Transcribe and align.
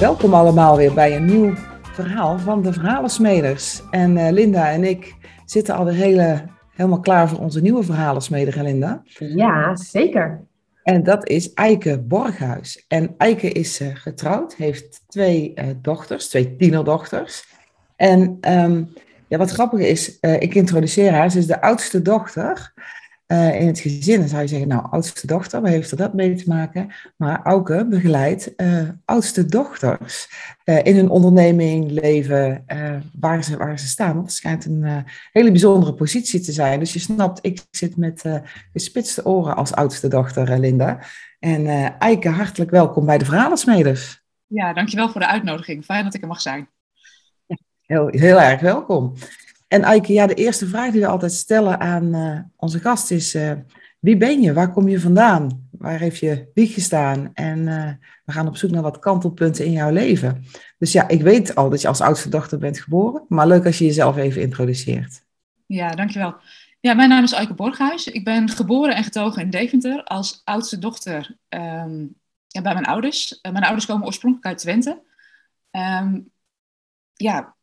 Welkom 0.00 0.34
allemaal 0.34 0.76
weer 0.76 0.94
bij 0.94 1.16
een 1.16 1.24
nieuw 1.24 1.54
verhaal 1.82 2.38
van 2.38 2.62
de 2.62 2.72
Verhalensmeders. 2.72 3.82
En 3.90 4.16
uh, 4.16 4.30
Linda 4.30 4.70
en 4.70 4.84
ik 4.84 5.14
zitten 5.44 5.74
alweer 5.74 5.94
hele, 5.94 6.44
helemaal 6.70 7.00
klaar 7.00 7.28
voor 7.28 7.38
onze 7.38 7.60
nieuwe 7.60 7.82
Verhalensmeder, 7.82 8.62
Linda. 8.62 9.02
Ja, 9.18 9.76
zeker. 9.76 10.44
En 10.82 11.02
dat 11.02 11.28
is 11.28 11.52
Eike 11.52 12.00
Borghuis. 12.00 12.84
En 12.88 13.14
Eike 13.18 13.48
is 13.48 13.80
uh, 13.80 13.88
getrouwd, 13.94 14.54
heeft 14.54 15.02
twee 15.08 15.52
uh, 15.54 15.64
dochters, 15.82 16.28
twee 16.28 16.56
tienerdochters. 16.56 17.44
En 17.96 18.38
um, 18.48 18.92
ja, 19.28 19.38
wat 19.38 19.50
grappig 19.50 19.80
is, 19.80 20.18
ik 20.20 20.54
introduceer 20.54 21.12
haar, 21.12 21.30
ze 21.30 21.38
is 21.38 21.46
de 21.46 21.60
oudste 21.60 22.02
dochter. 22.02 22.72
Uh, 23.32 23.60
in 23.60 23.66
het 23.66 23.78
gezin 23.78 24.18
dan 24.18 24.28
zou 24.28 24.42
je 24.42 24.48
zeggen, 24.48 24.68
nou, 24.68 24.86
oudste 24.90 25.26
dochter, 25.26 25.60
waar 25.60 25.70
heeft 25.70 25.90
er 25.90 25.96
dat 25.96 26.14
mee 26.14 26.34
te 26.34 26.48
maken? 26.48 26.92
Maar 27.16 27.42
Auke 27.42 27.86
begeleidt 27.88 28.52
uh, 28.56 28.88
oudste 29.04 29.46
dochters 29.46 30.28
uh, 30.64 30.84
in 30.84 30.96
hun 30.96 31.08
onderneming, 31.08 31.90
leven, 31.90 32.64
waar, 33.18 33.44
ze, 33.44 33.56
waar 33.56 33.78
ze 33.78 33.86
staan. 33.86 34.18
Het 34.18 34.32
schijnt 34.32 34.64
een 34.64 35.04
hele 35.32 35.50
bijzondere 35.50 35.94
positie 35.94 36.40
te 36.40 36.52
zijn. 36.52 36.78
Dus 36.78 36.92
je 36.92 36.98
snapt, 36.98 37.38
ik 37.42 37.60
zit 37.70 37.96
met 37.96 38.22
gespitste 38.72 39.24
oren 39.24 39.56
als 39.56 39.74
oudste 39.74 40.08
dochter, 40.08 40.58
Linda. 40.58 40.98
En 41.38 41.66
Eike, 41.98 42.28
hartelijk 42.28 42.70
welkom 42.70 43.06
bij 43.06 43.18
de 43.18 43.24
Verhalensmeders. 43.24 44.22
Ja, 44.46 44.72
dankjewel 44.72 45.10
voor 45.10 45.20
de 45.20 45.26
uitnodiging. 45.26 45.84
Fijn 45.84 46.04
dat 46.04 46.14
ik 46.14 46.22
er 46.22 46.28
mag 46.28 46.40
zijn. 46.40 46.68
Heel, 47.86 48.08
heel 48.10 48.40
erg 48.40 48.60
welkom. 48.60 49.14
En 49.68 49.82
Eike, 49.82 50.12
ja, 50.12 50.26
de 50.26 50.34
eerste 50.34 50.66
vraag 50.66 50.92
die 50.92 51.00
we 51.00 51.06
altijd 51.06 51.32
stellen 51.32 51.80
aan 51.80 52.14
uh, 52.14 52.40
onze 52.56 52.80
gast 52.80 53.10
is: 53.10 53.34
uh, 53.34 53.52
wie 53.98 54.16
ben 54.16 54.40
je? 54.40 54.52
Waar 54.52 54.72
kom 54.72 54.88
je 54.88 55.00
vandaan? 55.00 55.68
Waar 55.70 55.98
heeft 55.98 56.18
je 56.18 56.50
wieg 56.54 56.74
gestaan? 56.74 57.30
En 57.34 57.58
uh, 57.58 57.90
we 58.24 58.32
gaan 58.32 58.48
op 58.48 58.56
zoek 58.56 58.70
naar 58.70 58.82
wat 58.82 58.98
kantelpunten 58.98 59.64
in 59.64 59.72
jouw 59.72 59.90
leven. 59.90 60.44
Dus 60.78 60.92
ja, 60.92 61.08
ik 61.08 61.22
weet 61.22 61.54
al 61.54 61.70
dat 61.70 61.80
je 61.80 61.88
als 61.88 62.00
oudste 62.00 62.28
dochter 62.28 62.58
bent 62.58 62.80
geboren, 62.80 63.24
maar 63.28 63.46
leuk 63.46 63.66
als 63.66 63.78
je 63.78 63.84
jezelf 63.84 64.16
even 64.16 64.42
introduceert. 64.42 65.24
Ja, 65.66 65.90
dankjewel. 65.90 66.34
Ja, 66.80 66.94
mijn 66.94 67.08
naam 67.08 67.22
is 67.22 67.32
Eike 67.32 67.54
Borghuis. 67.54 68.06
Ik 68.06 68.24
ben 68.24 68.48
geboren 68.48 68.96
en 68.96 69.04
getogen 69.04 69.42
in 69.42 69.50
Deventer 69.50 70.04
als 70.04 70.40
oudste 70.44 70.78
dochter 70.78 71.36
ja, 72.46 72.62
bij 72.62 72.72
mijn 72.72 72.84
ouders. 72.84 73.38
mijn 73.42 73.64
ouders 73.64 73.86
komen 73.86 74.06
oorspronkelijk 74.06 74.46
uit 74.46 74.58
Twente. 74.58 75.02
Um, 75.70 76.30
ja, 77.14 77.55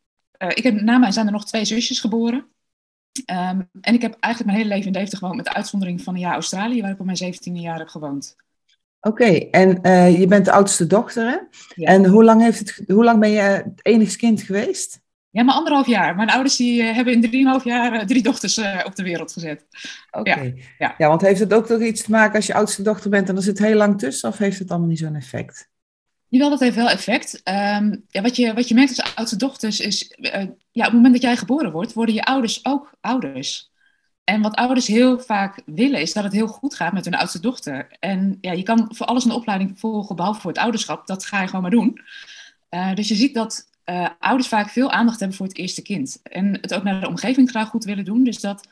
uh, 0.44 0.50
ik 0.54 0.62
heb, 0.62 0.80
na 0.80 0.98
mij 0.98 1.12
zijn 1.12 1.26
er 1.26 1.32
nog 1.32 1.44
twee 1.44 1.64
zusjes 1.64 2.00
geboren. 2.00 2.46
Um, 3.30 3.68
en 3.80 3.94
ik 3.94 4.02
heb 4.02 4.16
eigenlijk 4.20 4.44
mijn 4.44 4.56
hele 4.56 4.68
leven 4.68 4.86
in 4.86 4.92
Deventer 4.92 5.18
gewoond, 5.18 5.36
met 5.36 5.44
de 5.44 5.54
uitzondering 5.54 6.02
van 6.02 6.14
een 6.14 6.20
jaar 6.20 6.32
Australië, 6.32 6.80
waar 6.80 6.90
ik 6.90 7.00
op 7.00 7.06
mijn 7.06 7.34
17e 7.34 7.52
jaar 7.52 7.78
heb 7.78 7.88
gewoond. 7.88 8.36
Oké, 9.00 9.22
okay, 9.22 9.48
en 9.50 9.78
uh, 9.82 10.18
je 10.18 10.26
bent 10.26 10.44
de 10.44 10.52
oudste 10.52 10.86
dochter, 10.86 11.28
hè? 11.28 11.36
Ja. 11.74 11.88
En 11.88 12.06
hoe 12.06 12.24
lang, 12.24 12.42
heeft 12.42 12.58
het, 12.58 12.82
hoe 12.86 13.04
lang 13.04 13.20
ben 13.20 13.30
je 13.30 13.40
het 13.40 13.80
enigst 13.82 14.16
kind 14.16 14.42
geweest? 14.42 15.00
Ja, 15.30 15.42
maar 15.42 15.54
anderhalf 15.54 15.86
jaar. 15.86 16.14
Mijn 16.14 16.30
ouders 16.30 16.56
die, 16.56 16.82
uh, 16.82 16.94
hebben 16.94 17.12
in 17.12 17.20
drieënhalf 17.20 17.64
jaar 17.64 18.06
drie 18.06 18.22
dochters 18.22 18.58
op 18.84 18.94
de 18.94 19.02
wereld 19.02 19.32
gezet. 19.32 19.66
Oké, 20.10 20.30
okay. 20.30 20.46
ja, 20.56 20.64
ja. 20.78 20.94
ja, 20.98 21.08
want 21.08 21.20
heeft 21.20 21.40
het 21.40 21.54
ook 21.54 21.66
toch 21.66 21.80
iets 21.80 22.02
te 22.02 22.10
maken 22.10 22.36
als 22.36 22.46
je 22.46 22.54
oudste 22.54 22.82
dochter 22.82 23.10
bent 23.10 23.28
en 23.28 23.36
er 23.36 23.42
zit 23.42 23.58
heel 23.58 23.76
lang 23.76 23.98
tussen, 23.98 24.28
of 24.28 24.38
heeft 24.38 24.58
het 24.58 24.70
allemaal 24.70 24.88
niet 24.88 24.98
zo'n 24.98 25.14
effect? 25.14 25.68
Jawel, 26.34 26.50
dat 26.50 26.60
heeft 26.60 26.76
wel 26.76 26.88
effect. 26.88 27.40
Um, 27.48 28.04
ja, 28.08 28.22
wat, 28.22 28.36
je, 28.36 28.54
wat 28.54 28.68
je 28.68 28.74
merkt 28.74 29.02
als 29.02 29.14
oudste 29.14 29.36
dochters 29.36 29.80
is, 29.80 30.14
uh, 30.18 30.32
ja, 30.70 30.86
op 30.86 30.92
het 30.92 30.92
moment 30.92 31.12
dat 31.12 31.22
jij 31.22 31.36
geboren 31.36 31.72
wordt, 31.72 31.92
worden 31.92 32.14
je 32.14 32.24
ouders 32.24 32.64
ook 32.64 32.94
ouders. 33.00 33.70
En 34.24 34.42
wat 34.42 34.54
ouders 34.54 34.86
heel 34.86 35.18
vaak 35.18 35.62
willen, 35.66 36.00
is 36.00 36.12
dat 36.12 36.24
het 36.24 36.32
heel 36.32 36.46
goed 36.46 36.74
gaat 36.74 36.92
met 36.92 37.04
hun 37.04 37.14
oudste 37.14 37.40
dochter. 37.40 37.96
En 38.00 38.38
ja, 38.40 38.52
je 38.52 38.62
kan 38.62 38.88
voor 38.94 39.06
alles 39.06 39.24
een 39.24 39.30
opleiding 39.30 39.78
volgen, 39.78 40.16
behalve 40.16 40.40
voor 40.40 40.50
het 40.50 40.60
ouderschap. 40.60 41.06
Dat 41.06 41.24
ga 41.24 41.40
je 41.40 41.46
gewoon 41.46 41.62
maar 41.62 41.70
doen. 41.70 42.00
Uh, 42.70 42.94
dus 42.94 43.08
je 43.08 43.14
ziet 43.14 43.34
dat 43.34 43.68
uh, 43.84 44.08
ouders 44.18 44.48
vaak 44.48 44.70
veel 44.70 44.90
aandacht 44.90 45.18
hebben 45.18 45.36
voor 45.36 45.46
het 45.46 45.56
eerste 45.56 45.82
kind. 45.82 46.20
En 46.22 46.58
het 46.60 46.74
ook 46.74 46.82
naar 46.82 47.00
de 47.00 47.08
omgeving 47.08 47.50
graag 47.50 47.68
goed 47.68 47.84
willen 47.84 48.04
doen. 48.04 48.24
Dus 48.24 48.40
dat 48.40 48.68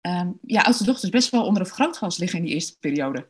um, 0.00 0.38
ja, 0.42 0.60
oudste 0.60 0.84
dochters 0.84 1.10
best 1.10 1.30
wel 1.30 1.44
onder 1.44 1.60
een 1.60 1.68
vergrootglas 1.68 2.18
liggen 2.18 2.38
in 2.38 2.44
die 2.44 2.54
eerste 2.54 2.78
periode. 2.78 3.28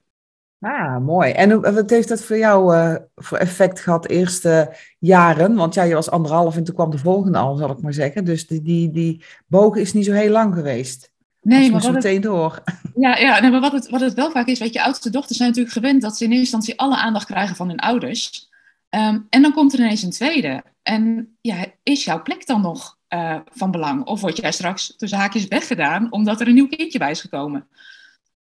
Ah, 0.67 0.99
mooi. 0.99 1.31
En 1.31 1.61
wat 1.61 1.91
heeft 1.91 2.09
dat 2.09 2.23
voor 2.23 2.39
jou 2.39 2.77
uh, 2.77 2.95
voor 3.17 3.39
effect 3.39 3.81
gehad 3.81 4.03
de 4.03 4.09
eerste 4.09 4.77
jaren? 4.99 5.55
Want 5.55 5.75
ja, 5.75 5.83
je 5.83 5.95
was 5.95 6.11
anderhalf 6.11 6.57
en 6.57 6.65
toen 6.65 6.75
kwam 6.75 6.91
de 6.91 6.99
volgende 6.99 7.39
al, 7.39 7.57
zal 7.57 7.71
ik 7.71 7.81
maar 7.81 7.93
zeggen. 7.93 8.25
Dus 8.25 8.47
die, 8.47 8.63
die, 8.63 8.91
die 8.91 9.25
bogen 9.47 9.81
is 9.81 9.93
niet 9.93 10.05
zo 10.05 10.13
heel 10.13 10.31
lang 10.31 10.55
geweest. 10.55 11.11
Nee, 11.43 11.71
maar 11.71 11.81
wat 11.81 11.93
meteen 11.93 12.15
het, 12.15 12.23
door. 12.23 12.63
Ja, 12.95 13.17
ja 13.17 13.41
nee, 13.41 13.51
maar 13.51 13.61
wat 13.61 13.73
het, 13.73 13.91
wat 13.91 14.01
het 14.01 14.15
wel 14.15 14.31
vaak 14.31 14.47
is, 14.47 14.59
weet 14.59 14.73
je, 14.73 14.83
oudste 14.83 15.11
dochters 15.11 15.37
zijn 15.37 15.49
natuurlijk 15.49 15.77
gewend 15.77 16.03
dat 16.03 16.17
ze 16.17 16.25
in 16.25 16.31
eerste 16.31 16.57
instantie 16.57 16.79
alle 16.79 16.97
aandacht 16.97 17.27
krijgen 17.27 17.57
van 17.57 17.69
hun 17.69 17.81
ouders. 17.81 18.51
Um, 18.91 19.27
en 19.31 19.43
dan 19.43 19.53
komt 19.53 19.73
er 19.73 19.79
ineens 19.79 20.03
een 20.03 20.11
tweede. 20.11 20.63
En 20.83 21.35
ja, 21.41 21.65
is 21.83 22.05
jouw 22.05 22.23
plek 22.23 22.47
dan 22.47 22.61
nog 22.61 22.99
uh, 23.09 23.37
van 23.53 23.71
belang? 23.71 24.05
Of 24.05 24.21
word 24.21 24.37
jij 24.37 24.53
straks 24.53 24.95
tussen 24.97 25.19
haakjes 25.19 25.49
weggedaan 25.49 26.13
omdat 26.13 26.41
er 26.41 26.49
een 26.49 26.55
nieuw 26.55 26.69
kindje 26.69 26.99
bij 26.99 27.11
is 27.11 27.21
gekomen? 27.21 27.67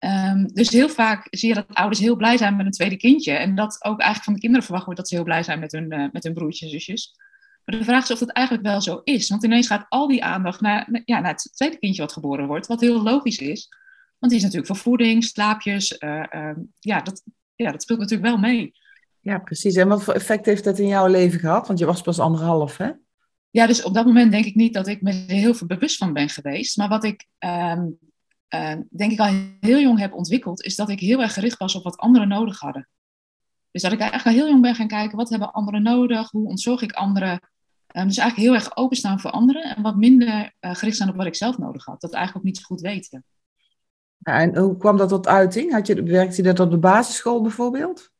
Um, 0.04 0.46
dus 0.52 0.68
heel 0.68 0.88
vaak 0.88 1.26
zie 1.30 1.48
je 1.48 1.54
dat 1.54 1.66
ouders 1.68 2.00
heel 2.00 2.16
blij 2.16 2.36
zijn 2.36 2.56
met 2.56 2.66
een 2.66 2.72
tweede 2.72 2.96
kindje. 2.96 3.32
En 3.32 3.54
dat 3.54 3.84
ook 3.84 4.00
eigenlijk 4.00 4.24
van 4.24 4.34
de 4.34 4.40
kinderen 4.40 4.64
verwacht 4.64 4.84
wordt 4.84 5.00
dat 5.00 5.08
ze 5.08 5.14
heel 5.14 5.24
blij 5.24 5.42
zijn 5.42 5.58
met 5.60 5.72
hun, 5.72 5.92
uh, 5.92 6.06
met 6.12 6.22
hun 6.22 6.34
broertjes 6.34 6.62
en 6.62 6.68
zusjes. 6.68 7.14
Maar 7.64 7.78
de 7.78 7.84
vraag 7.84 8.02
is 8.02 8.10
of 8.10 8.18
dat 8.18 8.30
eigenlijk 8.30 8.66
wel 8.66 8.80
zo 8.80 9.00
is. 9.04 9.28
Want 9.28 9.44
ineens 9.44 9.66
gaat 9.66 9.86
al 9.88 10.08
die 10.08 10.24
aandacht 10.24 10.60
naar, 10.60 11.02
ja, 11.04 11.20
naar 11.20 11.32
het 11.32 11.50
tweede 11.52 11.78
kindje 11.78 12.02
wat 12.02 12.12
geboren 12.12 12.46
wordt. 12.46 12.66
Wat 12.66 12.80
heel 12.80 13.02
logisch 13.02 13.38
is. 13.38 13.68
Want 14.18 14.32
die 14.32 14.36
is 14.36 14.42
natuurlijk 14.42 14.66
voor 14.66 14.82
voeding, 14.82 15.24
slaapjes. 15.24 15.96
Uh, 15.98 16.24
uh, 16.30 16.50
ja, 16.80 17.00
dat, 17.00 17.22
ja, 17.54 17.70
dat 17.70 17.82
speelt 17.82 17.98
natuurlijk 17.98 18.28
wel 18.28 18.38
mee. 18.38 18.72
Ja, 19.20 19.38
precies. 19.38 19.74
En 19.74 19.88
wat 19.88 20.04
voor 20.04 20.14
effect 20.14 20.46
heeft 20.46 20.64
dat 20.64 20.78
in 20.78 20.88
jouw 20.88 21.06
leven 21.06 21.40
gehad? 21.40 21.66
Want 21.66 21.78
je 21.78 21.86
was 21.86 22.02
pas 22.02 22.18
anderhalf, 22.18 22.76
hè? 22.76 22.90
Ja, 23.50 23.66
dus 23.66 23.82
op 23.82 23.94
dat 23.94 24.06
moment 24.06 24.32
denk 24.32 24.44
ik 24.44 24.54
niet 24.54 24.74
dat 24.74 24.86
ik 24.86 25.02
me 25.02 25.10
er 25.10 25.34
heel 25.34 25.54
veel 25.54 25.66
bewust 25.66 25.96
van 25.96 26.12
ben 26.12 26.28
geweest. 26.28 26.76
Maar 26.76 26.88
wat 26.88 27.04
ik... 27.04 27.26
Um, 27.38 27.98
uh, 28.54 28.72
denk 28.90 29.12
ik 29.12 29.18
al 29.18 29.32
heel 29.60 29.80
jong 29.80 29.98
heb 29.98 30.12
ontwikkeld, 30.12 30.62
is 30.62 30.76
dat 30.76 30.88
ik 30.88 31.00
heel 31.00 31.22
erg 31.22 31.32
gericht 31.32 31.58
was 31.58 31.74
op 31.74 31.82
wat 31.84 31.96
anderen 31.96 32.28
nodig 32.28 32.60
hadden. 32.60 32.88
Dus 33.70 33.82
dat 33.82 33.92
ik 33.92 34.00
eigenlijk 34.00 34.28
al 34.28 34.42
heel 34.42 34.50
jong 34.50 34.62
ben 34.62 34.74
gaan 34.74 34.88
kijken, 34.88 35.16
wat 35.16 35.28
hebben 35.28 35.52
anderen 35.52 35.82
nodig, 35.82 36.30
hoe 36.30 36.48
ontzorg 36.48 36.82
ik 36.82 36.92
anderen. 36.92 37.32
Um, 37.32 38.06
dus 38.06 38.16
eigenlijk 38.18 38.36
heel 38.36 38.54
erg 38.54 38.76
openstaan 38.76 39.20
voor 39.20 39.30
anderen 39.30 39.76
en 39.76 39.82
wat 39.82 39.96
minder 39.96 40.54
uh, 40.60 40.74
gericht 40.74 40.96
zijn 40.96 41.08
op 41.08 41.16
wat 41.16 41.26
ik 41.26 41.34
zelf 41.34 41.58
nodig 41.58 41.84
had. 41.84 42.00
Dat 42.00 42.12
eigenlijk 42.12 42.44
ook 42.44 42.52
niet 42.52 42.58
zo 42.58 42.66
goed 42.66 42.80
weten. 42.80 43.24
Ja, 44.18 44.40
en 44.40 44.56
hoe 44.56 44.76
kwam 44.76 44.96
dat 44.96 45.08
tot 45.08 45.26
uiting? 45.26 45.72
Had 45.72 45.86
je, 45.86 46.02
werkte 46.02 46.36
je 46.36 46.42
dat 46.42 46.60
op 46.60 46.70
de 46.70 46.78
basisschool 46.78 47.42
bijvoorbeeld? 47.42 48.10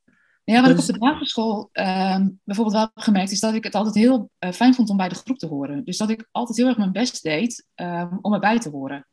Ja, 0.45 0.61
wat 0.61 0.77
dus... 0.77 0.89
ik 0.89 0.95
op 0.95 1.01
de 1.01 1.07
basisschool 1.07 1.69
uh, 1.73 2.27
bijvoorbeeld 2.45 2.77
wel 2.77 2.91
heb 2.95 3.05
gemerkt, 3.05 3.31
is 3.31 3.41
dat 3.41 3.55
ik 3.55 3.65
het 3.65 3.75
altijd 3.75 3.95
heel 3.95 4.31
uh, 4.41 4.51
fijn 4.51 4.75
vond 4.75 4.91
om 4.91 4.97
bij 4.97 5.09
de 5.09 5.15
groep 5.15 5.39
te 5.39 5.47
horen. 5.47 5.85
Dus 5.85 5.97
dat 5.97 6.11
ik 6.11 6.29
altijd 6.31 6.59
heel 6.59 6.67
erg 6.67 6.77
mijn 6.77 6.93
best 6.93 7.23
deed 7.23 7.67
um, 7.75 8.19
om 8.21 8.35
erbij 8.35 8.59
te 8.59 8.71
horen. 8.71 9.07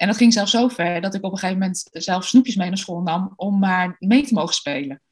En 0.00 0.06
dat 0.06 0.16
ging 0.16 0.32
zelfs 0.32 0.50
zo 0.50 0.68
ver 0.68 1.00
dat 1.00 1.14
ik 1.14 1.24
op 1.24 1.32
een 1.32 1.38
gegeven 1.38 1.60
moment 1.60 1.88
zelf 1.92 2.24
snoepjes 2.24 2.56
mee 2.56 2.68
naar 2.68 2.78
school 2.78 3.00
nam 3.00 3.32
om 3.36 3.58
maar 3.58 3.96
mee 3.98 4.26
te 4.26 4.34
mogen 4.34 4.54
spelen. 4.54 5.02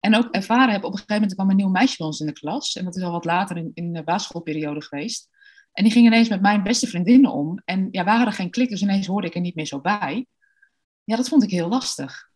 En 0.00 0.16
ook 0.16 0.28
ervaren 0.30 0.72
heb, 0.72 0.84
op 0.84 0.92
een 0.92 0.98
gegeven 0.98 1.14
moment 1.14 1.34
kwam 1.34 1.50
een 1.50 1.56
nieuw 1.56 1.68
meisje 1.68 1.96
bij 1.96 2.06
ons 2.06 2.20
in 2.20 2.26
de 2.26 2.32
klas. 2.32 2.76
En 2.76 2.84
dat 2.84 2.96
is 2.96 3.02
al 3.02 3.10
wat 3.10 3.24
later 3.24 3.56
in, 3.56 3.70
in 3.74 3.92
de 3.92 4.02
basisschoolperiode 4.02 4.82
geweest. 4.82 5.28
En 5.72 5.84
die 5.84 5.92
ging 5.92 6.06
ineens 6.06 6.28
met 6.28 6.40
mijn 6.40 6.62
beste 6.62 6.86
vriendinnen 6.86 7.32
om. 7.32 7.62
En 7.64 7.88
ja, 7.90 8.04
waren 8.04 8.26
er 8.26 8.32
geen 8.32 8.50
klik, 8.50 8.68
dus 8.68 8.82
ineens 8.82 9.06
hoorde 9.06 9.26
ik 9.26 9.34
er 9.34 9.40
niet 9.40 9.54
meer 9.54 9.66
zo 9.66 9.80
bij. 9.80 10.26
Ja, 11.04 11.16
dat 11.16 11.28
vond 11.28 11.42
ik 11.42 11.50
heel 11.50 11.68
lastig. 11.68 12.30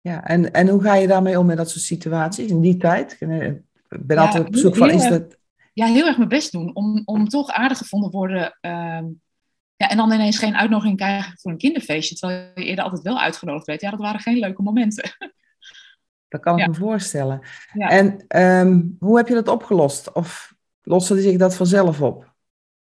Ja, 0.00 0.24
en, 0.24 0.52
en 0.52 0.68
hoe 0.68 0.82
ga 0.82 0.94
je 0.94 1.06
daarmee 1.06 1.38
om 1.38 1.46
met 1.46 1.56
dat 1.56 1.70
soort 1.70 1.84
situaties 1.84 2.50
in 2.50 2.60
die 2.60 2.76
tijd? 2.76 3.16
Ik 3.20 4.06
ben 4.06 4.18
altijd 4.18 4.46
op 4.46 4.56
zoek 4.56 4.76
van, 4.76 4.90
is 4.90 5.08
dat... 5.08 5.38
Ja, 5.72 5.86
heel 5.86 6.06
erg 6.06 6.16
mijn 6.16 6.28
best 6.28 6.52
doen 6.52 6.74
om, 6.74 7.02
om 7.04 7.28
toch 7.28 7.50
aardig 7.50 7.78
gevonden 7.78 8.10
te 8.10 8.16
worden... 8.16 8.58
Uh, 8.60 9.00
ja, 9.76 9.88
en 9.88 9.96
dan 9.96 10.12
ineens 10.12 10.38
geen 10.38 10.56
uitnodiging 10.56 10.96
krijgen 10.96 11.38
voor 11.38 11.50
een 11.50 11.58
kinderfeestje, 11.58 12.14
terwijl 12.14 12.50
je 12.54 12.64
eerder 12.64 12.84
altijd 12.84 13.02
wel 13.02 13.20
uitgenodigd 13.20 13.66
werd. 13.66 13.80
Ja, 13.80 13.90
dat 13.90 14.00
waren 14.00 14.20
geen 14.20 14.38
leuke 14.38 14.62
momenten. 14.62 15.10
Dat 16.28 16.40
kan 16.40 16.54
ik 16.54 16.60
ja. 16.60 16.66
me 16.66 16.74
voorstellen. 16.74 17.40
Ja. 17.72 17.88
En 17.88 18.24
um, 18.42 18.96
hoe 18.98 19.16
heb 19.16 19.28
je 19.28 19.34
dat 19.34 19.48
opgelost? 19.48 20.12
Of 20.12 20.54
loste 20.82 21.20
zich 21.20 21.36
dat 21.36 21.56
vanzelf 21.56 22.02
op? 22.02 22.34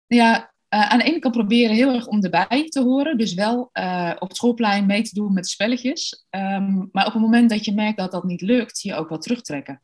Ja, 0.07 0.53
uh, 0.69 0.89
aan 0.89 0.97
de 0.97 1.03
ene 1.03 1.19
kant 1.19 1.33
proberen 1.33 1.75
heel 1.75 1.94
erg 1.94 2.07
om 2.07 2.24
erbij 2.24 2.65
te 2.69 2.81
horen. 2.81 3.18
Dus 3.18 3.33
wel 3.33 3.69
uh, 3.74 4.12
op 4.19 4.27
het 4.27 4.38
schoolplein 4.38 4.86
mee 4.86 5.01
te 5.01 5.13
doen 5.13 5.33
met 5.33 5.47
spelletjes. 5.47 6.25
Um, 6.30 6.89
maar 6.91 7.06
op 7.06 7.13
het 7.13 7.21
moment 7.21 7.50
dat 7.50 7.65
je 7.65 7.74
merkt 7.74 7.97
dat 7.97 8.12
dat 8.12 8.24
niet 8.24 8.41
lukt, 8.41 8.81
je 8.81 8.95
ook 8.95 9.09
wel 9.09 9.18
terugtrekken. 9.18 9.81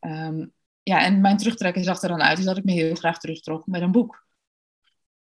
Um, 0.00 0.52
ja, 0.82 1.04
en 1.04 1.20
mijn 1.20 1.36
terugtrekken 1.36 1.84
zag 1.84 2.02
er 2.02 2.08
dan 2.08 2.22
uit 2.22 2.38
is 2.38 2.44
dat 2.44 2.56
ik 2.56 2.64
me 2.64 2.72
heel 2.72 2.94
graag 2.94 3.18
terugtrok 3.18 3.66
met 3.66 3.82
een 3.82 3.92
boek. 3.92 4.26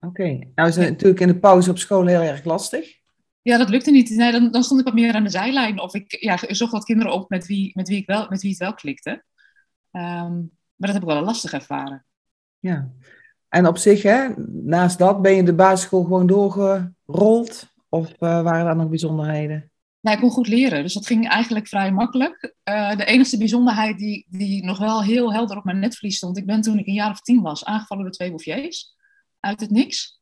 Oké, 0.05 0.21
okay. 0.21 0.51
nou 0.55 0.69
is 0.69 0.75
het 0.75 0.89
natuurlijk 0.89 1.19
in 1.19 1.27
de 1.27 1.39
pauze 1.39 1.69
op 1.69 1.77
school 1.77 2.05
heel 2.05 2.21
erg 2.21 2.43
lastig. 2.43 2.99
Ja, 3.41 3.57
dat 3.57 3.69
lukte 3.69 3.91
niet. 3.91 4.09
Nee, 4.09 4.31
dan, 4.31 4.51
dan 4.51 4.63
stond 4.63 4.79
ik 4.79 4.85
wat 4.85 4.95
meer 4.95 5.13
aan 5.13 5.23
de 5.23 5.29
zijlijn. 5.29 5.81
Of 5.81 5.93
ik 5.93 6.17
ja, 6.19 6.37
zocht 6.47 6.71
wat 6.71 6.83
kinderen 6.83 7.13
op 7.13 7.29
met 7.29 7.45
wie, 7.45 7.71
met 7.73 7.87
wie, 7.87 7.97
ik 7.97 8.05
wel, 8.05 8.25
met 8.29 8.41
wie 8.41 8.49
het 8.49 8.59
wel 8.59 8.73
klikte. 8.73 9.09
Um, 9.91 10.51
maar 10.75 10.89
dat 10.89 10.93
heb 10.93 11.01
ik 11.01 11.07
wel 11.07 11.23
lastig 11.23 11.53
ervaren. 11.53 12.05
Ja, 12.59 12.91
en 13.49 13.67
op 13.67 13.77
zich, 13.77 14.03
hè, 14.03 14.27
naast 14.47 14.97
dat, 14.97 15.21
ben 15.21 15.35
je 15.35 15.43
de 15.43 15.53
basisschool 15.53 16.03
gewoon 16.03 16.27
doorgerold? 16.27 17.67
Of 17.89 18.09
uh, 18.09 18.41
waren 18.41 18.67
er 18.67 18.75
nog 18.75 18.89
bijzonderheden? 18.89 19.71
Ja, 19.99 20.11
ik 20.11 20.19
kon 20.19 20.29
goed 20.29 20.47
leren, 20.47 20.83
dus 20.83 20.93
dat 20.93 21.07
ging 21.07 21.29
eigenlijk 21.29 21.67
vrij 21.67 21.91
makkelijk. 21.91 22.55
Uh, 22.69 22.95
de 22.95 23.05
enige 23.05 23.37
bijzonderheid 23.37 23.97
die, 23.97 24.25
die 24.29 24.65
nog 24.65 24.77
wel 24.77 25.03
heel 25.03 25.33
helder 25.33 25.57
op 25.57 25.63
mijn 25.63 25.79
netvlies 25.79 26.17
stond, 26.17 26.37
ik 26.37 26.45
ben 26.45 26.61
toen 26.61 26.79
ik 26.79 26.87
een 26.87 26.93
jaar 26.93 27.11
of 27.11 27.21
tien 27.21 27.41
was 27.41 27.65
aangevallen 27.65 28.03
door 28.03 28.13
twee 28.13 28.29
bouffiers 28.29 28.99
uit 29.41 29.59
het 29.59 29.69
niks. 29.69 30.19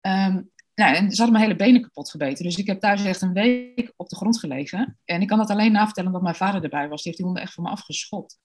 Um, 0.00 0.50
nou, 0.74 0.94
en 0.94 1.10
ze 1.10 1.16
hadden 1.16 1.32
mijn 1.32 1.44
hele 1.44 1.56
benen 1.56 1.82
kapot 1.82 2.10
gebeten. 2.10 2.44
Dus 2.44 2.56
ik 2.56 2.66
heb 2.66 2.80
thuis 2.80 3.04
echt 3.04 3.22
een 3.22 3.32
week 3.32 3.92
op 3.96 4.08
de 4.08 4.16
grond 4.16 4.38
gelegen. 4.38 4.98
En 5.04 5.20
ik 5.20 5.28
kan 5.28 5.38
dat 5.38 5.50
alleen 5.50 5.72
navertellen 5.72 6.08
omdat 6.08 6.22
mijn 6.22 6.34
vader 6.34 6.62
erbij 6.62 6.88
was. 6.88 7.02
Die 7.02 7.04
heeft 7.04 7.16
die 7.16 7.26
honden 7.26 7.42
echt 7.42 7.54
van 7.54 7.64
me 7.64 7.70
afgeschopt. 7.70 8.38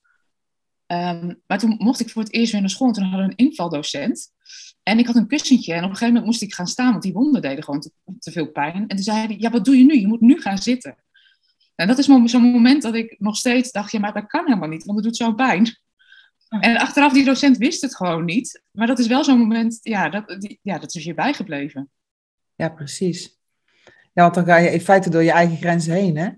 Um, 0.88 1.41
maar 1.47 1.59
toen 1.59 1.75
mocht 1.77 2.00
ik 2.00 2.09
voor 2.09 2.23
het 2.23 2.33
eerst 2.33 2.51
weer 2.51 2.62
naar 2.62 2.69
school. 2.69 2.88
En 2.88 2.94
toen 2.94 3.03
hadden 3.03 3.25
we 3.25 3.31
een 3.31 3.47
invaldocent. 3.47 4.31
En 4.83 5.00
ik 5.00 5.07
had 5.07 5.15
een 5.15 5.27
kussentje. 5.27 5.73
En 5.73 5.83
op 5.83 5.89
een 5.89 5.89
gegeven 5.89 6.13
moment 6.13 6.25
moest 6.25 6.41
ik 6.41 6.53
gaan 6.53 6.67
staan. 6.67 6.91
Want 6.91 7.03
die 7.03 7.13
wonden 7.13 7.41
deden 7.41 7.63
gewoon 7.63 7.79
te, 7.79 7.91
te 8.19 8.31
veel 8.31 8.51
pijn. 8.51 8.88
En 8.88 8.88
toen 8.88 9.03
zei 9.03 9.27
hij, 9.27 9.35
ja, 9.39 9.50
wat 9.50 9.65
doe 9.65 9.77
je 9.77 9.83
nu? 9.83 10.00
Je 10.00 10.07
moet 10.07 10.21
nu 10.21 10.41
gaan 10.41 10.57
zitten. 10.57 10.95
En 11.75 11.88
dat 11.88 11.97
is 11.97 12.06
zo'n 12.06 12.51
moment 12.51 12.81
dat 12.81 12.95
ik 12.95 13.15
nog 13.19 13.35
steeds 13.35 13.71
dacht, 13.71 13.91
ja, 13.91 14.00
maar 14.00 14.13
dat 14.13 14.27
kan 14.27 14.45
helemaal 14.45 14.69
niet. 14.69 14.85
Want 14.85 14.97
het 14.97 15.07
doet 15.07 15.17
zo 15.17 15.33
pijn. 15.33 15.79
En 16.59 16.77
achteraf, 16.77 17.13
die 17.13 17.25
docent 17.25 17.57
wist 17.57 17.81
het 17.81 17.95
gewoon 17.95 18.25
niet. 18.25 18.63
Maar 18.71 18.88
dat 18.88 19.00
is 19.00 19.07
wel 19.07 19.24
zo'n 19.24 19.38
moment, 19.38 19.80
ja 19.81 20.09
dat, 20.09 20.42
die, 20.42 20.59
ja, 20.62 20.77
dat 20.77 20.95
is 20.95 21.03
je 21.03 21.13
bijgebleven. 21.13 21.89
Ja, 22.56 22.69
precies. 22.69 23.39
Ja, 24.13 24.24
want 24.24 24.33
dan 24.33 24.45
ga 24.45 24.57
je 24.57 24.71
in 24.71 24.81
feite 24.81 25.09
door 25.09 25.24
je 25.24 25.31
eigen 25.31 25.57
grenzen 25.57 25.94
heen, 25.94 26.18
hè? 26.18 26.30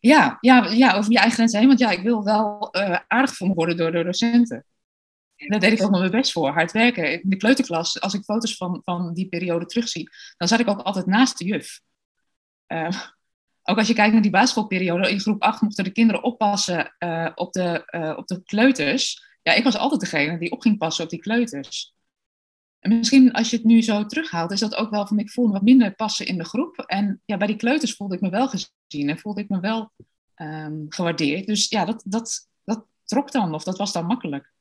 Ja, 0.00 0.38
ja, 0.40 0.68
ja 0.70 0.94
over 0.94 1.10
je 1.10 1.18
eigen 1.18 1.34
grenzen 1.34 1.58
heen. 1.58 1.68
Want 1.68 1.78
ja, 1.78 1.90
ik 1.90 2.02
wil 2.02 2.24
wel 2.24 2.68
uh, 2.76 2.98
aardig 3.06 3.30
gevonden 3.30 3.56
worden 3.56 3.76
door 3.76 3.92
de 3.92 4.04
docenten. 4.04 4.64
En 5.36 5.48
daar 5.48 5.60
deed 5.60 5.72
ik 5.72 5.82
ook 5.82 5.90
nog 5.90 6.00
mijn 6.00 6.12
best 6.12 6.32
voor, 6.32 6.48
hard 6.48 6.72
werken. 6.72 7.22
In 7.22 7.30
de 7.30 7.36
kleuterklas, 7.36 8.00
als 8.00 8.14
ik 8.14 8.24
foto's 8.24 8.56
van, 8.56 8.80
van 8.84 9.14
die 9.14 9.28
periode 9.28 9.66
terugzie, 9.66 10.10
dan 10.36 10.48
zat 10.48 10.60
ik 10.60 10.68
ook 10.68 10.80
altijd 10.80 11.06
naast 11.06 11.38
de 11.38 11.44
juf. 11.44 11.80
Uh, 12.68 13.00
ook 13.62 13.78
als 13.78 13.88
je 13.88 13.94
kijkt 13.94 14.12
naar 14.12 14.22
die 14.22 14.30
basisschoolperiode, 14.30 15.10
in 15.10 15.20
groep 15.20 15.42
8 15.42 15.60
mochten 15.60 15.84
de 15.84 15.92
kinderen 15.92 16.22
oppassen 16.22 16.94
uh, 16.98 17.30
op, 17.34 17.52
de, 17.52 18.14
op 18.16 18.26
de 18.26 18.42
kleuters. 18.44 19.32
Ja, 19.44 19.52
ik 19.52 19.64
was 19.64 19.76
altijd 19.76 20.00
degene 20.00 20.38
die 20.38 20.50
op 20.50 20.60
ging 20.60 20.78
passen 20.78 21.04
op 21.04 21.10
die 21.10 21.20
kleuters. 21.20 21.94
En 22.78 22.98
misschien 22.98 23.32
als 23.32 23.50
je 23.50 23.56
het 23.56 23.64
nu 23.64 23.82
zo 23.82 24.06
terughaalt, 24.06 24.50
is 24.50 24.60
dat 24.60 24.76
ook 24.76 24.90
wel 24.90 25.06
van 25.06 25.18
ik 25.18 25.30
voel 25.30 25.46
me 25.46 25.52
wat 25.52 25.62
minder 25.62 25.94
passen 25.94 26.26
in 26.26 26.38
de 26.38 26.44
groep. 26.44 26.78
En 26.78 27.22
ja, 27.24 27.36
bij 27.36 27.46
die 27.46 27.56
kleuters 27.56 27.94
voelde 27.94 28.14
ik 28.14 28.20
me 28.20 28.30
wel 28.30 28.48
gezien 28.48 29.08
en 29.08 29.18
voelde 29.18 29.40
ik 29.40 29.48
me 29.48 29.60
wel 29.60 29.92
um, 30.36 30.86
gewaardeerd. 30.88 31.46
Dus 31.46 31.68
ja, 31.68 31.84
dat, 31.84 32.02
dat, 32.06 32.48
dat 32.64 32.84
trok 33.04 33.32
dan, 33.32 33.54
of 33.54 33.64
dat 33.64 33.78
was 33.78 33.92
dan 33.92 34.06
makkelijk. 34.06 34.52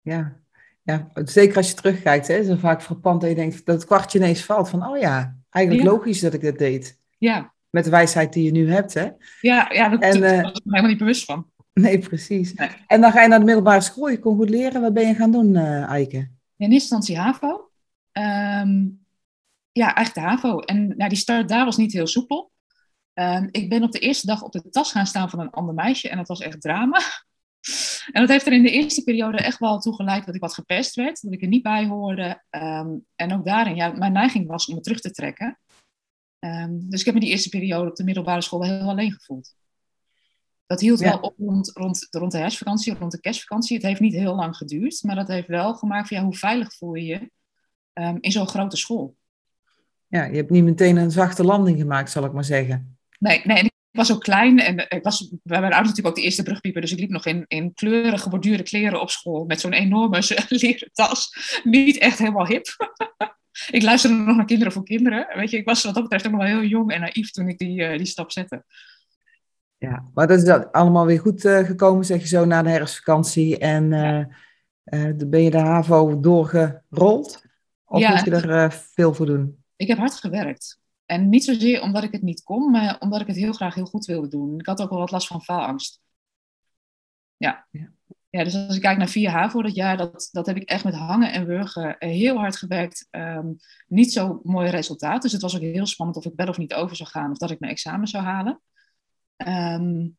Ja, 0.00 0.40
ja 0.82 1.10
zeker 1.14 1.56
als 1.56 1.68
je 1.68 1.74
terugkijkt, 1.74 2.28
hè, 2.28 2.34
is 2.34 2.48
het 2.48 2.60
vaak 2.60 2.82
frappant 2.82 3.20
dat 3.20 3.30
je 3.30 3.36
denkt 3.36 3.66
dat 3.66 3.74
het 3.74 3.84
kwartje 3.84 4.18
ineens 4.18 4.44
valt 4.44 4.68
van, 4.68 4.86
oh 4.86 4.98
ja, 4.98 5.36
eigenlijk 5.50 5.86
logisch 5.86 6.20
dat 6.20 6.34
ik 6.34 6.40
dit 6.40 6.58
deed. 6.58 6.98
Ja. 7.18 7.54
Met 7.70 7.84
de 7.84 7.90
wijsheid 7.90 8.32
die 8.32 8.44
je 8.44 8.50
nu 8.50 8.70
hebt, 8.70 8.94
hè. 8.94 9.10
Ja, 9.40 9.72
ja 9.72 9.88
dat, 9.88 10.16
uh, 10.16 10.42
was 10.42 10.52
ik 10.52 10.62
helemaal 10.64 10.90
niet 10.90 10.98
bewust 10.98 11.24
van. 11.24 11.50
Nee, 11.84 11.98
precies. 11.98 12.54
En 12.86 13.00
dan 13.00 13.12
ga 13.12 13.22
je 13.22 13.28
naar 13.28 13.38
de 13.38 13.44
middelbare 13.44 13.80
school, 13.80 14.08
je 14.08 14.18
kon 14.18 14.36
goed 14.36 14.50
leren. 14.50 14.80
Wat 14.80 14.92
ben 14.92 15.06
je 15.06 15.14
gaan 15.14 15.32
doen, 15.32 15.54
uh, 15.54 15.82
Eike? 15.82 16.16
in 16.58 16.72
eerste 16.72 16.96
instantie 16.96 17.18
HAVO. 17.18 17.70
Ehm, 18.12 18.88
ja, 19.72 19.94
eigenlijk 19.94 20.14
de 20.14 20.20
HAVO. 20.20 20.58
En 20.58 20.96
nou, 20.96 21.08
die 21.08 21.18
start 21.18 21.48
daar 21.48 21.64
was 21.64 21.76
niet 21.76 21.92
heel 21.92 22.06
soepel. 22.06 22.52
Um, 23.14 23.48
ik 23.50 23.68
ben 23.68 23.82
op 23.82 23.92
de 23.92 23.98
eerste 23.98 24.26
dag 24.26 24.42
op 24.42 24.52
de 24.52 24.70
tas 24.70 24.92
gaan 24.92 25.06
staan 25.06 25.30
van 25.30 25.40
een 25.40 25.50
ander 25.50 25.74
meisje 25.74 26.08
en 26.08 26.16
dat 26.16 26.28
was 26.28 26.40
echt 26.40 26.60
drama. 26.60 27.00
En 28.12 28.20
dat 28.20 28.30
heeft 28.30 28.46
er 28.46 28.52
in 28.52 28.62
de 28.62 28.70
eerste 28.70 29.04
periode 29.04 29.36
echt 29.36 29.58
wel 29.58 29.78
toe 29.78 29.94
geleid 29.94 30.26
dat 30.26 30.34
ik 30.34 30.40
wat 30.40 30.54
gepest 30.54 30.94
werd, 30.94 31.22
dat 31.22 31.32
ik 31.32 31.42
er 31.42 31.48
niet 31.48 31.62
bij 31.62 31.86
hoorde. 31.86 32.42
Um, 32.50 33.06
en 33.14 33.32
ook 33.32 33.44
daarin, 33.44 33.76
ja, 33.76 33.88
mijn 33.88 34.12
neiging 34.12 34.46
was 34.46 34.66
om 34.66 34.74
me 34.74 34.80
terug 34.80 35.00
te 35.00 35.10
trekken. 35.10 35.58
dus 36.70 37.00
ik 37.00 37.06
heb 37.06 37.14
me 37.14 37.20
die 37.20 37.30
eerste 37.30 37.48
periode 37.48 37.90
op 37.90 37.96
de 37.96 38.04
middelbare 38.04 38.40
school 38.40 38.60
wel 38.60 38.68
heel 38.68 38.88
alleen 38.88 39.12
gevoeld. 39.12 39.54
Dat 40.68 40.80
hield 40.80 41.00
wel 41.00 41.18
op 41.18 41.34
rond, 41.38 41.70
rond, 41.74 42.06
rond 42.10 42.32
de 42.32 42.38
herfstvakantie, 42.38 42.94
rond 42.94 43.12
de 43.12 43.20
kerstvakantie. 43.20 43.76
Het 43.76 43.86
heeft 43.86 44.00
niet 44.00 44.14
heel 44.14 44.34
lang 44.34 44.56
geduurd, 44.56 45.02
maar 45.02 45.14
dat 45.14 45.28
heeft 45.28 45.48
wel 45.48 45.74
gemaakt 45.74 46.08
van 46.08 46.16
ja, 46.16 46.22
hoe 46.22 46.36
veilig 46.36 46.74
voel 46.74 46.94
je 46.94 47.04
je 47.04 47.30
um, 48.02 48.18
in 48.20 48.32
zo'n 48.32 48.48
grote 48.48 48.76
school. 48.76 49.16
Ja, 50.06 50.24
je 50.24 50.36
hebt 50.36 50.50
niet 50.50 50.64
meteen 50.64 50.96
een 50.96 51.10
zachte 51.10 51.44
landing 51.44 51.78
gemaakt, 51.78 52.10
zal 52.10 52.24
ik 52.24 52.32
maar 52.32 52.44
zeggen. 52.44 52.98
Nee, 53.18 53.40
nee 53.44 53.62
ik 53.62 53.72
was 53.90 54.12
ook 54.12 54.22
klein 54.22 54.58
en 54.58 54.78
ik 54.88 55.02
was 55.02 55.28
bij 55.42 55.60
mijn 55.60 55.72
ouders 55.72 55.88
natuurlijk 55.88 56.06
ook 56.06 56.14
de 56.14 56.22
eerste 56.22 56.42
brugpieper, 56.42 56.80
dus 56.80 56.92
ik 56.92 56.98
liep 56.98 57.10
nog 57.10 57.26
in, 57.26 57.44
in 57.46 57.74
kleurige 57.74 58.22
geborduurde 58.22 58.62
kleren 58.62 59.00
op 59.00 59.10
school 59.10 59.44
met 59.44 59.60
zo'n 59.60 59.72
enorme 59.72 60.22
leren 60.48 60.90
tas. 60.92 61.30
Niet 61.64 61.98
echt 61.98 62.18
helemaal 62.18 62.46
hip. 62.46 62.66
ik 63.70 63.82
luisterde 63.82 64.16
nog 64.16 64.36
naar 64.36 64.44
Kinderen 64.44 64.72
voor 64.72 64.84
Kinderen. 64.84 65.26
Weet 65.36 65.50
je, 65.50 65.56
ik 65.56 65.64
was 65.64 65.82
wat 65.82 65.94
dat 65.94 66.02
betreft 66.02 66.26
ook 66.26 66.32
nog 66.32 66.40
wel 66.40 66.50
heel 66.50 66.68
jong 66.68 66.92
en 66.92 67.00
naïef 67.00 67.30
toen 67.30 67.48
ik 67.48 67.58
die, 67.58 67.80
uh, 67.80 67.96
die 67.96 68.06
stap 68.06 68.32
zette. 68.32 68.64
Ja, 69.78 70.04
maar 70.14 70.26
dat 70.26 70.38
is 70.38 70.44
dat 70.44 70.72
allemaal 70.72 71.06
weer 71.06 71.20
goed 71.20 71.44
uh, 71.44 71.58
gekomen, 71.58 72.04
zeg 72.04 72.20
je 72.20 72.26
zo, 72.26 72.44
na 72.44 72.62
de 72.62 72.68
herfstvakantie. 72.68 73.58
En 73.58 73.92
uh, 73.92 74.24
uh, 74.84 75.16
ben 75.26 75.42
je 75.42 75.50
de 75.50 75.58
HAVO 75.58 76.20
doorgerold? 76.20 77.42
Of 77.84 78.00
ja, 78.00 78.10
moet 78.10 78.24
je 78.24 78.30
er 78.30 78.72
veel 78.72 79.14
voor 79.14 79.26
doen? 79.26 79.62
Ik 79.76 79.88
heb 79.88 79.98
hard 79.98 80.14
gewerkt. 80.14 80.80
En 81.06 81.28
niet 81.28 81.44
zozeer 81.44 81.82
omdat 81.82 82.02
ik 82.02 82.12
het 82.12 82.22
niet 82.22 82.42
kon, 82.42 82.70
maar 82.70 82.96
omdat 82.98 83.20
ik 83.20 83.26
het 83.26 83.36
heel 83.36 83.52
graag 83.52 83.74
heel 83.74 83.84
goed 83.84 84.06
wilde 84.06 84.28
doen. 84.28 84.58
Ik 84.58 84.66
had 84.66 84.82
ook 84.82 84.90
wel 84.90 84.98
wat 84.98 85.10
last 85.10 85.26
van 85.26 85.42
faalangst. 85.42 86.00
Ja. 87.36 87.66
ja. 87.70 87.90
ja 88.30 88.44
dus 88.44 88.54
als 88.54 88.76
ik 88.76 88.82
kijk 88.82 88.98
naar 88.98 89.08
4 89.08 89.30
HAVO 89.30 89.62
dat 89.62 89.74
jaar, 89.74 89.96
dat, 89.96 90.28
dat 90.32 90.46
heb 90.46 90.56
ik 90.56 90.68
echt 90.68 90.84
met 90.84 90.94
hangen 90.94 91.32
en 91.32 91.46
wurgen 91.46 91.96
heel 91.98 92.36
hard 92.36 92.56
gewerkt. 92.56 93.08
Um, 93.10 93.56
niet 93.86 94.12
zo 94.12 94.40
mooi 94.42 94.70
resultaat. 94.70 95.22
Dus 95.22 95.32
het 95.32 95.42
was 95.42 95.54
ook 95.54 95.62
heel 95.62 95.86
spannend 95.86 96.18
of 96.18 96.24
ik 96.24 96.32
wel 96.36 96.48
of 96.48 96.58
niet 96.58 96.74
over 96.74 96.96
zou 96.96 97.08
gaan 97.08 97.30
of 97.30 97.38
dat 97.38 97.50
ik 97.50 97.60
mijn 97.60 97.72
examen 97.72 98.08
zou 98.08 98.24
halen. 98.24 98.60
Um, 99.46 100.16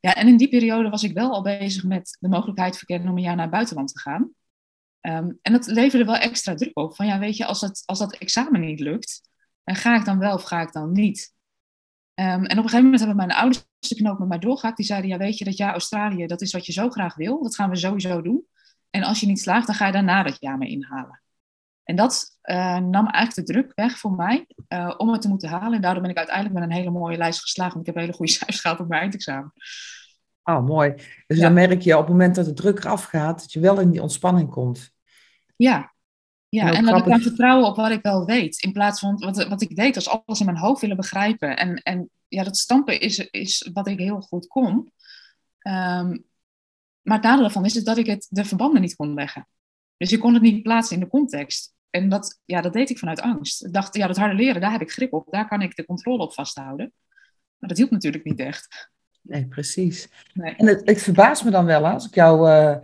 ja, 0.00 0.14
en 0.14 0.28
in 0.28 0.36
die 0.36 0.48
periode 0.48 0.88
was 0.88 1.02
ik 1.02 1.14
wel 1.14 1.32
al 1.32 1.42
bezig 1.42 1.84
met 1.84 2.16
de 2.20 2.28
mogelijkheid 2.28 2.76
verkennen 2.76 3.08
om 3.08 3.16
een 3.16 3.22
jaar 3.22 3.34
naar 3.34 3.44
het 3.44 3.54
buitenland 3.54 3.92
te 3.92 4.00
gaan. 4.00 4.30
Um, 5.00 5.38
en 5.42 5.52
dat 5.52 5.66
leverde 5.66 6.04
wel 6.04 6.16
extra 6.16 6.54
druk 6.54 6.78
op. 6.78 6.96
Van 6.96 7.06
ja, 7.06 7.18
weet 7.18 7.36
je, 7.36 7.44
als 7.44 7.60
dat, 7.60 7.82
als 7.84 7.98
dat 7.98 8.16
examen 8.16 8.60
niet 8.60 8.80
lukt, 8.80 9.30
dan 9.64 9.74
ga 9.74 9.96
ik 9.96 10.04
dan 10.04 10.18
wel 10.18 10.34
of 10.34 10.42
ga 10.42 10.60
ik 10.60 10.72
dan 10.72 10.92
niet? 10.92 11.34
Um, 12.14 12.24
en 12.26 12.42
op 12.42 12.50
een 12.50 12.56
gegeven 12.56 12.82
moment 12.82 12.98
hebben 12.98 13.16
mijn 13.16 13.38
ouders 13.38 13.64
de 13.78 13.94
knoop 13.94 14.18
met 14.18 14.28
mij 14.28 14.38
doorgehakt. 14.38 14.76
Die 14.76 14.86
zeiden, 14.86 15.10
ja 15.10 15.16
weet 15.16 15.38
je, 15.38 15.44
dat 15.44 15.56
jaar 15.56 15.72
Australië, 15.72 16.26
dat 16.26 16.40
is 16.40 16.52
wat 16.52 16.66
je 16.66 16.72
zo 16.72 16.90
graag 16.90 17.14
wil. 17.14 17.42
Dat 17.42 17.54
gaan 17.54 17.70
we 17.70 17.76
sowieso 17.76 18.22
doen. 18.22 18.46
En 18.90 19.02
als 19.02 19.20
je 19.20 19.26
niet 19.26 19.40
slaagt, 19.40 19.66
dan 19.66 19.74
ga 19.74 19.86
je 19.86 19.92
daarna 19.92 20.22
dat 20.22 20.36
jaar 20.40 20.58
mee 20.58 20.70
inhalen. 20.70 21.22
En 21.86 21.96
dat 21.96 22.38
uh, 22.42 22.78
nam 22.78 23.06
eigenlijk 23.06 23.46
de 23.46 23.52
druk 23.52 23.72
weg 23.74 23.98
voor 23.98 24.12
mij 24.12 24.46
uh, 24.68 24.94
om 24.96 25.12
het 25.12 25.22
te 25.22 25.28
moeten 25.28 25.48
halen. 25.48 25.72
En 25.72 25.80
daardoor 25.80 26.02
ben 26.02 26.10
ik 26.10 26.16
uiteindelijk 26.16 26.58
met 26.58 26.64
een 26.64 26.76
hele 26.76 26.90
mooie 26.90 27.16
lijst 27.16 27.40
geslagen. 27.40 27.74
Want 27.74 27.88
ik 27.88 27.94
heb 27.94 28.02
hele 28.02 28.16
goede 28.16 28.32
cijfers 28.38 28.60
gehad 28.60 28.80
op 28.80 28.88
mijn 28.88 29.00
eindexamen. 29.00 29.52
Oh, 30.42 30.66
mooi. 30.66 30.94
Dus 31.26 31.38
dan 31.38 31.52
merk 31.52 31.82
je 31.82 31.94
op 31.94 32.00
het 32.00 32.10
moment 32.10 32.34
dat 32.34 32.44
de 32.44 32.52
druk 32.52 32.78
eraf 32.78 33.04
gaat, 33.04 33.40
dat 33.40 33.52
je 33.52 33.60
wel 33.60 33.80
in 33.80 33.90
die 33.90 34.02
ontspanning 34.02 34.50
komt. 34.50 34.90
Ja, 35.56 35.94
ja, 36.48 36.68
en, 36.68 36.74
en 36.74 36.84
dat 36.84 36.98
ik 36.98 37.04
kan 37.04 37.20
vertrouwen 37.20 37.66
op 37.66 37.76
wat 37.76 37.90
ik 37.90 38.02
wel 38.02 38.24
weet. 38.24 38.62
In 38.62 38.72
plaats 38.72 39.00
van 39.00 39.16
wat, 39.16 39.48
wat 39.48 39.62
ik 39.62 39.76
deed, 39.76 39.96
als 39.96 40.08
alles 40.08 40.40
in 40.40 40.46
mijn 40.46 40.58
hoofd 40.58 40.80
willen 40.80 40.96
begrijpen. 40.96 41.56
En, 41.56 41.76
en 41.76 42.10
ja, 42.28 42.44
dat 42.44 42.56
stampen 42.56 43.00
is, 43.00 43.18
is 43.18 43.70
wat 43.72 43.86
ik 43.86 43.98
heel 43.98 44.20
goed 44.20 44.46
kon. 44.46 44.92
Um, 45.62 46.24
maar 47.02 47.16
het 47.16 47.22
nadeel 47.22 47.40
daarvan 47.40 47.64
is, 47.64 47.76
is 47.76 47.84
dat 47.84 47.96
ik 47.96 48.06
het, 48.06 48.26
de 48.30 48.44
verbanden 48.44 48.80
niet 48.80 48.96
kon 48.96 49.14
leggen. 49.14 49.48
Dus 49.96 50.12
ik 50.12 50.20
kon 50.20 50.34
het 50.34 50.42
niet 50.42 50.62
plaatsen 50.62 50.94
in 50.96 51.02
de 51.02 51.08
context. 51.08 51.74
En 51.96 52.08
dat, 52.08 52.40
ja, 52.44 52.60
dat 52.60 52.72
deed 52.72 52.90
ik 52.90 52.98
vanuit 52.98 53.20
angst. 53.20 53.64
Ik 53.64 53.72
dacht, 53.72 53.96
ja, 53.96 54.06
dat 54.06 54.16
harde 54.16 54.34
leren, 54.34 54.60
daar 54.60 54.72
heb 54.72 54.80
ik 54.80 54.92
grip 54.92 55.12
op. 55.12 55.26
Daar 55.30 55.48
kan 55.48 55.62
ik 55.62 55.76
de 55.76 55.86
controle 55.86 56.22
op 56.22 56.32
vasthouden. 56.32 56.92
Maar 57.58 57.68
dat 57.68 57.78
hielp 57.78 57.90
natuurlijk 57.90 58.24
niet 58.24 58.38
echt. 58.38 58.90
Nee, 59.20 59.46
precies. 59.46 60.08
Nee. 60.34 60.54
En 60.56 60.66
het, 60.66 60.82
het 60.84 61.02
verbaast 61.02 61.44
me 61.44 61.50
dan 61.50 61.64
wel 61.64 61.86
als 61.86 62.06
ik 62.06 62.14
jouw 62.14 62.48
uh, 62.48 62.76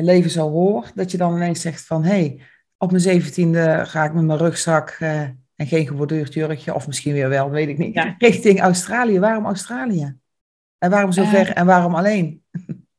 leven 0.00 0.30
zo 0.30 0.50
hoor, 0.50 0.90
dat 0.94 1.10
je 1.10 1.16
dan 1.16 1.36
ineens 1.36 1.60
zegt 1.60 1.86
van, 1.86 2.04
hé, 2.04 2.10
hey, 2.10 2.40
op 2.76 2.90
mijn 2.90 3.02
zeventiende 3.02 3.82
ga 3.86 4.04
ik 4.04 4.12
met 4.12 4.24
mijn 4.24 4.38
rugzak 4.38 4.96
uh, 5.00 5.20
en 5.56 5.66
geen 5.66 5.86
geborduurd 5.86 6.34
jurkje, 6.34 6.74
of 6.74 6.86
misschien 6.86 7.12
weer 7.12 7.28
wel, 7.28 7.50
weet 7.50 7.68
ik 7.68 7.78
niet, 7.78 7.94
ja. 7.94 8.14
richting 8.18 8.60
Australië. 8.60 9.18
Waarom 9.18 9.44
Australië? 9.44 10.16
En 10.78 10.90
waarom 10.90 11.12
zo 11.12 11.24
ver 11.24 11.50
en 11.50 11.66
waarom 11.66 11.94
alleen? 11.94 12.42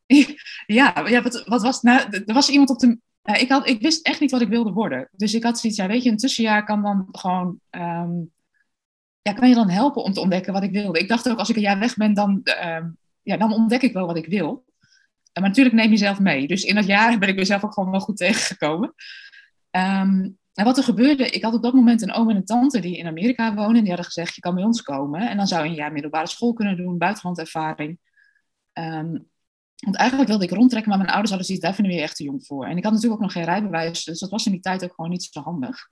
ja, 0.66 1.08
ja 1.08 1.22
wat, 1.22 1.44
wat 1.46 1.62
was 1.62 1.82
nou, 1.82 2.24
er 2.26 2.34
was 2.34 2.50
iemand 2.50 2.70
op 2.70 2.80
de 2.80 3.00
uh, 3.24 3.42
ik, 3.42 3.50
had, 3.50 3.68
ik 3.68 3.82
wist 3.82 4.06
echt 4.06 4.20
niet 4.20 4.32
wat 4.32 4.42
ik 4.42 4.48
wilde 4.48 4.72
worden. 4.72 5.10
Dus 5.12 5.34
ik 5.34 5.44
had 5.44 5.60
zoiets, 5.60 5.80
ja, 5.80 5.88
weet 5.88 6.04
je, 6.04 6.10
een 6.10 6.18
tussenjaar 6.18 6.66
kan 6.66 6.82
dan 6.82 7.08
gewoon, 7.12 7.60
um, 7.70 8.32
ja, 9.22 9.34
kan 9.34 9.50
je 9.50 9.56
dan 9.56 9.70
helpen 9.70 10.04
om 10.04 10.14
te 10.14 10.20
ontdekken 10.20 10.54
wat 10.54 10.64
ik 10.64 10.72
wilde. 10.72 11.00
Ik 11.00 11.08
dacht 11.08 11.30
ook, 11.30 11.38
als 11.38 11.50
ik 11.50 11.56
een 11.56 11.62
jaar 11.62 11.80
weg 11.80 11.96
ben, 11.96 12.14
dan, 12.14 12.42
uh, 12.44 12.86
ja, 13.22 13.38
dan 13.38 13.54
ontdek 13.54 13.82
ik 13.82 13.94
wel 13.94 14.06
wat 14.06 14.18
ik 14.18 14.26
wil. 14.26 14.64
Uh, 14.68 15.42
maar 15.42 15.50
natuurlijk 15.50 15.76
neem 15.76 15.92
je 15.92 15.98
zelf 15.98 16.20
mee. 16.20 16.48
Dus 16.48 16.64
in 16.64 16.76
dat 16.76 16.86
jaar 16.86 17.20
ben 17.20 17.30
ik 17.30 17.36
mezelf 17.36 17.64
ook 17.64 17.74
gewoon 17.74 17.92
wel 17.92 18.00
goed 18.00 18.18
tegengekomen. 18.18 18.94
Um, 19.72 20.38
en 20.54 20.66
wat 20.66 20.78
er 20.78 20.84
gebeurde, 20.84 21.30
ik 21.30 21.44
had 21.44 21.54
op 21.54 21.64
dat 21.64 21.74
moment 21.74 22.02
een 22.02 22.14
oom 22.14 22.30
en 22.30 22.36
een 22.36 22.46
tante 22.46 22.80
die 22.80 22.98
in 22.98 23.08
Amerika 23.08 23.54
wonen. 23.54 23.76
En 23.76 23.80
die 23.80 23.88
hadden 23.88 24.06
gezegd, 24.06 24.36
je 24.36 24.42
kan 24.42 24.56
bij 24.56 24.64
ons 24.64 24.82
komen. 24.82 25.30
En 25.30 25.38
dan 25.38 25.48
zou 25.48 25.64
je 25.64 25.70
een 25.70 25.76
jaar 25.76 25.92
middelbare 25.92 26.28
school 26.28 26.54
kunnen 26.54 26.78
doen, 26.78 26.98
buitenlandervaring. 26.98 28.00
Um, 28.74 29.32
want 29.84 29.96
eigenlijk 29.96 30.30
wilde 30.30 30.44
ik 30.44 30.52
rondtrekken, 30.52 30.90
maar 30.90 31.00
mijn 31.00 31.12
ouders 31.12 31.30
hadden 31.30 31.48
zoiets, 31.48 31.66
daar 31.66 31.76
vinden 31.76 31.94
we 31.94 32.00
je 32.00 32.06
echt 32.06 32.16
te 32.16 32.24
jong 32.24 32.46
voor. 32.46 32.66
En 32.66 32.78
ik 32.78 32.84
had 32.84 32.94
natuurlijk 32.94 33.22
ook 33.22 33.28
nog 33.28 33.36
geen 33.36 33.44
rijbewijs, 33.44 34.04
dus 34.04 34.20
dat 34.20 34.30
was 34.30 34.46
in 34.46 34.52
die 34.52 34.62
tijd 34.62 34.84
ook 34.84 34.94
gewoon 34.94 35.12
niet 35.12 35.24
zo 35.24 35.42
handig. 35.42 35.90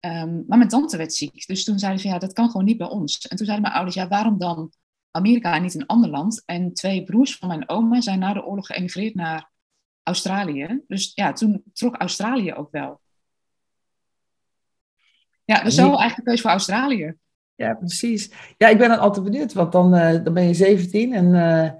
Ehm, 0.00 0.42
maar 0.46 0.58
mijn 0.58 0.70
tante 0.70 0.96
werd 0.96 1.14
ziek. 1.14 1.46
Dus 1.46 1.64
toen 1.64 1.78
zeiden 1.78 2.00
ze, 2.00 2.08
ja, 2.08 2.18
dat 2.18 2.32
kan 2.32 2.50
gewoon 2.50 2.66
niet 2.66 2.78
bij 2.78 2.88
ons. 2.88 3.28
En 3.28 3.36
toen 3.36 3.46
zeiden 3.46 3.62
mijn 3.62 3.74
ouders, 3.74 3.96
ja, 3.96 4.08
waarom 4.08 4.38
dan 4.38 4.72
Amerika 5.10 5.54
en 5.54 5.62
niet 5.62 5.74
een 5.74 5.86
ander 5.86 6.10
land? 6.10 6.42
En 6.44 6.74
twee 6.74 7.04
broers 7.04 7.36
van 7.36 7.48
mijn 7.48 7.68
oma 7.68 8.00
zijn 8.00 8.18
na 8.18 8.32
de 8.32 8.44
oorlog 8.44 8.66
geëmigreerd 8.66 9.14
naar 9.14 9.50
Australië. 10.02 10.80
Dus 10.86 11.12
ja, 11.14 11.32
toen 11.32 11.62
trok 11.72 11.96
Australië 11.96 12.52
ook 12.52 12.70
wel. 12.70 13.00
Ja, 15.44 15.62
dus 15.62 15.74
zo 15.74 15.96
eigenlijk 15.96 16.24
keuze 16.24 16.42
voor 16.42 16.50
Australië. 16.50 17.14
Ja, 17.54 17.74
precies. 17.74 18.30
Ja, 18.56 18.68
ik 18.68 18.78
ben 18.78 18.88
dan 18.88 18.98
altijd 18.98 19.24
benieuwd, 19.24 19.52
want 19.52 19.72
dan, 19.72 19.94
uh, 19.94 20.24
dan 20.24 20.34
ben 20.34 20.46
je 20.46 20.54
17 20.54 21.12
en 21.12 21.34
uh, 21.34 21.70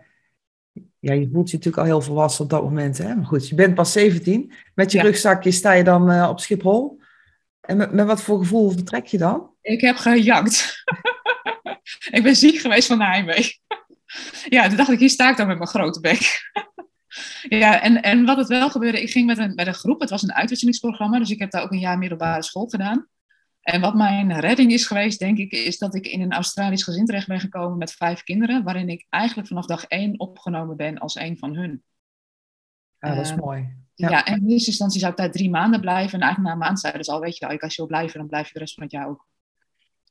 ja, 1.00 1.12
je 1.12 1.28
voelt 1.33 1.50
je 1.50 1.57
natuurlijk 1.57 1.83
al 1.83 1.85
heel 1.85 2.00
volwassen 2.00 2.45
op 2.45 2.50
dat 2.50 2.62
moment. 2.62 2.99
Hè? 2.99 3.14
Maar 3.14 3.26
goed, 3.26 3.49
je 3.49 3.55
bent 3.55 3.75
pas 3.75 3.93
17. 3.93 4.52
Met 4.75 4.93
je 4.93 4.99
ja. 4.99 5.05
rugzakje 5.05 5.50
sta 5.50 5.73
je 5.73 5.85
dan 5.85 6.11
uh, 6.11 6.28
op 6.28 6.40
Schiphol. 6.40 7.00
En 7.61 7.76
met, 7.76 7.93
met, 7.93 8.07
wat 8.07 8.23
voor 8.23 8.38
gevoel 8.38 8.71
vertrek 8.71 9.07
je 9.07 9.19
dan? 9.19 9.50
Ik 9.61 9.81
heb 9.81 9.97
gejakt. 9.97 10.85
ik 12.17 12.23
ben 12.23 12.37
ziek 12.37 12.59
geweest 12.59 12.87
van 12.87 12.99
de 12.99 13.05
heimwee. 13.05 13.61
ja, 14.57 14.69
toen 14.69 14.76
dacht 14.76 14.90
ik, 14.90 14.99
hier 14.99 15.11
sta 15.11 15.31
ik 15.31 15.37
dan 15.37 15.47
met 15.47 15.57
mijn 15.57 15.69
grote 15.69 16.00
bek. 16.00 16.50
ja, 17.62 17.81
en, 17.81 18.02
en 18.02 18.25
wat 18.25 18.37
het 18.37 18.49
wel 18.49 18.71
gebeurde, 18.71 19.02
ik 19.02 19.11
ging 19.11 19.26
met 19.26 19.38
een, 19.38 19.55
met 19.55 19.67
een 19.67 19.75
groep. 19.75 20.00
Het 20.00 20.11
was 20.11 20.23
een 20.23 20.35
uitwisselingsprogramma, 20.35 21.19
dus 21.19 21.31
ik 21.31 21.38
heb 21.38 21.50
daar 21.50 21.62
ook 21.62 21.73
een 21.73 21.78
jaar 21.78 21.99
middelbare 21.99 22.43
school 22.43 22.67
gedaan. 22.67 23.07
En 23.69 23.81
wat 23.81 23.95
mijn 23.95 24.41
redding 24.41 24.73
is 24.73 24.87
geweest, 24.87 25.19
denk 25.19 25.39
ik, 25.39 25.53
is 25.53 25.79
dat 25.79 25.95
ik 25.95 26.07
in 26.07 26.21
een 26.21 26.33
Australisch 26.33 26.83
gezin 26.83 27.07
terecht 27.07 27.27
ben 27.27 27.41
gekomen 27.41 27.79
met 27.79 27.93
vijf 27.93 28.23
kinderen, 28.23 28.65
waarin 28.65 28.89
ik 28.89 29.07
eigenlijk 29.09 29.49
vanaf 29.49 29.67
dag 29.67 29.85
één 29.85 30.19
opgenomen 30.19 30.77
ben 30.77 30.99
als 30.99 31.15
een 31.15 31.39
van 31.39 31.55
hun. 31.55 31.83
Ja, 32.99 33.15
dat 33.15 33.25
is 33.25 33.31
uh, 33.31 33.37
mooi. 33.37 33.77
Ja. 33.95 34.11
ja. 34.11 34.25
en 34.25 34.37
in 34.37 34.51
eerste 34.51 34.71
instantie 34.71 35.01
zou 35.01 35.13
ik 35.13 35.19
daar 35.19 35.31
drie 35.31 35.51
maanden 35.51 35.81
blijven. 35.81 36.15
En 36.15 36.21
eigenlijk 36.21 36.49
na 36.49 36.53
een 36.53 36.67
maand 36.67 36.81
zeiden 36.81 37.05
ze 37.05 37.13
al, 37.13 37.21
weet 37.21 37.37
je 37.37 37.47
wel, 37.47 37.59
als 37.59 37.75
je 37.75 37.81
wil 37.81 37.91
blijven, 37.91 38.19
dan 38.19 38.29
blijf 38.29 38.47
je 38.47 38.53
de 38.53 38.59
rest 38.59 38.75
van 38.75 38.83
het 38.83 38.93
jaar 38.93 39.09
ook. 39.09 39.27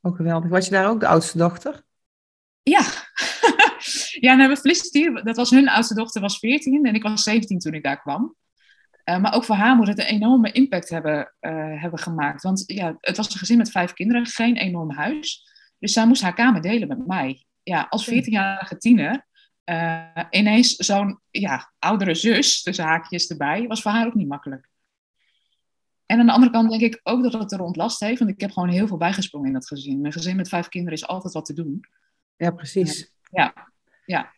Ook 0.01 0.15
geweldig. 0.15 0.49
Was 0.49 0.65
je 0.65 0.71
daar 0.71 0.89
ook 0.89 0.99
de 0.99 1.07
oudste 1.07 1.37
dochter? 1.37 1.83
Ja. 2.63 2.81
ja, 4.27 4.33
nou, 4.33 4.49
we 4.49 4.57
Felicity, 4.57 5.09
dat 5.23 5.35
was 5.35 5.49
hun 5.49 5.69
oudste 5.69 5.93
dochter, 5.93 6.21
was 6.21 6.39
14 6.39 6.85
en 6.85 6.95
ik 6.95 7.03
was 7.03 7.23
17 7.23 7.59
toen 7.59 7.73
ik 7.73 7.83
daar 7.83 8.01
kwam. 8.01 8.35
Uh, 9.09 9.19
maar 9.19 9.33
ook 9.33 9.43
voor 9.43 9.55
haar 9.55 9.75
moet 9.75 9.87
het 9.87 9.99
een 9.99 10.05
enorme 10.05 10.51
impact 10.51 10.89
hebben, 10.89 11.33
uh, 11.41 11.81
hebben 11.81 11.99
gemaakt. 11.99 12.43
Want 12.43 12.63
ja, 12.65 12.95
het 12.99 13.17
was 13.17 13.33
een 13.33 13.39
gezin 13.39 13.57
met 13.57 13.71
vijf 13.71 13.93
kinderen, 13.93 14.25
geen 14.25 14.57
enorm 14.57 14.91
huis. 14.91 15.47
Dus 15.79 15.93
zij 15.93 16.07
moest 16.07 16.21
haar 16.21 16.33
kamer 16.33 16.61
delen 16.61 16.87
met 16.87 17.07
mij. 17.07 17.45
Ja, 17.63 17.87
als 17.89 18.09
14-jarige 18.09 18.77
tiener, 18.77 19.25
uh, 19.65 20.23
ineens 20.29 20.75
zo'n 20.75 21.19
ja, 21.31 21.73
oudere 21.79 22.15
zus, 22.15 22.61
tussen 22.61 22.85
haakjes 22.85 23.27
erbij, 23.27 23.67
was 23.67 23.81
voor 23.81 23.91
haar 23.91 24.05
ook 24.05 24.13
niet 24.13 24.27
makkelijk. 24.27 24.69
En 26.05 26.19
aan 26.19 26.25
de 26.25 26.31
andere 26.31 26.51
kant 26.51 26.69
denk 26.69 26.81
ik 26.81 26.99
ook 27.03 27.23
dat 27.23 27.33
het 27.33 27.51
er 27.51 27.61
ontlast 27.61 27.99
heeft, 27.99 28.19
want 28.19 28.31
ik 28.31 28.41
heb 28.41 28.51
gewoon 28.51 28.69
heel 28.69 28.87
veel 28.87 28.97
bijgesprongen 28.97 29.47
in 29.47 29.53
dat 29.53 29.67
gezin. 29.67 30.05
Een 30.05 30.11
gezin 30.11 30.35
met 30.35 30.49
vijf 30.49 30.67
kinderen 30.67 30.97
is 30.97 31.07
altijd 31.07 31.33
wat 31.33 31.45
te 31.45 31.53
doen. 31.53 31.79
Ja, 32.35 32.51
precies. 32.51 33.11
ja, 33.31 33.53
ja. 34.05 34.35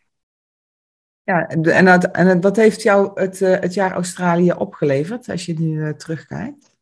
Ja, 1.30 1.48
en, 1.48 1.62
en, 1.62 2.12
en 2.12 2.40
wat 2.40 2.56
heeft 2.56 2.82
jou 2.82 3.20
het, 3.20 3.40
uh, 3.40 3.58
het 3.60 3.74
jaar 3.74 3.92
Australië 3.92 4.52
opgeleverd, 4.52 5.28
als 5.28 5.46
je 5.46 5.58
nu 5.58 5.66
uh, 5.66 5.92
terugkijkt? 5.92 6.76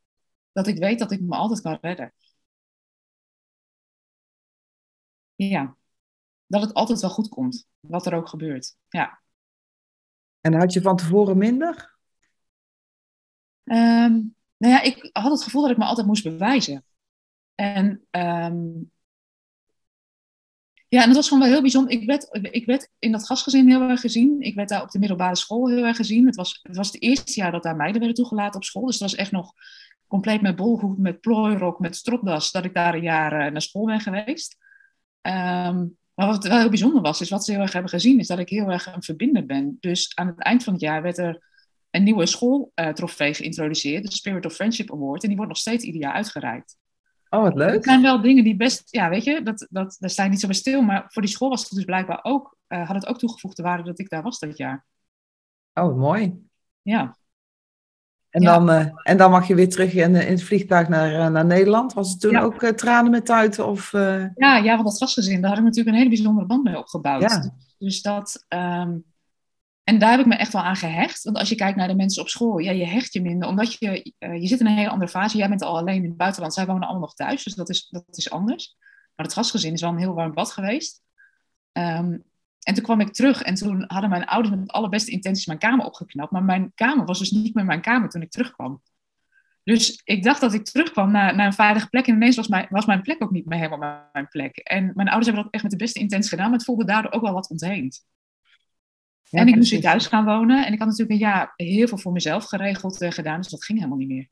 Dat 0.52 0.66
ik 0.66 0.78
weet 0.78 0.98
dat 0.98 1.10
ik 1.10 1.20
me 1.20 1.36
altijd 1.36 1.60
kan 1.60 1.78
redden. 1.80 2.12
Ja, 5.34 5.76
dat 6.46 6.62
het 6.62 6.74
altijd 6.74 7.00
wel 7.00 7.10
goed 7.10 7.28
komt, 7.28 7.68
wat 7.80 8.06
er 8.06 8.14
ook 8.14 8.28
gebeurt. 8.28 8.76
Ja. 8.88 9.20
En 10.40 10.54
had 10.54 10.72
je 10.72 10.80
van 10.80 10.96
tevoren 10.96 11.38
minder? 11.38 11.96
Um, 13.64 14.34
nou 14.56 14.72
ja, 14.72 14.82
ik 14.82 15.10
had 15.12 15.30
het 15.30 15.42
gevoel 15.42 15.62
dat 15.62 15.70
ik 15.70 15.76
me 15.76 15.84
altijd 15.84 16.06
moest 16.06 16.24
bewijzen. 16.24 16.84
En 17.54 18.06
um, 18.10 18.90
ja, 20.88 21.00
en 21.00 21.06
dat 21.06 21.16
was 21.16 21.28
gewoon 21.28 21.42
wel 21.42 21.52
heel 21.52 21.60
bijzonder. 21.60 21.92
Ik 21.92 22.06
werd, 22.06 22.38
ik 22.50 22.66
werd 22.66 22.90
in 22.98 23.12
dat 23.12 23.26
gastgezin 23.26 23.68
heel 23.68 23.80
erg 23.80 24.00
gezien. 24.00 24.40
Ik 24.40 24.54
werd 24.54 24.68
daar 24.68 24.82
op 24.82 24.90
de 24.90 24.98
middelbare 24.98 25.36
school 25.36 25.68
heel 25.68 25.84
erg 25.84 25.96
gezien. 25.96 26.26
Het 26.26 26.36
was 26.36 26.60
het, 26.62 27.02
eerste 27.02 27.40
jaar 27.40 27.52
dat 27.52 27.62
daar 27.62 27.76
meiden 27.76 27.98
werden 27.98 28.16
toegelaten 28.16 28.56
op 28.56 28.64
school. 28.64 28.86
Dus 28.86 28.98
dat 28.98 29.10
was 29.10 29.18
echt 29.18 29.30
nog 29.30 29.52
compleet 30.06 30.40
met 30.40 30.56
bolhoed, 30.56 30.98
met 30.98 31.20
plooirok, 31.20 31.78
met 31.78 31.96
stropdas, 31.96 32.50
dat 32.50 32.64
ik 32.64 32.74
daar 32.74 32.94
een 32.94 33.02
jaar 33.02 33.46
uh, 33.46 33.52
naar 33.52 33.62
school 33.62 33.84
ben 33.84 34.00
geweest. 34.00 34.56
Um, 35.22 35.96
maar 36.14 36.26
wat 36.26 36.44
wel 36.44 36.58
heel 36.58 36.68
bijzonder 36.68 37.02
was, 37.02 37.20
is 37.20 37.30
wat 37.30 37.44
ze 37.44 37.52
heel 37.52 37.60
erg 37.60 37.72
hebben 37.72 37.90
gezien, 37.90 38.18
is 38.18 38.26
dat 38.26 38.38
ik 38.38 38.48
heel 38.48 38.70
erg 38.70 38.94
een 38.94 39.02
verbinder 39.02 39.46
ben. 39.46 39.76
Dus 39.80 40.12
aan 40.14 40.26
het 40.26 40.42
eind 40.42 40.64
van 40.64 40.72
het 40.72 40.82
jaar 40.82 41.02
werd 41.02 41.18
er 41.18 41.42
een 41.90 42.02
nieuwe 42.02 42.26
schooltrofee 42.26 43.30
uh, 43.30 43.34
geïntroduceerd, 43.34 44.04
de 44.04 44.12
Spirit 44.12 44.46
of 44.46 44.54
Friendship 44.54 44.92
Award. 44.92 45.22
En 45.22 45.28
die 45.28 45.36
wordt 45.36 45.52
nog 45.52 45.60
steeds 45.60 45.84
ieder 45.84 46.00
jaar 46.00 46.12
uitgereikt. 46.12 46.76
Oh, 47.30 47.42
wat 47.42 47.54
leuk. 47.54 47.74
Het 47.74 47.84
zijn 47.84 48.02
wel 48.02 48.20
dingen 48.20 48.44
die 48.44 48.56
best, 48.56 48.82
ja, 48.90 49.08
weet 49.08 49.24
je, 49.24 49.42
dat, 49.42 49.66
dat, 49.70 49.96
daar 49.98 50.10
sta 50.10 50.24
je 50.24 50.30
niet 50.30 50.40
zo 50.40 50.46
bij 50.46 50.56
stil. 50.56 50.82
Maar 50.82 51.04
voor 51.08 51.22
die 51.22 51.30
school 51.30 51.48
was 51.48 51.62
het 51.62 51.70
dus 51.70 51.84
blijkbaar 51.84 52.20
ook, 52.22 52.56
uh, 52.68 52.86
had 52.86 52.96
het 52.96 53.06
ook 53.06 53.18
toegevoegde 53.18 53.62
waarde 53.62 53.82
dat 53.82 53.98
ik 53.98 54.08
daar 54.08 54.22
was 54.22 54.38
dat 54.38 54.56
jaar. 54.56 54.86
Oh, 55.74 55.96
mooi. 55.96 56.46
Ja. 56.82 57.16
En, 58.30 58.42
ja. 58.42 58.58
dan, 58.58 58.70
uh, 58.70 58.86
en 59.02 59.16
dan 59.16 59.30
mag 59.30 59.46
je 59.46 59.54
weer 59.54 59.68
terug 59.68 59.94
in, 59.94 60.14
in 60.14 60.32
het 60.32 60.42
vliegtuig 60.42 60.88
naar, 60.88 61.12
uh, 61.12 61.26
naar 61.28 61.46
Nederland. 61.46 61.92
Was 61.92 62.10
het 62.10 62.20
toen 62.20 62.30
ja. 62.30 62.42
ook 62.42 62.64
tranen 62.64 63.10
met 63.10 63.26
tuiten? 63.26 63.66
Of, 63.66 63.92
Ja, 63.92 64.56
ja, 64.56 64.74
want 64.74 64.84
dat 64.84 64.98
gastgezin, 64.98 65.40
daar 65.40 65.50
had 65.50 65.58
ik 65.58 65.64
natuurlijk 65.64 65.90
een 65.90 66.02
hele 66.02 66.14
bijzondere 66.14 66.46
band 66.46 66.64
mee 66.64 66.78
opgebouwd. 66.78 67.22
Ja. 67.22 67.52
Dus 67.78 68.02
dat, 68.02 68.46
um, 68.48 69.04
en 69.88 69.98
daar 69.98 70.10
heb 70.10 70.20
ik 70.20 70.26
me 70.26 70.34
echt 70.34 70.52
wel 70.52 70.62
aan 70.62 70.76
gehecht. 70.76 71.22
Want 71.22 71.36
als 71.36 71.48
je 71.48 71.54
kijkt 71.54 71.76
naar 71.76 71.88
de 71.88 71.94
mensen 71.94 72.22
op 72.22 72.28
school, 72.28 72.58
ja, 72.58 72.70
je 72.70 72.86
hecht 72.86 73.12
je 73.12 73.22
minder. 73.22 73.48
Omdat 73.48 73.72
je, 73.72 74.12
uh, 74.18 74.40
je 74.40 74.46
zit 74.46 74.60
in 74.60 74.66
een 74.66 74.76
hele 74.76 74.88
andere 74.88 75.10
fase. 75.10 75.36
Jij 75.36 75.48
bent 75.48 75.62
al 75.62 75.78
alleen 75.78 76.02
in 76.02 76.08
het 76.08 76.16
buitenland. 76.16 76.54
Zij 76.54 76.66
wonen 76.66 76.82
allemaal 76.82 77.00
nog 77.00 77.14
thuis. 77.14 77.44
Dus 77.44 77.54
dat 77.54 77.68
is, 77.68 77.88
dat 77.88 78.04
is 78.10 78.30
anders. 78.30 78.76
Maar 79.14 79.26
het 79.26 79.34
gastgezin 79.34 79.72
is 79.72 79.80
wel 79.80 79.90
een 79.90 79.98
heel 79.98 80.14
warm 80.14 80.34
bad 80.34 80.52
geweest. 80.52 81.02
Um, 81.72 82.24
en 82.62 82.74
toen 82.74 82.82
kwam 82.82 83.00
ik 83.00 83.12
terug. 83.12 83.42
En 83.42 83.54
toen 83.54 83.84
hadden 83.86 84.10
mijn 84.10 84.24
ouders 84.24 84.56
met 84.56 84.66
de 84.66 84.72
allerbeste 84.72 85.10
intenties 85.10 85.46
mijn 85.46 85.58
kamer 85.58 85.86
opgeknapt. 85.86 86.32
Maar 86.32 86.44
mijn 86.44 86.72
kamer 86.74 87.04
was 87.04 87.18
dus 87.18 87.30
niet 87.30 87.54
meer 87.54 87.64
mijn 87.64 87.80
kamer 87.80 88.08
toen 88.08 88.22
ik 88.22 88.30
terugkwam. 88.30 88.82
Dus 89.64 90.00
ik 90.04 90.22
dacht 90.22 90.40
dat 90.40 90.54
ik 90.54 90.64
terugkwam 90.64 91.10
naar, 91.10 91.36
naar 91.36 91.46
een 91.46 91.52
veilige 91.52 91.88
plek. 91.88 92.06
En 92.06 92.14
ineens 92.14 92.36
was 92.36 92.48
mijn, 92.48 92.66
was 92.70 92.86
mijn 92.86 93.02
plek 93.02 93.22
ook 93.22 93.30
niet 93.30 93.46
meer 93.46 93.58
helemaal 93.58 94.08
mijn 94.12 94.28
plek. 94.28 94.56
En 94.56 94.92
mijn 94.94 95.08
ouders 95.08 95.26
hebben 95.26 95.44
dat 95.44 95.52
echt 95.52 95.62
met 95.62 95.72
de 95.72 95.78
beste 95.78 96.00
intenties 96.00 96.30
gedaan. 96.30 96.48
Maar 96.48 96.58
het 96.58 96.66
voelde 96.66 96.84
daardoor 96.84 97.12
ook 97.12 97.22
wel 97.22 97.32
wat 97.32 97.50
ontheemd. 97.50 98.06
Ja, 99.30 99.40
en 99.40 99.48
ik 99.48 99.54
moest 99.54 99.70
weer 99.70 99.80
thuis 99.80 100.06
gaan 100.06 100.24
wonen. 100.24 100.66
En 100.66 100.72
ik 100.72 100.78
had 100.78 100.88
natuurlijk 100.88 101.20
een 101.20 101.26
jaar 101.26 101.52
heel 101.56 101.88
veel 101.88 101.98
voor 101.98 102.12
mezelf 102.12 102.44
geregeld 102.44 103.02
uh, 103.02 103.10
gedaan. 103.10 103.40
Dus 103.40 103.50
dat 103.50 103.64
ging 103.64 103.78
helemaal 103.78 103.98
niet 103.98 104.08
meer. 104.08 104.28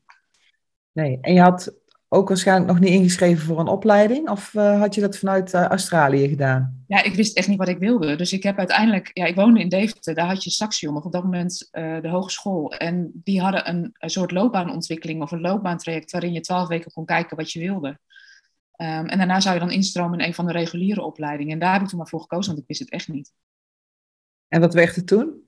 Nee, 0.91 1.17
en 1.21 1.33
je 1.33 1.41
had 1.41 1.75
ook 2.07 2.27
waarschijnlijk 2.27 2.67
nog 2.67 2.79
niet 2.79 2.89
ingeschreven 2.89 3.45
voor 3.45 3.59
een 3.59 3.67
opleiding? 3.67 4.29
Of 4.29 4.53
uh, 4.53 4.79
had 4.79 4.95
je 4.95 5.01
dat 5.01 5.17
vanuit 5.17 5.53
uh, 5.53 5.65
Australië 5.65 6.27
gedaan? 6.27 6.83
Ja, 6.87 7.03
ik 7.03 7.13
wist 7.13 7.37
echt 7.37 7.47
niet 7.47 7.57
wat 7.57 7.67
ik 7.67 7.77
wilde. 7.77 8.15
Dus 8.15 8.33
ik 8.33 8.43
heb 8.43 8.57
uiteindelijk... 8.57 9.09
Ja, 9.13 9.25
ik 9.25 9.35
woonde 9.35 9.59
in 9.59 9.69
Deventer. 9.69 10.15
Daar 10.15 10.27
had 10.27 10.43
je 10.43 10.49
Saxion, 10.49 10.95
of 10.95 11.03
op 11.03 11.11
dat 11.11 11.23
moment 11.23 11.69
de 11.71 12.09
hogeschool. 12.09 12.71
En 12.71 13.11
die 13.13 13.41
hadden 13.41 13.69
een, 13.69 13.89
een, 13.93 14.09
soort 14.09 14.31
loopbaanontwikkeling 14.31 15.21
of 15.21 15.31
een 15.31 15.41
loopbaantraject... 15.41 16.11
waarin 16.11 16.33
je 16.33 16.41
twaalf 16.41 16.67
weken 16.67 16.91
kon 16.91 17.05
kijken 17.05 17.37
wat 17.37 17.51
je 17.51 17.59
wilde. 17.59 17.87
Um, 17.87 19.05
en 19.05 19.17
daarna 19.17 19.39
zou 19.39 19.53
je 19.53 19.59
dan 19.59 19.71
instromen 19.71 20.19
in 20.19 20.25
een 20.25 20.33
van 20.33 20.45
de 20.45 20.51
reguliere 20.51 21.01
opleidingen. 21.01 21.53
En 21.53 21.59
daar 21.59 21.73
heb 21.73 21.81
ik 21.81 21.87
toen 21.87 21.97
maar 21.97 22.07
voor 22.07 22.21
gekozen, 22.21 22.47
want 22.47 22.61
ik 22.61 22.67
wist 22.67 22.79
het 22.79 22.89
echt 22.89 23.07
niet. 23.07 23.31
En 24.47 24.59
wat 24.59 24.73
werd 24.73 24.95
het 24.95 25.07
toen? 25.07 25.45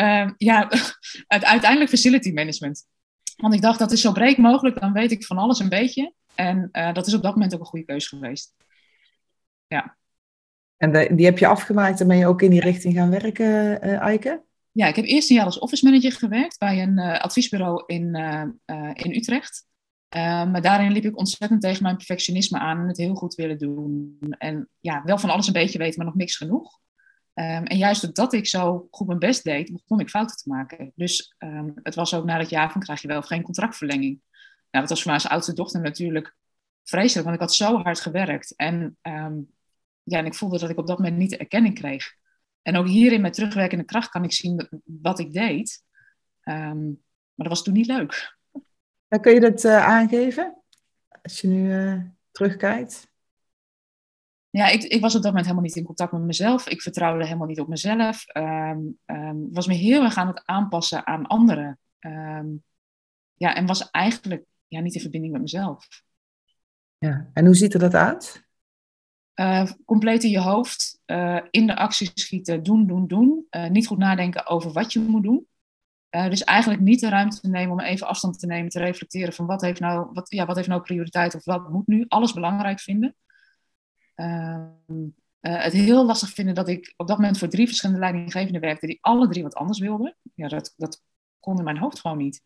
Uh, 0.00 0.30
ja, 0.36 0.70
uiteindelijk 1.26 1.90
facility 1.90 2.32
management. 2.32 2.86
Want 3.36 3.54
ik 3.54 3.62
dacht, 3.62 3.78
dat 3.78 3.92
is 3.92 4.00
zo 4.00 4.12
breed 4.12 4.36
mogelijk, 4.36 4.80
dan 4.80 4.92
weet 4.92 5.10
ik 5.10 5.24
van 5.24 5.38
alles 5.38 5.58
een 5.58 5.68
beetje. 5.68 6.12
En 6.34 6.68
uh, 6.72 6.92
dat 6.92 7.06
is 7.06 7.14
op 7.14 7.22
dat 7.22 7.32
moment 7.32 7.54
ook 7.54 7.60
een 7.60 7.66
goede 7.66 7.84
keuze 7.84 8.08
geweest. 8.08 8.54
Ja. 9.66 9.96
En 10.76 10.92
de, 10.92 11.14
die 11.14 11.24
heb 11.24 11.38
je 11.38 11.46
afgemaakt 11.46 12.00
en 12.00 12.06
ben 12.06 12.16
je 12.16 12.26
ook 12.26 12.42
in 12.42 12.50
die 12.50 12.60
richting 12.60 12.94
gaan 12.94 13.10
werken, 13.10 13.86
uh, 13.86 14.00
Eike? 14.00 14.44
Ja, 14.70 14.86
ik 14.86 14.96
heb 14.96 15.04
eerst 15.04 15.30
een 15.30 15.36
jaar 15.36 15.44
als 15.44 15.58
office 15.58 15.84
manager 15.84 16.12
gewerkt 16.12 16.58
bij 16.58 16.82
een 16.82 16.98
uh, 16.98 17.20
adviesbureau 17.20 17.82
in, 17.86 18.14
in 18.92 19.14
Utrecht. 19.14 19.66
maar 20.14 20.62
daarin 20.62 20.92
liep 20.92 21.04
ik 21.04 21.18
ontzettend 21.18 21.60
tegen 21.60 21.82
mijn 21.82 21.96
perfectionisme 21.96 22.58
aan 22.58 22.80
en 22.80 22.88
het 22.88 22.96
heel 22.96 23.14
goed 23.14 23.34
willen 23.34 23.58
doen. 23.58 24.18
En 24.38 24.68
ja, 24.80 25.02
wel 25.04 25.18
van 25.18 25.30
alles 25.30 25.46
een 25.46 25.52
beetje 25.52 25.78
weten, 25.78 25.96
maar 25.96 26.06
nog 26.06 26.16
niks 26.16 26.36
genoeg. 26.36 26.80
Um, 27.34 27.64
en 27.64 27.76
juist 27.76 28.02
doordat 28.02 28.32
ik 28.32 28.46
zo 28.46 28.88
goed 28.90 29.06
mijn 29.06 29.18
best 29.18 29.44
deed, 29.44 29.72
begon 29.72 30.00
ik 30.00 30.10
fouten 30.10 30.36
te 30.36 30.48
maken. 30.48 30.92
Dus 30.94 31.34
um, 31.38 31.72
het 31.82 31.94
was 31.94 32.14
ook 32.14 32.24
na 32.24 32.38
dat 32.38 32.50
jaar 32.50 32.72
van 32.72 32.80
krijg 32.80 33.02
je 33.02 33.08
wel 33.08 33.22
geen 33.22 33.42
contractverlenging. 33.42 34.20
Nou, 34.70 34.86
dat 34.86 34.88
was 34.88 35.02
voor 35.02 35.10
mij 35.12 35.20
als 35.20 35.30
oudste 35.30 35.52
dochter 35.52 35.80
natuurlijk 35.80 36.36
vreselijk, 36.84 37.24
want 37.24 37.40
ik 37.40 37.42
had 37.42 37.54
zo 37.54 37.82
hard 37.82 38.00
gewerkt. 38.00 38.56
En, 38.56 38.98
um, 39.02 39.50
ja, 40.02 40.18
en 40.18 40.26
ik 40.26 40.34
voelde 40.34 40.58
dat 40.58 40.70
ik 40.70 40.78
op 40.78 40.86
dat 40.86 40.98
moment 40.98 41.16
niet 41.16 41.30
de 41.30 41.36
erkenning 41.36 41.74
kreeg. 41.74 42.14
En 42.62 42.76
ook 42.76 42.86
hierin 42.86 43.20
met 43.20 43.34
terugwerkende 43.34 43.84
kracht 43.84 44.08
kan 44.08 44.24
ik 44.24 44.32
zien 44.32 44.68
wat 44.84 45.18
ik 45.18 45.32
deed. 45.32 45.84
maar 46.44 46.76
dat 47.34 47.48
was 47.48 47.62
toen 47.62 47.74
niet 47.74 47.86
leuk. 47.86 48.36
Dan 49.08 49.20
kun 49.20 49.34
je 49.34 49.40
dat 49.40 49.64
uh, 49.64 49.84
aangeven? 49.84 50.62
Als 51.22 51.40
je 51.40 51.48
nu 51.48 51.72
uh, 51.72 52.00
terugkijkt? 52.30 53.11
Ja, 54.52 54.68
ik, 54.68 54.82
ik 54.82 55.00
was 55.00 55.14
op 55.14 55.22
dat 55.22 55.30
moment 55.30 55.44
helemaal 55.44 55.66
niet 55.66 55.76
in 55.76 55.84
contact 55.84 56.12
met 56.12 56.22
mezelf. 56.22 56.68
Ik 56.68 56.82
vertrouwde 56.82 57.24
helemaal 57.24 57.46
niet 57.46 57.60
op 57.60 57.68
mezelf. 57.68 58.24
Um, 58.36 58.98
um, 59.06 59.48
was 59.52 59.66
me 59.66 59.74
heel 59.74 60.02
erg 60.02 60.16
aan 60.16 60.26
het 60.26 60.42
aanpassen 60.44 61.06
aan 61.06 61.26
anderen. 61.26 61.78
Um, 62.00 62.64
ja, 63.34 63.54
en 63.54 63.66
was 63.66 63.90
eigenlijk 63.90 64.44
ja, 64.68 64.80
niet 64.80 64.94
in 64.94 65.00
verbinding 65.00 65.32
met 65.32 65.42
mezelf. 65.42 65.86
Ja, 66.98 67.30
en 67.32 67.44
hoe 67.44 67.54
ziet 67.54 67.74
er 67.74 67.80
dat 67.80 67.94
uit? 67.94 68.44
Uh, 69.34 69.70
compleet 69.84 70.24
in 70.24 70.30
je 70.30 70.40
hoofd, 70.40 71.00
uh, 71.06 71.40
in 71.50 71.66
de 71.66 71.76
actie 71.76 72.10
schieten, 72.14 72.62
doen, 72.62 72.86
doen, 72.86 73.06
doen. 73.06 73.46
Uh, 73.50 73.68
niet 73.68 73.86
goed 73.86 73.98
nadenken 73.98 74.46
over 74.46 74.72
wat 74.72 74.92
je 74.92 75.00
moet 75.00 75.22
doen. 75.22 75.46
dus 76.10 76.44
eigenlijk 76.44 76.82
niet 76.82 77.00
de 77.00 77.08
ruimte 77.08 77.48
nemen 77.48 77.72
om 77.72 77.80
even 77.80 78.06
afstand 78.06 78.38
te 78.38 78.46
nemen, 78.46 78.70
te 78.70 78.78
reflecteren 78.78 79.32
van 79.32 79.46
wat 79.46 79.60
heeft 79.60 79.80
nou, 79.80 80.08
wat, 80.12 80.30
ja, 80.30 80.46
wat 80.46 80.56
heeft 80.56 80.68
nou 80.68 80.82
prioriteit 80.82 81.34
of 81.34 81.44
wat 81.44 81.68
moet 81.68 81.86
nu. 81.86 82.04
Alles 82.08 82.32
belangrijk 82.32 82.80
vinden. 82.80 83.16
Ehm, 84.14 85.08
het 85.40 85.72
heel 85.72 86.06
lastig 86.06 86.30
vinden 86.30 86.54
dat 86.54 86.68
ik 86.68 86.94
op 86.96 87.06
dat 87.06 87.16
moment 87.16 87.38
voor 87.38 87.48
drie 87.48 87.66
verschillende 87.66 88.00
leidinggevenden 88.00 88.60
werkte 88.60 88.86
die 88.86 88.98
alle 89.00 89.28
drie 89.28 89.42
wat 89.42 89.54
anders 89.54 89.78
wilden. 89.78 90.16
Ja, 90.34 90.48
dat, 90.48 90.74
dat 90.76 91.02
kon 91.40 91.58
in 91.58 91.64
mijn 91.64 91.78
hoofd 91.78 92.00
gewoon 92.00 92.18
niet. 92.18 92.42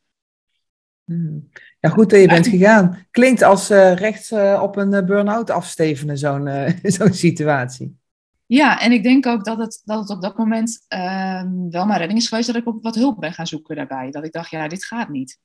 Hmm. 1.05 1.49
Ja, 1.81 1.89
goed 1.89 2.11
dat 2.11 2.21
je 2.21 2.27
bent 2.27 2.47
gegaan. 2.47 3.07
Klinkt 3.11 3.43
als 3.43 3.71
uh, 3.71 3.95
rechts 3.95 4.31
uh, 4.31 4.61
op 4.63 4.77
een 4.77 5.07
burn-out 5.07 5.51
afstevenen, 5.51 6.19
zo'n 6.19 6.49
zo'n 6.97 7.13
situatie. 7.13 7.99
Ja, 8.47 8.81
en 8.81 8.93
ik 8.93 9.03
denk 9.03 9.27
ook 9.27 9.45
dat 9.45 9.59
het, 9.59 9.83
dat 9.85 9.99
het 9.99 10.11
op 10.11 10.23
dat 10.23 10.39
moment 10.39 10.85
ehm, 10.89 11.69
wel 11.71 11.87
mijn 11.87 11.99
redding 11.99 12.19
is 12.19 12.29
geweest 12.29 12.47
dat 12.47 12.57
ik 12.57 12.67
op 12.67 12.83
wat 12.83 12.95
hulp 12.95 13.21
ben 13.21 13.33
gaan 13.33 13.47
zoeken 13.47 13.77
daarbij. 13.77 14.11
Dat 14.11 14.25
ik 14.25 14.33
dacht, 14.33 14.51
ja, 14.51 14.69
dit 14.69 14.85
gaat 14.85 15.09
niet. 15.09 15.39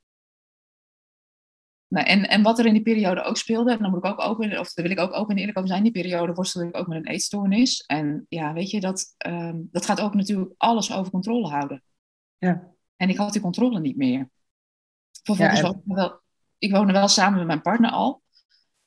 Nou, 1.91 2.05
en, 2.05 2.29
en 2.29 2.41
wat 2.41 2.59
er 2.59 2.65
in 2.65 2.73
die 2.73 2.81
periode 2.81 3.21
ook 3.21 3.37
speelde, 3.37 3.71
en 3.71 3.77
dan 3.77 3.89
moet 3.89 4.05
ik 4.05 4.11
ook 4.11 4.21
open, 4.21 4.59
of 4.59 4.73
daar 4.73 4.85
wil 4.85 4.93
ik 4.93 4.99
ook 4.99 5.13
open 5.13 5.31
en 5.31 5.37
eerlijk 5.37 5.57
over 5.57 5.69
zijn, 5.69 5.85
in 5.85 5.91
die 5.91 6.01
periode 6.01 6.33
worstelde 6.33 6.67
ik 6.67 6.77
ook 6.77 6.87
met 6.87 6.97
een 6.97 7.07
eetstoornis. 7.07 7.81
En 7.81 8.25
ja, 8.29 8.53
weet 8.53 8.69
je, 8.69 8.79
dat, 8.79 9.15
um, 9.27 9.69
dat 9.71 9.85
gaat 9.85 10.01
ook 10.01 10.13
natuurlijk 10.13 10.53
alles 10.57 10.93
over 10.93 11.11
controle 11.11 11.47
houden. 11.47 11.83
Ja. 12.37 12.67
En 12.95 13.09
ik 13.09 13.17
had 13.17 13.33
die 13.33 13.41
controle 13.41 13.79
niet 13.79 13.97
meer. 13.97 14.29
Vervolgens 15.11 15.59
ja, 15.59 15.67
en... 15.67 15.81
wel, 15.85 16.21
ik 16.57 16.71
woonde 16.71 16.93
wel 16.93 17.07
samen 17.07 17.37
met 17.37 17.47
mijn 17.47 17.61
partner 17.61 17.91
al. 17.91 18.21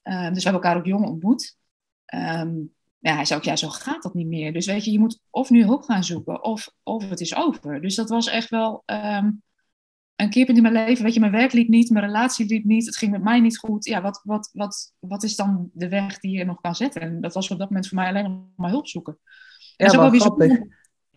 Uh, 0.04 0.28
dus 0.28 0.44
we 0.44 0.50
hebben 0.50 0.62
elkaar 0.62 0.76
ook 0.76 0.86
jong 0.86 1.06
ontmoet. 1.06 1.56
Um, 2.14 2.74
ja, 2.98 3.14
hij 3.14 3.24
zei 3.24 3.38
ook, 3.38 3.44
ja, 3.44 3.56
zo 3.56 3.68
gaat 3.68 4.02
dat 4.02 4.14
niet 4.14 4.26
meer. 4.26 4.52
Dus 4.52 4.66
weet 4.66 4.84
je, 4.84 4.90
je 4.90 4.98
moet 4.98 5.20
of 5.30 5.50
nu 5.50 5.64
hulp 5.64 5.82
gaan 5.82 6.04
zoeken, 6.04 6.44
of, 6.44 6.70
of 6.82 7.08
het 7.08 7.20
is 7.20 7.36
over. 7.36 7.80
Dus 7.80 7.94
dat 7.94 8.08
was 8.08 8.26
echt 8.26 8.48
wel 8.48 8.82
um, 8.86 9.42
een 10.16 10.30
keerpunt 10.30 10.56
in 10.56 10.62
mijn 10.62 10.86
leven. 10.86 11.04
Weet 11.04 11.14
je, 11.14 11.20
mijn 11.20 11.32
werk 11.32 11.52
liep 11.52 11.68
niet, 11.68 11.90
mijn 11.90 12.04
relatie 12.04 12.46
liep 12.46 12.64
niet, 12.64 12.86
het 12.86 12.96
ging 12.96 13.12
met 13.12 13.22
mij 13.22 13.40
niet 13.40 13.58
goed. 13.58 13.84
Ja, 13.84 14.02
wat, 14.02 14.20
wat, 14.24 14.50
wat, 14.52 14.94
wat 14.98 15.22
is 15.22 15.36
dan 15.36 15.70
de 15.72 15.88
weg 15.88 16.18
die 16.18 16.38
je 16.38 16.44
nog 16.44 16.60
kan 16.60 16.74
zetten? 16.74 17.00
En 17.00 17.20
dat 17.20 17.34
was 17.34 17.50
op 17.50 17.58
dat 17.58 17.68
moment 17.68 17.88
voor 17.88 17.98
mij 17.98 18.08
alleen 18.08 18.52
maar 18.56 18.70
hulp 18.70 18.86
zoeken. 18.86 19.18
Ja, 19.76 19.90
wel 19.90 20.10
grappig. 20.10 20.58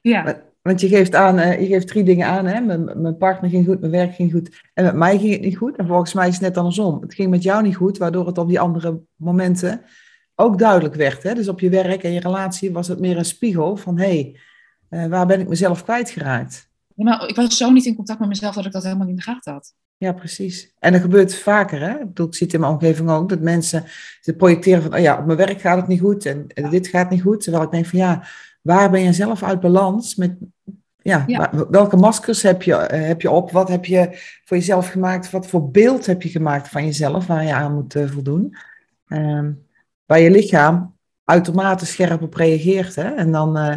Ja. 0.01 0.45
Want 0.61 0.81
je 0.81 0.87
geeft 0.87 1.15
aan, 1.15 1.61
je 1.61 1.67
geeft 1.67 1.87
drie 1.87 2.03
dingen 2.03 2.27
aan. 2.27 2.45
Hè? 2.45 2.61
Mijn, 2.61 3.01
mijn, 3.01 3.17
partner 3.17 3.49
ging 3.49 3.65
goed, 3.65 3.79
mijn 3.79 3.91
werk 3.91 4.15
ging 4.15 4.31
goed. 4.31 4.61
En 4.73 4.83
met 4.83 4.95
mij 4.95 5.17
ging 5.17 5.31
het 5.31 5.41
niet 5.41 5.57
goed. 5.57 5.75
En 5.77 5.87
volgens 5.87 6.13
mij 6.13 6.27
is 6.27 6.33
het 6.33 6.43
net 6.43 6.57
andersom. 6.57 7.01
Het 7.01 7.13
ging 7.13 7.29
met 7.29 7.43
jou 7.43 7.63
niet 7.63 7.75
goed, 7.75 7.97
waardoor 7.97 8.27
het 8.27 8.37
op 8.37 8.47
die 8.47 8.59
andere 8.59 9.01
momenten 9.15 9.81
ook 10.35 10.59
duidelijk 10.59 10.95
werd. 10.95 11.23
Hè? 11.23 11.33
Dus 11.33 11.47
op 11.47 11.59
je 11.59 11.69
werk 11.69 12.03
en 12.03 12.11
je 12.11 12.19
relatie 12.19 12.71
was 12.71 12.87
het 12.87 12.99
meer 12.99 13.17
een 13.17 13.25
spiegel 13.25 13.77
van 13.77 13.97
hé, 13.97 14.05
hey, 14.05 14.39
uh, 14.89 15.09
waar 15.09 15.25
ben 15.25 15.39
ik 15.39 15.47
mezelf 15.47 15.83
kwijtgeraakt? 15.83 16.69
Ja, 16.97 17.03
maar 17.03 17.27
ik 17.27 17.35
was 17.35 17.57
zo 17.57 17.69
niet 17.69 17.85
in 17.85 17.95
contact 17.95 18.19
met 18.19 18.29
mezelf 18.29 18.55
dat 18.55 18.65
ik 18.65 18.71
dat 18.71 18.83
helemaal 18.83 19.05
niet 19.05 19.17
in 19.17 19.23
de 19.25 19.31
gaten 19.31 19.53
had. 19.53 19.73
Ja, 19.97 20.11
precies. 20.11 20.73
En 20.79 20.91
dat 20.91 21.01
gebeurt 21.01 21.35
vaker. 21.35 21.81
Hè? 21.81 21.91
Ik, 21.91 22.07
bedoel, 22.07 22.27
ik 22.27 22.35
zie 22.35 22.45
het 22.45 22.55
in 22.55 22.61
mijn 22.61 22.71
omgeving 22.71 23.09
ook, 23.09 23.29
dat 23.29 23.39
mensen 23.39 23.83
ze 24.21 24.35
projecteren 24.35 24.81
van, 24.81 24.93
oh 24.93 24.99
ja, 24.99 25.17
op 25.17 25.25
mijn 25.25 25.37
werk 25.37 25.61
gaat 25.61 25.77
het 25.77 25.87
niet 25.87 25.99
goed 25.99 26.25
en, 26.25 26.47
en 26.47 26.69
dit 26.69 26.87
gaat 26.87 27.09
niet 27.09 27.21
goed. 27.21 27.43
Terwijl 27.43 27.63
ik 27.63 27.71
denk 27.71 27.85
van 27.85 27.99
ja, 27.99 28.23
waar 28.61 28.89
ben 28.89 29.01
je 29.01 29.13
zelf 29.13 29.43
uit 29.43 29.59
balans 29.59 30.15
met, 30.15 30.35
ja, 31.01 31.51
welke 31.69 31.95
maskers 31.95 32.41
heb 32.41 32.61
je, 32.61 32.75
eh, 32.75 33.07
heb 33.07 33.21
je 33.21 33.31
op? 33.31 33.51
Wat 33.51 33.67
heb 33.67 33.85
je 33.85 34.09
voor 34.45 34.57
jezelf 34.57 34.89
gemaakt? 34.89 35.31
Wat 35.31 35.47
voor 35.47 35.71
beeld 35.71 36.05
heb 36.05 36.21
je 36.21 36.29
gemaakt 36.29 36.67
van 36.67 36.85
jezelf 36.85 37.27
waar 37.27 37.43
je 37.43 37.53
aan 37.53 37.73
moet 37.73 37.95
uh, 37.95 38.09
voldoen? 38.09 38.55
Uh, 39.07 39.47
waar 40.05 40.19
je 40.19 40.31
lichaam 40.31 40.95
automatisch 41.23 41.91
scherp 41.91 42.21
op 42.21 42.33
reageert. 42.33 42.95
Hè? 42.95 43.15
En 43.15 43.31
dan, 43.31 43.57
uh, 43.57 43.75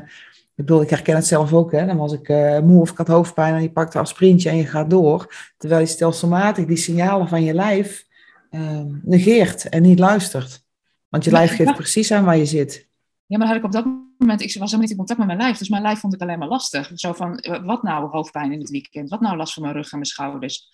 ik 0.60 0.66
bedoel, 0.66 0.82
ik 0.82 0.90
herken 0.90 1.14
het 1.14 1.26
zelf 1.26 1.52
ook. 1.52 1.72
Hè? 1.72 1.86
Dan 1.86 1.96
was 1.96 2.12
ik 2.12 2.28
moe 2.62 2.80
of 2.80 2.90
ik 2.90 2.96
had 2.96 3.08
hoofdpijn 3.08 3.54
en 3.54 3.62
je 3.62 3.72
pakt 3.72 3.94
een 3.94 4.06
sprintje 4.06 4.50
en 4.50 4.56
je 4.56 4.66
gaat 4.66 4.90
door. 4.90 5.34
Terwijl 5.56 5.80
je 5.80 5.86
stelselmatig 5.86 6.66
die 6.66 6.76
signalen 6.76 7.28
van 7.28 7.42
je 7.42 7.54
lijf 7.54 8.06
ehm, 8.50 8.86
negeert 9.02 9.68
en 9.68 9.82
niet 9.82 9.98
luistert. 9.98 10.64
Want 11.08 11.24
je 11.24 11.30
lijf 11.30 11.54
geeft 11.54 11.74
precies 11.74 12.12
aan 12.12 12.24
waar 12.24 12.36
je 12.36 12.46
zit. 12.46 12.88
Ja, 13.26 13.38
maar 13.38 13.46
had 13.46 13.56
ik 13.56 13.64
op 13.64 13.72
dat 13.72 13.84
moment, 14.18 14.40
ik 14.40 14.46
was 14.46 14.54
helemaal 14.54 14.80
niet 14.80 14.90
in 14.90 14.96
contact 14.96 15.18
met 15.18 15.28
mijn 15.28 15.38
lijf. 15.38 15.58
Dus 15.58 15.68
mijn 15.68 15.82
lijf 15.82 15.98
vond 15.98 16.14
ik 16.14 16.20
alleen 16.20 16.38
maar 16.38 16.48
lastig. 16.48 16.90
Zo 16.94 17.12
van, 17.12 17.38
eh, 17.38 17.64
wat 17.64 17.82
nou 17.82 18.10
hoofdpijn 18.10 18.52
in 18.52 18.60
het 18.60 18.70
weekend? 18.70 19.10
Wat 19.10 19.20
nou 19.20 19.36
last 19.36 19.52
van 19.52 19.62
mijn 19.62 19.74
rug 19.74 19.90
en 19.90 19.98
mijn 19.98 20.04
schouders? 20.04 20.68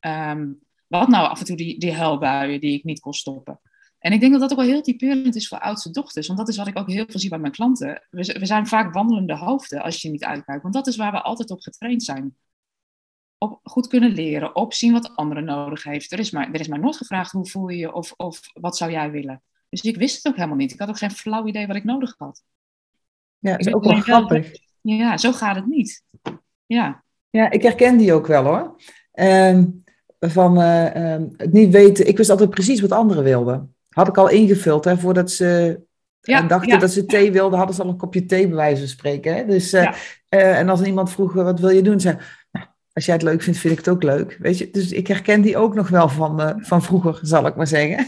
Um, 0.00 0.58
wat 0.86 1.08
nou 1.08 1.28
af 1.28 1.38
en 1.38 1.44
toe 1.44 1.56
die, 1.56 1.78
die 1.78 1.92
huilbuien 1.92 2.60
die 2.60 2.78
ik 2.78 2.84
niet 2.84 3.00
kon 3.00 3.12
stoppen? 3.12 3.60
En 3.98 4.12
ik 4.12 4.20
denk 4.20 4.32
dat 4.32 4.40
dat 4.40 4.50
ook 4.50 4.58
wel 4.58 4.66
heel 4.66 4.82
typerend 4.82 5.36
is 5.36 5.48
voor 5.48 5.58
oudste 5.58 5.90
dochters. 5.90 6.26
Want 6.26 6.38
dat 6.38 6.48
is 6.48 6.56
wat 6.56 6.66
ik 6.66 6.78
ook 6.78 6.90
heel 6.90 7.04
veel 7.08 7.20
zie 7.20 7.30
bij 7.30 7.38
mijn 7.38 7.52
klanten. 7.52 8.06
We, 8.10 8.36
we 8.38 8.46
zijn 8.46 8.66
vaak 8.66 8.94
wandelende 8.94 9.36
hoofden 9.36 9.82
als 9.82 10.02
je 10.02 10.10
niet 10.10 10.24
uitkijkt. 10.24 10.62
Want 10.62 10.74
dat 10.74 10.86
is 10.86 10.96
waar 10.96 11.12
we 11.12 11.22
altijd 11.22 11.50
op 11.50 11.60
getraind 11.60 12.02
zijn. 12.02 12.36
Op 13.38 13.60
goed 13.62 13.86
kunnen 13.86 14.10
leren, 14.10 14.56
op 14.56 14.74
zien 14.74 14.92
wat 14.92 15.16
anderen 15.16 15.44
nodig 15.44 15.82
heeft. 15.82 16.12
Er 16.12 16.18
is, 16.18 16.30
maar, 16.30 16.52
er 16.52 16.60
is 16.60 16.68
maar 16.68 16.80
nooit 16.80 16.96
gevraagd 16.96 17.32
hoe 17.32 17.48
voel 17.48 17.68
je 17.68 17.76
je 17.76 17.92
of, 17.92 18.12
of 18.16 18.40
wat 18.52 18.76
zou 18.76 18.90
jij 18.90 19.10
willen. 19.10 19.42
Dus 19.68 19.80
ik 19.80 19.96
wist 19.96 20.16
het 20.16 20.26
ook 20.26 20.36
helemaal 20.36 20.56
niet. 20.56 20.72
Ik 20.72 20.78
had 20.78 20.88
ook 20.88 20.98
geen 20.98 21.10
flauw 21.10 21.46
idee 21.46 21.66
wat 21.66 21.76
ik 21.76 21.84
nodig 21.84 22.14
had. 22.18 22.42
Ja, 23.38 23.50
dat 23.50 23.66
is 23.66 23.74
ook 23.74 23.84
wel 23.84 24.00
grappig. 24.00 24.50
Ja, 24.80 25.16
zo 25.16 25.32
gaat 25.32 25.56
het 25.56 25.66
niet. 25.66 26.04
Ja. 26.66 27.04
Ja, 27.30 27.50
ik 27.50 27.62
herken 27.62 27.96
die 27.96 28.12
ook 28.12 28.26
wel 28.26 28.44
hoor. 28.44 28.76
Um, 29.12 29.84
van 30.20 30.60
uh, 30.60 31.12
um, 31.12 31.34
het 31.36 31.52
niet 31.52 31.72
weten. 31.72 32.08
Ik 32.08 32.16
wist 32.16 32.30
altijd 32.30 32.50
precies 32.50 32.80
wat 32.80 32.92
anderen 32.92 33.24
wilden. 33.24 33.76
Had 33.98 34.08
ik 34.08 34.16
al 34.16 34.28
ingevuld 34.28 34.84
hè, 34.84 34.98
voordat 34.98 35.30
ze 35.30 35.80
ja, 36.20 36.42
dachten 36.42 36.80
dat 36.80 36.90
ze 36.90 37.04
thee 37.04 37.32
wilden, 37.32 37.58
hadden 37.58 37.76
ze 37.76 37.82
al 37.82 37.88
een 37.88 37.96
kopje 37.96 38.26
thee 38.26 38.46
bij 38.46 38.56
wijze 38.56 38.78
van 38.78 38.88
spreken. 38.88 39.34
Hè? 39.34 39.46
Dus, 39.46 39.74
uh, 39.74 39.92
uh, 40.30 40.58
en 40.58 40.68
als 40.68 40.82
iemand 40.82 41.10
vroeg, 41.10 41.32
wat 41.32 41.60
wil 41.60 41.68
je 41.68 41.82
doen? 41.82 42.00
Zei 42.00 42.18
als 42.92 43.04
jij 43.06 43.14
het 43.14 43.24
leuk 43.24 43.42
vindt, 43.42 43.58
vind 43.58 43.72
ik 43.72 43.78
het 43.78 43.88
ook 43.94 44.02
leuk. 44.02 44.36
Weet 44.40 44.58
je? 44.58 44.70
Dus 44.70 44.92
ik 44.92 45.06
herken 45.06 45.40
die 45.40 45.56
ook 45.56 45.74
nog 45.74 45.88
wel 45.88 46.08
van, 46.08 46.40
uh, 46.40 46.50
van 46.56 46.82
vroeger, 46.82 47.18
zal 47.22 47.46
ik 47.46 47.56
maar 47.56 47.66
zeggen. 47.66 48.06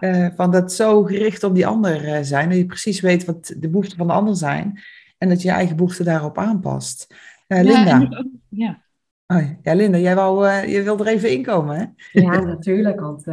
Uh, 0.00 0.28
van 0.36 0.50
dat 0.50 0.72
zo 0.72 1.02
gericht 1.02 1.42
op 1.42 1.54
die 1.54 1.66
ander 1.66 2.24
zijn, 2.24 2.48
dat 2.48 2.58
je 2.58 2.66
precies 2.66 3.00
weet 3.00 3.24
wat 3.24 3.54
de 3.56 3.68
behoeften 3.68 3.96
van 3.96 4.06
de 4.06 4.12
ander 4.12 4.36
zijn. 4.36 4.80
En 5.18 5.28
dat 5.28 5.42
je 5.42 5.48
je 5.48 5.54
eigen 5.54 5.76
behoeften 5.76 6.04
daarop 6.04 6.38
aanpast. 6.38 7.14
Linda. 7.46 8.24
Ja. 8.48 8.82
Oh, 9.32 9.42
ja, 9.62 9.74
Linda, 9.74 9.98
jij 9.98 10.14
wou, 10.14 10.46
je 10.66 10.82
wilde 10.82 11.04
er 11.04 11.10
even 11.10 11.30
inkomen, 11.30 11.76
hè? 11.76 11.84
Ja, 12.20 12.40
natuurlijk, 12.40 13.00
want 13.00 13.26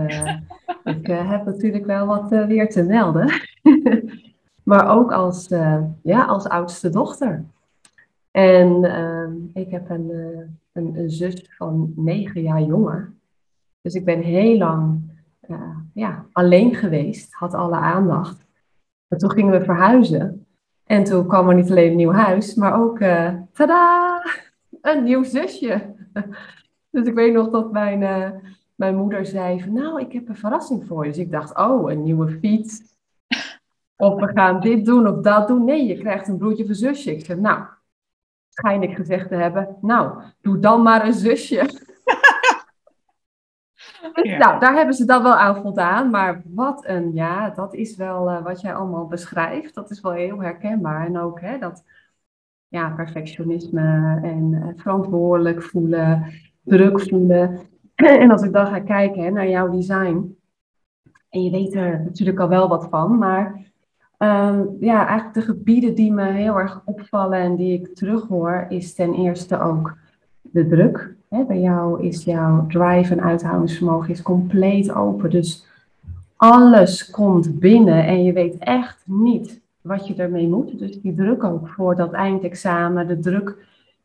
ik 0.95 1.07
heb 1.07 1.45
natuurlijk 1.45 1.85
wel 1.85 2.05
wat 2.05 2.29
weer 2.29 2.69
te 2.69 2.83
melden. 2.83 3.31
maar 4.69 4.89
ook 4.89 5.11
als, 5.11 5.47
ja, 6.03 6.25
als 6.25 6.47
oudste 6.47 6.89
dochter. 6.89 7.43
En 8.31 8.83
ehm, 8.83 9.31
ik 9.53 9.71
heb 9.71 9.89
een, 9.89 10.09
een, 10.71 10.97
een, 10.97 11.09
zus 11.09 11.45
van 11.57 11.93
negen 11.95 12.41
jaar 12.41 12.61
jonger. 12.61 13.13
Dus 13.81 13.93
ik 13.93 14.05
ben 14.05 14.21
heel 14.21 14.57
lang 14.57 14.99
ja, 15.93 16.25
alleen 16.31 16.75
geweest, 16.75 17.33
had 17.33 17.53
alle 17.53 17.75
aandacht. 17.75 18.45
Maar 19.07 19.19
toen 19.19 19.31
gingen 19.31 19.59
we 19.59 19.65
verhuizen. 19.65 20.45
En 20.83 21.03
toen 21.03 21.27
kwam 21.27 21.49
er 21.49 21.55
niet 21.55 21.69
alleen 21.69 21.89
een 21.89 21.95
nieuw 21.95 22.11
huis, 22.11 22.55
maar 22.55 22.81
ook, 22.81 22.97
tada, 23.51 24.06
een 24.87 25.03
nieuw 25.03 25.23
zusje. 25.23 25.95
dus 26.91 27.07
ik 27.07 27.13
weet 27.13 27.33
nog 27.33 27.49
dat 27.49 27.71
mijn, 27.71 28.01
uh, 28.01 28.29
mijn 28.75 28.95
moeder 28.95 29.25
zei 29.25 29.61
van, 29.61 29.73
nou, 29.73 30.01
ik 30.01 30.11
heb 30.11 30.29
een 30.29 30.35
verrassing 30.35 30.87
voor 30.87 31.05
je. 31.05 31.11
Dus 31.11 31.19
ik 31.19 31.31
dacht, 31.31 31.57
oh, 31.57 31.91
een 31.91 32.03
nieuwe 32.03 32.29
fiets. 32.29 32.81
Of 33.95 34.19
we 34.19 34.27
gaan 34.27 34.59
dit 34.59 34.85
doen 34.85 35.07
of 35.07 35.21
dat 35.21 35.47
doen. 35.47 35.63
Nee, 35.63 35.85
je 35.85 35.97
krijgt 35.97 36.27
een 36.27 36.37
broertje 36.37 36.63
of 36.63 36.69
een 36.69 36.75
zusje. 36.75 37.11
Ik 37.11 37.25
zei, 37.25 37.39
nou, 37.39 37.63
schijn 38.49 38.83
ik 38.83 38.95
gezegd 38.95 39.27
te 39.27 39.35
hebben, 39.35 39.77
nou, 39.81 40.21
doe 40.41 40.59
dan 40.59 40.81
maar 40.81 41.05
een 41.05 41.13
zusje. 41.13 41.65
Dus, 44.13 44.37
nou, 44.37 44.59
daar 44.59 44.73
hebben 44.73 44.95
ze 44.95 45.05
dan 45.05 45.23
wel 45.23 45.35
aan 45.35 45.61
voldaan. 45.61 46.09
Maar 46.09 46.41
wat 46.45 46.85
een, 46.85 47.13
ja, 47.13 47.49
dat 47.49 47.73
is 47.73 47.95
wel 47.95 48.29
uh, 48.31 48.43
wat 48.43 48.61
jij 48.61 48.73
allemaal 48.73 49.07
beschrijft. 49.07 49.73
Dat 49.73 49.89
is 49.89 50.01
wel 50.01 50.11
heel 50.11 50.41
herkenbaar. 50.41 51.05
En 51.05 51.19
ook 51.19 51.41
hè, 51.41 51.57
dat 51.57 51.83
ja, 52.67 52.89
perfectionisme 52.89 54.19
en 54.23 54.51
uh, 54.51 54.67
verantwoordelijk 54.75 55.63
voelen, 55.63 56.25
druk 56.63 57.01
voelen. 57.01 57.59
en 57.95 58.31
als 58.31 58.41
ik 58.41 58.53
dan 58.53 58.67
ga 58.67 58.79
kijken 58.79 59.23
hè, 59.23 59.29
naar 59.29 59.49
jouw 59.49 59.69
design. 59.69 60.35
En 61.29 61.43
je 61.43 61.51
weet 61.51 61.73
er 61.73 62.01
natuurlijk 62.03 62.39
al 62.39 62.49
wel 62.49 62.67
wat 62.67 62.87
van, 62.89 63.17
maar 63.17 63.67
Ehm, 64.17 64.65
ja, 64.79 65.07
eigenlijk 65.07 65.33
de 65.33 65.53
gebieden 65.53 65.95
die 65.95 66.11
me 66.11 66.31
heel 66.31 66.59
erg 66.59 66.81
opvallen 66.85 67.39
en 67.39 67.55
die 67.55 67.79
ik 67.79 67.95
terughoor, 67.95 68.65
is 68.69 68.93
ten 68.93 69.13
eerste 69.13 69.59
ook 69.59 69.97
de 70.41 70.67
druk. 70.67 71.15
bij 71.29 71.59
jou 71.59 72.03
is 72.03 72.23
jouw 72.23 72.65
drive 72.67 73.13
en 73.13 73.21
uithoudingsvermogen 73.21 74.09
is 74.09 74.21
compleet 74.21 74.91
open. 74.91 75.29
Dus 75.29 75.65
alles 76.35 77.09
komt 77.09 77.59
binnen 77.59 78.05
en 78.05 78.23
je 78.23 78.33
weet 78.33 78.57
echt 78.57 79.03
niet 79.05 79.61
wat 79.87 80.07
je 80.07 80.15
ermee 80.15 80.47
moet. 80.47 80.79
Dus 80.79 81.01
die 81.01 81.15
druk 81.15 81.43
ook 81.43 81.67
voor 81.67 81.95
dat 81.95 82.11
eindexamen, 82.11 83.07
de 83.07 83.19
druk 83.19 83.55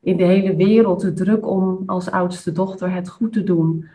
in 0.01 0.16
de 0.16 0.25
hele 0.25 0.57
wereld, 0.57 1.01
de 1.01 1.12
druk 1.12 1.47
om 1.47 1.83
als 1.87 2.11
oudste 2.11 2.53
dochter 2.53 2.92
het 2.92 3.09
goed 3.09 3.33
te 3.33 3.45
doen. 3.45 3.88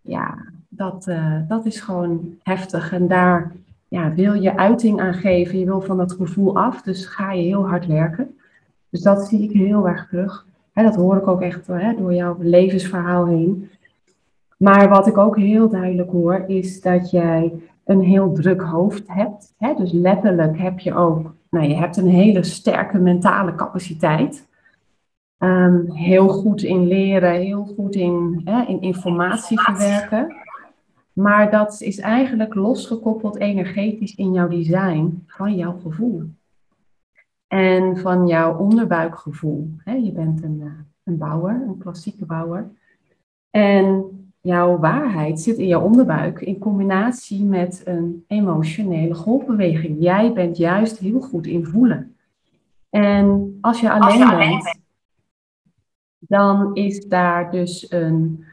ja, 0.00 0.38
dat, 0.68 1.06
uh, 1.08 1.36
dat 1.48 1.66
is 1.66 1.80
gewoon 1.80 2.34
heftig. 2.42 2.92
En 2.92 3.08
daar 3.08 3.52
ja, 3.88 4.14
wil 4.14 4.32
je 4.32 4.56
uiting 4.56 5.00
aan 5.00 5.14
geven. 5.14 5.58
Je 5.58 5.64
wil 5.64 5.80
van 5.80 5.96
dat 5.96 6.12
gevoel 6.12 6.56
af. 6.56 6.82
Dus 6.82 7.06
ga 7.06 7.32
je 7.32 7.42
heel 7.42 7.68
hard 7.68 7.86
werken. 7.86 8.36
Dus 8.90 9.02
dat 9.02 9.26
zie 9.26 9.42
ik 9.42 9.50
heel 9.50 9.88
erg 9.88 10.08
terug. 10.08 10.46
dat 10.74 10.94
hoor 10.94 11.16
ik 11.16 11.26
ook 11.26 11.40
echt 11.40 11.66
door 11.66 12.14
jouw 12.14 12.36
levensverhaal 12.40 13.26
heen. 13.26 13.68
Maar 14.56 14.88
wat 14.88 15.06
ik 15.06 15.18
ook 15.18 15.36
heel 15.36 15.68
duidelijk 15.68 16.10
hoor, 16.10 16.44
is 16.46 16.80
dat 16.80 17.10
jij 17.10 17.52
een 17.84 18.00
heel 18.00 18.32
druk 18.32 18.62
hoofd 18.62 19.02
hebt. 19.06 19.54
Dus 19.76 19.92
letterlijk 19.92 20.58
heb 20.58 20.78
je 20.78 20.94
ook, 20.94 21.34
nou, 21.50 21.66
je 21.66 21.74
hebt 21.74 21.96
een 21.96 22.08
hele 22.08 22.42
sterke 22.42 22.98
mentale 22.98 23.54
capaciteit. 23.54 24.48
Um, 25.38 25.90
heel 25.90 26.28
goed 26.28 26.62
in 26.62 26.86
leren, 26.86 27.32
heel 27.32 27.64
goed 27.64 27.94
in, 27.94 28.42
in 28.66 28.80
informatie 28.80 29.60
verwerken. 29.60 30.36
Maar 31.12 31.50
dat 31.50 31.80
is 31.80 31.98
eigenlijk 31.98 32.54
losgekoppeld 32.54 33.36
energetisch 33.36 34.14
in 34.14 34.32
jouw 34.32 34.48
design 34.48 35.22
van 35.26 35.56
jouw 35.56 35.78
gevoel. 35.82 36.22
En 37.46 37.98
van 37.98 38.26
jouw 38.26 38.56
onderbuikgevoel. 38.56 39.70
Je 39.84 40.12
bent 40.12 40.42
een, 40.42 40.60
eh, 40.60 40.72
een 41.02 41.18
bouwer, 41.18 41.62
een 41.66 41.78
klassieke 41.78 42.24
bouwer. 42.26 42.70
En 43.50 44.23
jouw 44.44 44.78
waarheid 44.78 45.40
zit 45.40 45.58
in 45.58 45.66
jouw 45.66 45.82
onderbuik 45.82 46.40
in 46.40 46.58
combinatie 46.58 47.44
met 47.44 47.82
een 47.84 48.24
emotionele 48.26 49.14
golfbeweging. 49.14 49.96
Jij 50.00 50.32
bent 50.32 50.56
juist 50.56 50.98
heel 50.98 51.20
goed 51.20 51.46
in 51.46 51.64
voelen. 51.64 52.16
En 52.90 53.58
als 53.60 53.80
je 53.80 53.90
alleen 53.90 54.36
bent, 54.36 54.78
dan 56.18 56.74
is 56.74 57.06
daar 57.06 57.50
dus 57.50 57.86
een, 57.90 58.44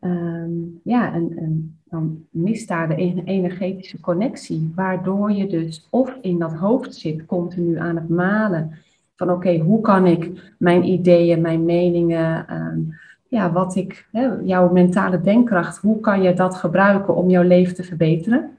ehm, 0.00 0.50
ja, 0.82 1.14
een, 1.14 1.32
een, 1.36 1.78
dan 1.84 2.24
mist 2.30 2.68
daar 2.68 2.88
de 2.88 3.22
energetische 3.24 4.00
connectie, 4.00 4.72
waardoor 4.74 5.32
je 5.32 5.46
dus 5.46 5.86
of 5.90 6.18
in 6.20 6.38
dat 6.38 6.52
hoofd 6.52 6.94
zit, 6.94 7.26
continu 7.26 7.78
aan 7.78 7.96
het 7.96 8.08
malen 8.08 8.78
van 9.16 9.30
oké, 9.30 9.58
hoe 9.58 9.80
kan 9.80 10.06
ik 10.06 10.54
mijn 10.58 10.84
ideeën, 10.84 11.40
mijn 11.40 11.64
meningen, 11.64 12.48
ehm, 12.48 12.80
ja, 13.28 13.52
wat 13.52 13.76
ik, 13.76 14.08
hè, 14.12 14.26
jouw 14.42 14.72
mentale 14.72 15.20
denkkracht, 15.20 15.78
hoe 15.78 16.00
kan 16.00 16.22
je 16.22 16.34
dat 16.34 16.54
gebruiken 16.54 17.16
om 17.16 17.30
jouw 17.30 17.42
leven 17.42 17.74
te 17.74 17.82
verbeteren? 17.82 18.58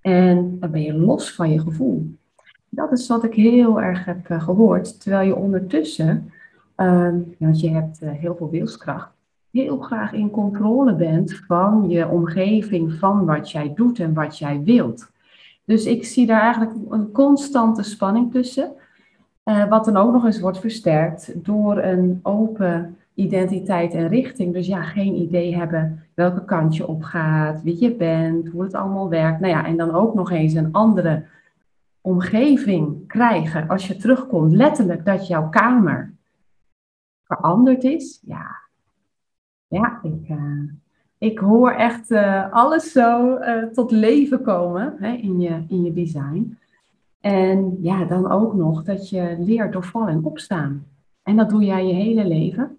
En 0.00 0.56
dan 0.60 0.70
ben 0.70 0.82
je 0.82 0.94
los 0.94 1.34
van 1.34 1.50
je 1.50 1.60
gevoel. 1.60 2.16
Dat 2.68 2.92
is 2.92 3.08
wat 3.08 3.24
ik 3.24 3.34
heel 3.34 3.80
erg 3.80 4.04
heb 4.04 4.28
eh, 4.28 4.42
gehoord, 4.42 5.00
terwijl 5.00 5.26
je 5.26 5.36
ondertussen, 5.36 6.32
ehm, 6.74 7.18
want 7.38 7.60
je 7.60 7.70
hebt 7.70 8.02
eh, 8.02 8.10
heel 8.10 8.36
veel 8.36 8.50
wilskracht, 8.50 9.10
heel 9.50 9.78
graag 9.78 10.12
in 10.12 10.30
controle 10.30 10.94
bent 10.94 11.42
van 11.46 11.88
je 11.88 12.08
omgeving, 12.08 12.92
van 12.92 13.24
wat 13.24 13.50
jij 13.50 13.72
doet 13.74 13.98
en 13.98 14.14
wat 14.14 14.38
jij 14.38 14.62
wilt. 14.62 15.10
Dus 15.64 15.84
ik 15.84 16.04
zie 16.04 16.26
daar 16.26 16.40
eigenlijk 16.40 16.72
een 16.88 17.12
constante 17.12 17.82
spanning 17.82 18.32
tussen, 18.32 18.72
uh, 19.44 19.68
wat 19.68 19.84
dan 19.84 19.96
ook 19.96 20.12
nog 20.12 20.24
eens 20.24 20.40
wordt 20.40 20.58
versterkt 20.58 21.44
door 21.44 21.78
een 21.78 22.20
open 22.22 22.96
identiteit 23.18 23.94
en 23.94 24.08
richting. 24.08 24.52
Dus 24.52 24.66
ja, 24.66 24.82
geen 24.82 25.14
idee 25.14 25.56
hebben 25.56 26.04
welke 26.14 26.44
kant 26.44 26.76
je 26.76 26.86
op 26.86 27.02
gaat, 27.02 27.62
wie 27.62 27.80
je 27.80 27.94
bent, 27.94 28.48
hoe 28.48 28.62
het 28.62 28.74
allemaal 28.74 29.08
werkt. 29.08 29.40
Nou 29.40 29.52
ja, 29.52 29.66
en 29.66 29.76
dan 29.76 29.94
ook 29.94 30.14
nog 30.14 30.30
eens 30.30 30.54
een 30.54 30.72
andere 30.72 31.24
omgeving 32.00 33.06
krijgen 33.06 33.68
als 33.68 33.86
je 33.86 33.96
terugkomt. 33.96 34.52
Letterlijk 34.52 35.04
dat 35.04 35.26
jouw 35.26 35.48
kamer 35.48 36.14
veranderd 37.24 37.84
is. 37.84 38.22
Ja, 38.26 38.46
ja 39.66 39.98
ik, 40.02 40.28
uh, 40.28 40.70
ik 41.18 41.38
hoor 41.38 41.70
echt 41.70 42.10
uh, 42.10 42.52
alles 42.52 42.92
zo 42.92 43.36
uh, 43.38 43.62
tot 43.64 43.90
leven 43.90 44.42
komen 44.42 44.94
hè, 44.98 45.12
in, 45.12 45.40
je, 45.40 45.64
in 45.68 45.84
je 45.84 45.92
design. 45.92 46.58
En 47.20 47.78
ja, 47.80 48.04
dan 48.04 48.30
ook 48.30 48.54
nog 48.54 48.82
dat 48.82 49.08
je 49.08 49.36
leert 49.38 49.72
door 49.72 49.84
vallen 49.84 50.08
en 50.08 50.24
opstaan. 50.24 50.86
En 51.22 51.36
dat 51.36 51.50
doe 51.50 51.64
jij 51.64 51.86
je 51.86 51.94
hele 51.94 52.26
leven. 52.26 52.77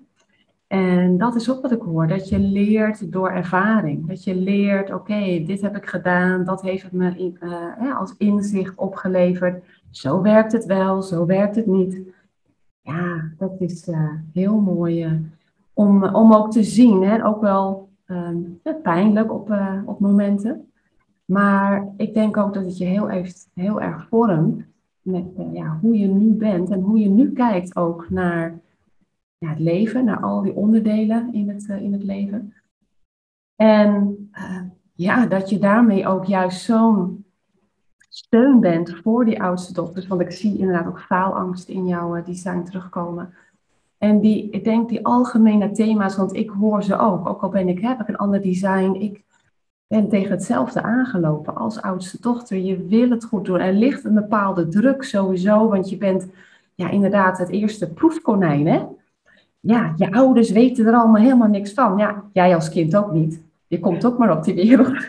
En 0.69 1.17
dat 1.17 1.35
is 1.35 1.51
ook 1.51 1.61
wat 1.61 1.71
ik 1.71 1.81
hoor, 1.81 2.07
dat 2.07 2.29
je 2.29 2.39
leert 2.39 3.11
door 3.11 3.29
ervaring. 3.29 4.07
Dat 4.07 4.23
je 4.23 4.35
leert, 4.35 4.93
oké, 4.93 5.43
dit 5.45 5.61
heb 5.61 5.75
ik 5.75 5.85
gedaan, 5.85 6.43
dat 6.43 6.61
heeft 6.61 6.83
het 6.83 6.91
me 6.91 7.33
uh, 7.41 7.99
als 7.99 8.15
inzicht 8.17 8.75
opgeleverd. 8.75 9.63
Zo 9.89 10.21
werkt 10.21 10.51
het 10.51 10.65
wel, 10.65 11.01
zo 11.01 11.25
werkt 11.25 11.55
het 11.55 11.65
niet. 11.65 11.99
Ja, 12.81 13.31
dat 13.37 13.51
is 13.59 13.87
uh, 13.87 14.11
heel 14.33 14.59
mooi 14.59 15.05
uh, 15.05 15.11
om, 15.73 16.03
om 16.03 16.33
ook 16.33 16.51
te 16.51 16.63
zien. 16.63 17.03
Hè? 17.03 17.25
Ook 17.25 17.41
wel 17.41 17.89
ehm, 18.05 18.37
pijnlijk 18.83 19.33
op, 19.33 19.53
op 19.85 19.99
momenten. 19.99 20.71
Maar 21.25 21.87
ik 21.97 22.13
denk 22.13 22.37
ook 22.37 22.53
dat 22.53 22.63
het 22.63 22.77
je 22.77 22.85
heel, 22.85 23.07
heeft, 23.07 23.49
heel 23.53 23.81
erg 23.81 24.07
vormt 24.09 24.63
met 25.01 25.25
ja, 25.53 25.77
hoe 25.81 25.97
je 25.97 26.07
nu 26.07 26.31
bent 26.31 26.69
en 26.69 26.81
hoe 26.81 26.99
je 26.99 27.09
nu 27.09 27.31
kijkt 27.31 27.75
ook 27.75 28.09
naar 28.09 28.59
ja, 29.39 29.49
het 29.49 29.59
leven, 29.59 30.05
naar 30.05 30.19
al 30.19 30.41
die 30.41 30.53
onderdelen 30.53 31.33
in 31.33 31.49
het, 31.49 31.67
uh, 31.69 31.81
in 31.81 31.93
het 31.93 32.03
leven. 32.03 32.53
En 33.55 34.29
uh, 34.33 34.61
ja, 34.93 35.25
dat 35.25 35.49
je 35.49 35.59
daarmee 35.59 36.07
ook 36.07 36.25
juist 36.25 36.61
zo'n 36.61 37.25
steun 38.09 38.59
bent 38.59 38.95
voor 39.03 39.25
die 39.25 39.41
oudste 39.41 39.73
dochters. 39.73 40.07
Want 40.07 40.21
ik 40.21 40.31
zie 40.31 40.57
inderdaad 40.57 40.87
ook 40.87 41.01
faalangst 41.01 41.69
in 41.69 41.87
jouw 41.87 42.17
uh, 42.17 42.25
design 42.25 42.63
terugkomen. 42.63 43.33
En 43.97 44.19
die, 44.19 44.49
ik 44.49 44.63
denk 44.63 44.89
die 44.89 45.05
algemene 45.05 45.71
thema's, 45.71 46.15
want 46.15 46.35
ik 46.35 46.49
hoor 46.49 46.83
ze 46.83 46.97
ook. 46.97 47.27
Ook 47.27 47.41
al 47.41 47.49
ben 47.49 47.67
ik, 47.67 47.79
heb 47.79 47.99
ik 47.99 48.07
een 48.07 48.17
ander 48.17 48.41
design, 48.41 48.93
ik 48.93 49.23
ben 49.87 50.09
tegen 50.09 50.31
hetzelfde 50.31 50.81
aangelopen 50.81 51.55
als 51.55 51.81
oudste 51.81 52.17
dochter. 52.21 52.57
Je 52.57 52.85
wil 52.85 53.09
het 53.09 53.23
goed 53.23 53.45
doen. 53.45 53.59
Er 53.59 53.73
ligt 53.73 54.03
een 54.03 54.13
bepaalde 54.13 54.67
druk 54.67 55.03
sowieso, 55.03 55.69
want 55.69 55.89
je 55.89 55.97
bent 55.97 56.27
ja, 56.75 56.89
inderdaad 56.89 57.37
het 57.37 57.49
eerste 57.49 57.93
proefkonijn, 57.93 58.67
hè? 58.67 58.85
Ja, 59.59 59.93
je 59.95 60.11
ouders 60.11 60.51
weten 60.51 60.85
er 60.85 60.93
allemaal 60.93 61.21
helemaal 61.21 61.47
niks 61.47 61.73
van. 61.73 61.97
Ja, 61.97 62.23
jij 62.33 62.55
als 62.55 62.69
kind 62.69 62.95
ook 62.95 63.11
niet. 63.11 63.41
Je 63.67 63.79
komt 63.79 64.05
ook 64.05 64.17
maar 64.17 64.37
op 64.37 64.43
die 64.43 64.55
wereld. 64.55 65.07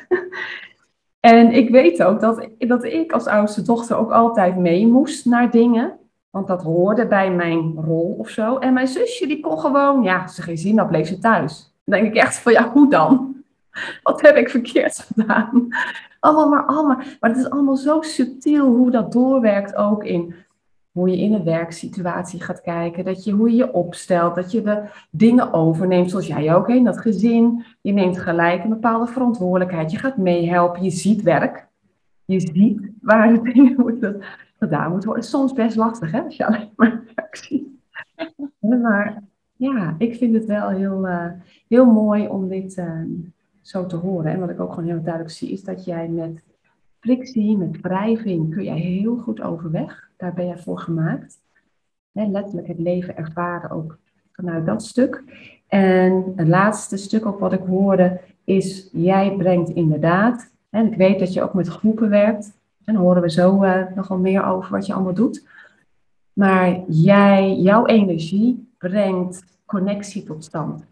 en 1.21 1.53
ik 1.53 1.71
weet 1.71 2.03
ook 2.03 2.21
dat, 2.21 2.49
dat 2.59 2.85
ik 2.85 3.13
als 3.13 3.27
oudste 3.27 3.63
dochter 3.63 3.97
ook 3.97 4.11
altijd 4.11 4.57
mee 4.57 4.87
moest 4.87 5.25
naar 5.25 5.51
dingen. 5.51 5.99
Want 6.31 6.47
dat 6.47 6.63
hoorde 6.63 7.07
bij 7.07 7.31
mijn 7.31 7.75
rol 7.75 8.17
of 8.19 8.29
zo. 8.29 8.57
En 8.57 8.73
mijn 8.73 8.89
zusje 8.89 9.27
die 9.27 9.41
kon 9.41 9.59
gewoon, 9.59 10.03
ja, 10.03 10.27
ze 10.27 10.43
geen 10.43 10.59
zin 10.59 10.79
had, 10.79 10.89
bleef 10.89 11.07
ze 11.07 11.19
thuis. 11.19 11.75
Dan 11.85 12.01
denk 12.01 12.15
ik 12.15 12.23
echt 12.23 12.39
van, 12.39 12.53
ja, 12.53 12.71
hoe 12.71 12.91
dan? 12.91 13.37
Wat 14.03 14.21
heb 14.21 14.37
ik 14.37 14.51
verkeerd 14.51 15.09
gedaan? 15.15 15.69
Allemaal 16.21 16.49
maar 16.49 16.65
allemaal. 16.65 16.97
Maar 16.97 17.31
het 17.31 17.37
is 17.39 17.51
allemaal 17.51 17.77
zo 17.77 18.01
subtiel 18.01 18.67
hoe 18.67 18.91
dat 18.91 19.13
doorwerkt 19.13 19.77
ook 19.77 20.05
in 20.05 20.35
hoe 20.93 21.11
je 21.11 21.19
in 21.19 21.33
een 21.33 21.45
werksituatie 21.45 22.43
gaat 22.43 22.61
kijken, 22.61 23.05
dat 23.05 23.25
je, 23.25 23.33
hoe 23.33 23.51
je 23.51 23.57
je 23.57 23.73
opstelt, 23.73 24.35
dat 24.35 24.53
je 24.53 24.63
de 24.63 24.83
dingen 25.11 25.53
overneemt, 25.53 26.11
zoals 26.11 26.27
jij 26.27 26.55
ook 26.55 26.69
in 26.69 26.85
dat 26.85 26.99
gezin. 26.99 27.65
Je 27.81 27.93
neemt 27.93 28.19
gelijk 28.19 28.65
een 28.65 28.71
bepaalde 28.71 29.13
verantwoordelijkheid, 29.13 29.91
je 29.91 29.99
gaat 29.99 30.17
meehelpen, 30.17 30.83
je 30.83 30.91
ziet 30.91 31.23
werk, 31.23 31.69
je 32.25 32.41
ziet 32.41 32.91
waar 33.01 33.35
de 33.35 33.53
dingen 33.53 33.75
moeten, 33.77 34.23
gedaan 34.59 34.91
moeten 34.91 35.09
worden. 35.09 35.29
Soms 35.29 35.53
best 35.53 35.77
lastig, 35.77 36.11
hè, 36.11 36.23
als 36.23 36.37
je 36.37 36.47
alleen 36.47 36.71
maar 36.77 37.03
werk 37.15 37.37
ziet. 37.37 37.69
Maar 38.61 39.23
ja, 39.57 39.95
ik 39.99 40.15
vind 40.15 40.35
het 40.35 40.45
wel 40.45 40.69
heel, 40.69 41.07
uh, 41.07 41.31
heel 41.69 41.87
mooi 41.87 42.29
om 42.29 42.49
dit 42.49 42.77
uh, 42.77 43.03
zo 43.61 43.87
te 43.87 43.97
horen. 43.97 44.33
En 44.33 44.41
wat 44.41 44.51
ik 44.51 44.61
ook 44.61 44.73
gewoon 44.73 44.89
heel 44.89 45.03
duidelijk 45.03 45.35
zie, 45.35 45.51
is 45.51 45.65
dat 45.65 45.85
jij 45.85 46.09
met 46.09 46.43
frictie, 47.01 47.57
met 47.57 47.81
wrijving, 47.81 48.55
kun 48.55 48.65
jij 48.65 48.79
heel 48.79 49.17
goed 49.17 49.41
overweg. 49.41 50.11
Daar 50.17 50.35
ben 50.35 50.47
je 50.47 50.59
voor 50.59 50.79
gemaakt. 50.79 51.39
letterlijk 52.13 52.67
het 52.67 52.79
leven 52.79 53.17
ervaren 53.17 53.71
ook 53.71 53.99
vanuit 54.33 54.67
dat 54.67 54.83
stuk. 54.83 55.23
En 55.69 56.33
het 56.37 56.49
laatste 56.49 56.97
stuk 56.97 57.27
ook 57.27 57.39
wat 57.39 57.53
ik 57.53 57.63
hoorde 57.67 58.21
is, 58.45 58.89
jij 58.93 59.35
brengt 59.37 59.71
inderdaad, 59.71 60.51
en 60.71 60.93
ik 60.93 60.97
weet 60.97 61.19
dat 61.19 61.33
je 61.33 61.43
ook 61.43 61.55
met 61.55 61.69
groepen 61.69 62.09
werkt, 62.09 62.53
en 62.85 62.95
horen 62.95 63.23
we 63.23 63.31
zo 63.31 63.65
uh, 63.65 63.83
nogal 63.95 64.19
meer 64.19 64.45
over 64.45 64.71
wat 64.71 64.87
je 64.87 64.93
allemaal 64.93 65.15
doet. 65.15 65.47
Maar 66.33 66.81
jij, 66.89 67.57
jouw 67.57 67.87
energie 67.87 68.69
brengt 68.79 69.45
connectie 69.67 70.23
tot 70.23 70.45
stand. 70.45 70.85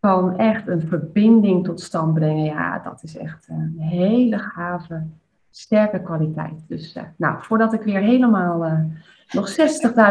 Kan 0.00 0.36
echt 0.36 0.68
een 0.68 0.80
verbinding 0.80 1.64
tot 1.64 1.80
stand 1.80 2.14
brengen. 2.14 2.44
Ja, 2.44 2.78
dat 2.78 3.02
is 3.02 3.16
echt 3.16 3.48
een 3.48 3.76
hele 3.78 4.38
gave 4.38 5.02
sterke 5.56 6.02
kwaliteit. 6.02 6.68
Dus 6.68 6.96
uh, 6.96 7.02
nou, 7.16 7.44
voordat 7.44 7.72
ik 7.72 7.82
weer 7.82 8.00
helemaal 8.00 8.64
uh, 8.64 8.80
nog 9.30 9.50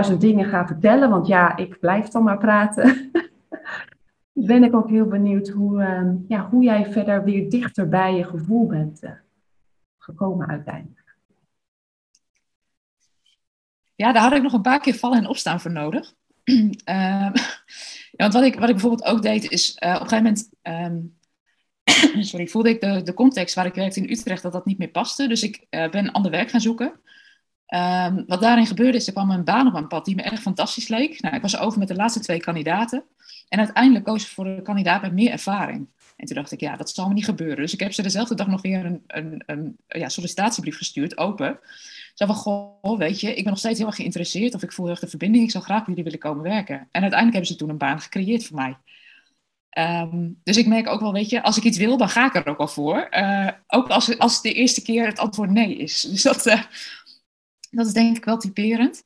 60.000 0.09 0.17
dingen 0.17 0.45
ga 0.45 0.67
vertellen, 0.67 1.09
want 1.09 1.27
ja, 1.27 1.57
ik 1.57 1.79
blijf 1.79 2.07
dan 2.07 2.23
maar 2.23 2.37
praten, 2.37 3.11
ben 4.33 4.63
ik 4.63 4.75
ook 4.75 4.89
heel 4.89 5.05
benieuwd 5.05 5.47
hoe, 5.47 5.81
uh, 5.81 6.11
ja, 6.27 6.49
hoe 6.49 6.63
jij 6.63 6.91
verder 6.91 7.23
weer 7.23 7.49
dichter 7.49 7.89
bij 7.89 8.15
je 8.15 8.23
gevoel 8.23 8.67
bent 8.67 9.03
eh, 9.03 9.11
gekomen 9.97 10.47
uiteindelijk. 10.47 11.17
Ja, 13.95 14.11
daar 14.11 14.23
had 14.23 14.33
ik 14.33 14.41
nog 14.41 14.53
een 14.53 14.61
paar 14.61 14.79
keer 14.79 14.95
vallen 14.95 15.17
en 15.17 15.27
opstaan 15.27 15.59
voor 15.59 15.71
nodig. 15.71 16.13
Ehm, 16.83 17.33
ja, 18.17 18.23
want 18.23 18.33
wat 18.33 18.43
ik, 18.43 18.59
wat 18.59 18.69
ik 18.69 18.75
bijvoorbeeld 18.75 19.05
ook 19.05 19.21
deed, 19.21 19.51
is 19.51 19.73
op 19.73 19.81
een 19.81 19.95
gegeven 19.95 20.17
moment. 20.17 20.49
Um, 20.61 21.17
sorry, 22.19 22.47
voelde 22.47 22.69
ik 22.69 22.81
de, 22.81 23.01
de 23.03 23.13
context 23.13 23.55
waar 23.55 23.65
ik 23.65 23.73
werkte 23.73 23.99
in 23.99 24.09
Utrecht 24.09 24.41
dat 24.41 24.51
dat 24.51 24.65
niet 24.65 24.77
meer 24.77 24.87
paste. 24.87 25.27
Dus 25.27 25.43
ik 25.43 25.65
uh, 25.69 25.89
ben 25.89 26.11
ander 26.11 26.31
werk 26.31 26.49
gaan 26.49 26.61
zoeken. 26.61 26.99
Um, 27.67 28.23
wat 28.27 28.41
daarin 28.41 28.65
gebeurde 28.65 28.97
is, 28.97 29.07
er 29.07 29.13
kwam 29.13 29.31
een 29.31 29.43
baan 29.43 29.67
op 29.67 29.73
mijn 29.73 29.87
pad 29.87 30.05
die 30.05 30.15
me 30.15 30.21
echt 30.21 30.41
fantastisch 30.41 30.87
leek. 30.87 31.21
Nou, 31.21 31.35
ik 31.35 31.41
was 31.41 31.57
over 31.57 31.79
met 31.79 31.87
de 31.87 31.95
laatste 31.95 32.19
twee 32.19 32.39
kandidaten. 32.39 33.03
En 33.49 33.59
uiteindelijk 33.59 34.05
koos 34.05 34.23
ik 34.23 34.29
voor 34.29 34.45
een 34.45 34.63
kandidaat 34.63 35.01
met 35.01 35.13
meer 35.13 35.31
ervaring. 35.31 35.87
En 36.17 36.25
toen 36.25 36.35
dacht 36.35 36.51
ik, 36.51 36.59
ja, 36.59 36.75
dat 36.75 36.89
zal 36.89 37.07
me 37.07 37.13
niet 37.13 37.25
gebeuren. 37.25 37.57
Dus 37.57 37.73
ik 37.73 37.79
heb 37.79 37.93
ze 37.93 38.01
dezelfde 38.01 38.35
dag 38.35 38.47
nog 38.47 38.61
weer 38.61 38.85
een, 38.85 39.03
een, 39.07 39.43
een 39.45 39.77
ja, 39.87 40.09
sollicitatiebrief 40.09 40.77
gestuurd, 40.77 41.17
open. 41.17 41.59
Zo 42.13 42.25
van, 42.25 42.35
goh, 42.35 42.97
weet 42.97 43.19
je, 43.19 43.29
ik 43.29 43.43
ben 43.43 43.51
nog 43.51 43.59
steeds 43.59 43.77
heel 43.77 43.87
erg 43.87 43.95
geïnteresseerd. 43.95 44.53
Of 44.53 44.63
ik 44.63 44.71
voel 44.71 44.89
echt 44.89 45.01
de 45.01 45.07
verbinding. 45.07 45.43
Ik 45.43 45.51
zou 45.51 45.63
graag 45.63 45.79
met 45.79 45.87
jullie 45.87 46.03
willen 46.03 46.19
komen 46.19 46.43
werken. 46.43 46.75
En 46.75 47.01
uiteindelijk 47.01 47.33
hebben 47.33 47.45
ze 47.45 47.55
toen 47.55 47.69
een 47.69 47.77
baan 47.77 47.99
gecreëerd 47.99 48.45
voor 48.45 48.55
mij. 48.55 48.77
Um, 49.77 50.39
dus 50.43 50.57
ik 50.57 50.67
merk 50.67 50.87
ook 50.87 50.99
wel, 50.99 51.13
weet 51.13 51.29
je, 51.29 51.43
als 51.43 51.57
ik 51.57 51.63
iets 51.63 51.77
wil, 51.77 51.97
dan 51.97 52.09
ga 52.09 52.25
ik 52.25 52.35
er 52.35 52.47
ook 52.47 52.57
al 52.57 52.67
voor. 52.67 53.07
Uh, 53.11 53.49
ook 53.67 53.89
als, 53.89 54.17
als 54.17 54.41
de 54.41 54.53
eerste 54.53 54.81
keer 54.81 55.05
het 55.05 55.19
antwoord 55.19 55.49
nee 55.49 55.75
is. 55.75 56.01
Dus 56.11 56.21
dat, 56.21 56.45
uh, 56.45 56.63
dat 57.71 57.85
is 57.85 57.93
denk 57.93 58.17
ik 58.17 58.25
wel 58.25 58.37
typerend. 58.37 59.03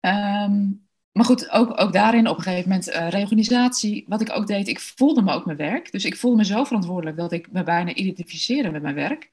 Um, 0.00 0.86
maar 1.12 1.24
goed, 1.24 1.50
ook, 1.50 1.80
ook 1.80 1.92
daarin 1.92 2.28
op 2.28 2.36
een 2.36 2.42
gegeven 2.42 2.68
moment 2.68 2.88
uh, 2.88 3.08
reorganisatie. 3.08 4.04
Wat 4.08 4.20
ik 4.20 4.30
ook 4.32 4.46
deed, 4.46 4.68
ik 4.68 4.80
voelde 4.80 5.22
me 5.22 5.32
ook 5.32 5.44
mijn 5.44 5.56
werk. 5.56 5.92
Dus 5.92 6.04
ik 6.04 6.16
voelde 6.16 6.36
me 6.36 6.44
zo 6.44 6.64
verantwoordelijk 6.64 7.16
dat 7.16 7.32
ik 7.32 7.52
me 7.52 7.62
bijna 7.62 7.94
identificeerde 7.94 8.70
met 8.70 8.82
mijn 8.82 8.94
werk. 8.94 9.30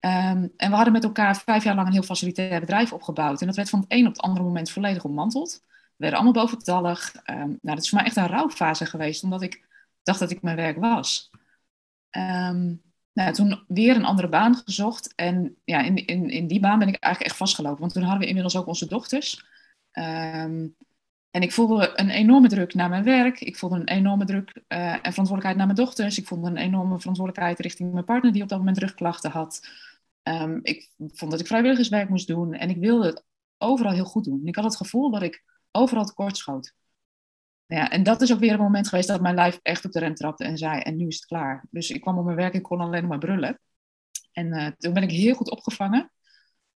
Um, 0.00 0.52
en 0.56 0.70
we 0.70 0.74
hadden 0.74 0.92
met 0.92 1.04
elkaar 1.04 1.36
vijf 1.36 1.64
jaar 1.64 1.74
lang 1.74 1.86
een 1.86 1.92
heel 1.92 2.02
facilitair 2.02 2.60
bedrijf 2.60 2.92
opgebouwd. 2.92 3.40
En 3.40 3.46
dat 3.46 3.56
werd 3.56 3.70
van 3.70 3.80
het 3.80 3.92
een 3.92 4.06
op 4.06 4.12
het 4.12 4.22
andere 4.22 4.44
moment 4.44 4.70
volledig 4.70 5.04
ontmanteld. 5.04 5.62
We 5.66 5.70
werden 5.96 6.18
allemaal 6.18 6.42
boventallig. 6.44 7.14
Nou, 7.26 7.58
dat 7.60 7.82
is 7.82 7.88
voor 7.88 7.98
mij 7.98 8.06
echt 8.06 8.16
een 8.16 8.26
rouwfase 8.26 8.86
geweest, 8.86 9.22
omdat 9.22 9.42
ik 9.42 9.62
dacht 10.04 10.18
dat 10.18 10.30
ik 10.30 10.42
mijn 10.42 10.56
werk 10.56 10.78
was. 10.78 11.30
Um, 12.10 12.82
nou, 13.12 13.32
toen 13.32 13.64
weer 13.68 13.96
een 13.96 14.04
andere 14.04 14.28
baan 14.28 14.54
gezocht. 14.54 15.14
En 15.14 15.56
ja, 15.64 15.80
in, 15.80 16.06
in, 16.06 16.30
in 16.30 16.46
die 16.46 16.60
baan 16.60 16.78
ben 16.78 16.88
ik 16.88 16.96
eigenlijk 17.00 17.32
echt 17.32 17.40
vastgelopen. 17.40 17.80
Want 17.80 17.92
toen 17.92 18.02
hadden 18.02 18.20
we 18.20 18.26
inmiddels 18.26 18.56
ook 18.56 18.66
onze 18.66 18.88
dochters. 18.88 19.44
Um, 19.92 20.76
en 21.30 21.42
ik 21.42 21.52
voelde 21.52 21.92
een 21.94 22.10
enorme 22.10 22.48
druk 22.48 22.74
naar 22.74 22.88
mijn 22.88 23.04
werk. 23.04 23.40
Ik 23.40 23.56
voelde 23.56 23.76
een 23.76 23.88
enorme 23.88 24.24
druk 24.24 24.52
uh, 24.54 24.92
en 24.92 24.98
verantwoordelijkheid 24.98 25.56
naar 25.56 25.66
mijn 25.66 25.78
dochters. 25.78 26.18
Ik 26.18 26.26
voelde 26.26 26.48
een 26.48 26.56
enorme 26.56 26.98
verantwoordelijkheid 26.98 27.60
richting 27.60 27.92
mijn 27.92 28.04
partner 28.04 28.32
die 28.32 28.42
op 28.42 28.48
dat 28.48 28.58
moment 28.58 28.78
rugklachten 28.78 29.30
had. 29.30 29.68
Um, 30.22 30.60
ik 30.62 30.90
vond 30.98 31.30
dat 31.30 31.40
ik 31.40 31.46
vrijwilligerswerk 31.46 32.08
moest 32.08 32.26
doen. 32.26 32.54
En 32.54 32.70
ik 32.70 32.76
wilde 32.76 33.06
het 33.06 33.24
overal 33.58 33.92
heel 33.92 34.04
goed 34.04 34.24
doen. 34.24 34.40
En 34.40 34.46
ik 34.46 34.54
had 34.54 34.64
het 34.64 34.76
gevoel 34.76 35.10
dat 35.10 35.22
ik 35.22 35.44
overal 35.70 36.04
tekort 36.04 36.36
schoot. 36.36 36.74
Ja, 37.66 37.90
en 37.90 38.02
dat 38.02 38.20
is 38.20 38.32
ook 38.32 38.38
weer 38.38 38.52
een 38.52 38.58
moment 38.58 38.88
geweest 38.88 39.08
dat 39.08 39.20
mijn 39.20 39.34
lijf 39.34 39.58
echt 39.62 39.84
op 39.84 39.92
de 39.92 39.98
rem 39.98 40.14
trapte 40.14 40.44
en 40.44 40.58
zei, 40.58 40.80
en 40.80 40.96
nu 40.96 41.06
is 41.06 41.14
het 41.14 41.26
klaar. 41.26 41.66
Dus 41.70 41.90
ik 41.90 42.00
kwam 42.00 42.18
op 42.18 42.24
mijn 42.24 42.36
werk 42.36 42.54
en 42.54 42.62
kon 42.62 42.80
alleen 42.80 43.06
maar 43.06 43.18
brullen. 43.18 43.60
En 44.32 44.46
uh, 44.46 44.66
toen 44.66 44.92
ben 44.92 45.02
ik 45.02 45.10
heel 45.10 45.34
goed 45.34 45.50
opgevangen. 45.50 46.10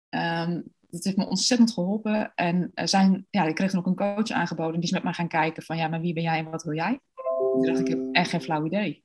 Um, 0.09 0.65
dat 0.81 1.05
heeft 1.05 1.17
me 1.17 1.27
ontzettend 1.27 1.73
geholpen. 1.73 2.33
En 2.35 2.71
zijn, 2.75 3.27
ja, 3.31 3.45
ik 3.45 3.55
kreeg 3.55 3.75
ook 3.75 3.87
een 3.87 3.95
coach 3.95 4.31
aangeboden. 4.31 4.75
Die 4.75 4.83
is 4.83 4.91
met 4.91 5.03
mij 5.03 5.13
gaan 5.13 5.29
kijken 5.29 5.63
van, 5.63 5.77
ja, 5.77 5.89
maar 5.89 6.01
wie 6.01 6.13
ben 6.13 6.23
jij 6.23 6.39
en 6.39 6.51
wat 6.51 6.63
wil 6.63 6.75
jij? 6.75 7.01
Toen 7.53 7.67
dacht 7.67 7.79
ik, 7.79 7.89
ik 7.89 7.95
heb 7.95 8.09
echt 8.13 8.31
geen 8.31 8.43
flauw 8.43 8.65
idee. 8.65 9.05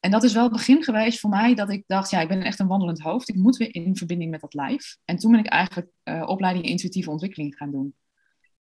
En 0.00 0.10
dat 0.10 0.22
is 0.22 0.32
wel 0.32 0.42
het 0.42 0.52
begin 0.52 0.82
geweest 0.82 1.20
voor 1.20 1.30
mij 1.30 1.54
dat 1.54 1.70
ik 1.70 1.84
dacht, 1.86 2.10
ja, 2.10 2.20
ik 2.20 2.28
ben 2.28 2.42
echt 2.42 2.58
een 2.58 2.66
wandelend 2.66 3.00
hoofd. 3.00 3.28
Ik 3.28 3.34
moet 3.34 3.56
weer 3.56 3.74
in 3.74 3.96
verbinding 3.96 4.30
met 4.30 4.40
dat 4.40 4.54
lijf. 4.54 4.96
En 5.04 5.16
toen 5.16 5.30
ben 5.30 5.40
ik 5.40 5.46
eigenlijk 5.46 5.90
uh, 6.04 6.22
opleiding 6.26 6.64
intuïtieve 6.64 7.10
ontwikkeling 7.10 7.56
gaan 7.56 7.70
doen. 7.70 7.94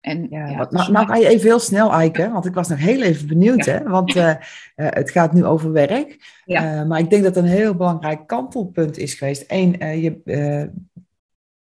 En, 0.01 0.27
ja, 0.29 0.47
ja 0.47 0.57
wat, 0.57 0.71
nou, 0.71 0.91
nou 0.91 1.07
ga 1.07 1.15
je 1.15 1.27
even 1.27 1.47
heel 1.47 1.59
snel, 1.59 1.91
Eike, 1.91 2.29
want 2.31 2.45
ik 2.45 2.53
was 2.53 2.67
nog 2.67 2.79
heel 2.79 3.01
even 3.01 3.27
benieuwd, 3.27 3.65
hè? 3.65 3.83
want 3.83 4.15
uh, 4.15 4.27
uh, 4.27 4.35
het 4.75 5.11
gaat 5.11 5.33
nu 5.33 5.45
over 5.45 5.71
werk. 5.71 6.41
Uh, 6.45 6.83
maar 6.83 6.99
ik 6.99 7.09
denk 7.09 7.23
dat 7.23 7.35
een 7.35 7.45
heel 7.45 7.75
belangrijk 7.75 8.27
kantelpunt 8.27 8.97
is 8.97 9.13
geweest. 9.13 9.43
Eén, 9.47 9.99
je, 10.01 10.21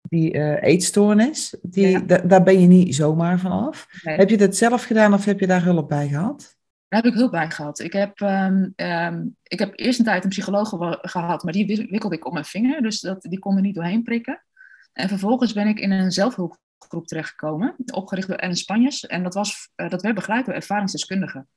die 0.02 0.60
eetstoornis, 0.60 1.56
die, 1.62 2.04
daar 2.04 2.42
ben 2.42 2.60
je 2.60 2.66
niet 2.66 2.94
zomaar 2.94 3.38
van 3.38 3.50
af. 3.50 3.86
Nee. 4.02 4.16
Heb 4.16 4.30
je 4.30 4.36
dat 4.36 4.56
zelf 4.56 4.84
gedaan 4.84 5.14
of 5.14 5.24
heb 5.24 5.40
je 5.40 5.46
daar 5.46 5.64
hulp 5.64 5.88
bij 5.88 6.08
gehad? 6.08 6.56
Daar 6.88 7.02
heb 7.02 7.12
ik 7.12 7.18
hulp 7.18 7.30
bij 7.30 7.50
gehad. 7.50 7.80
Ik 7.80 7.92
heb, 7.92 8.20
um, 8.20 8.72
um, 8.76 9.36
ik 9.42 9.58
heb 9.58 9.72
eerst 9.74 9.98
een 9.98 10.04
tijd 10.04 10.24
een 10.24 10.30
psycholoog 10.30 10.68
gehad, 11.00 11.42
maar 11.42 11.52
die 11.52 11.86
wikkelde 11.90 12.16
ik 12.16 12.26
om 12.26 12.32
mijn 12.32 12.44
vinger, 12.44 12.82
dus 12.82 13.00
dat, 13.00 13.22
die 13.22 13.38
kon 13.38 13.56
er 13.56 13.62
niet 13.62 13.74
doorheen 13.74 14.02
prikken. 14.02 14.44
En 14.92 15.08
vervolgens 15.08 15.52
ben 15.52 15.66
ik 15.66 15.78
in 15.78 15.90
een 15.90 16.12
zelfhulp 16.12 16.58
groep 16.78 17.06
terechtgekomen, 17.06 17.74
opgericht 17.92 18.28
door 18.28 18.36
Ellen 18.36 18.56
Spanjes. 18.56 19.06
En 19.06 19.22
dat, 19.22 19.34
was, 19.34 19.70
uh, 19.76 19.88
dat 19.88 20.02
werd 20.02 20.14
begeleid 20.14 20.46
door 20.46 20.54
ervaringsdeskundigen. 20.54 21.48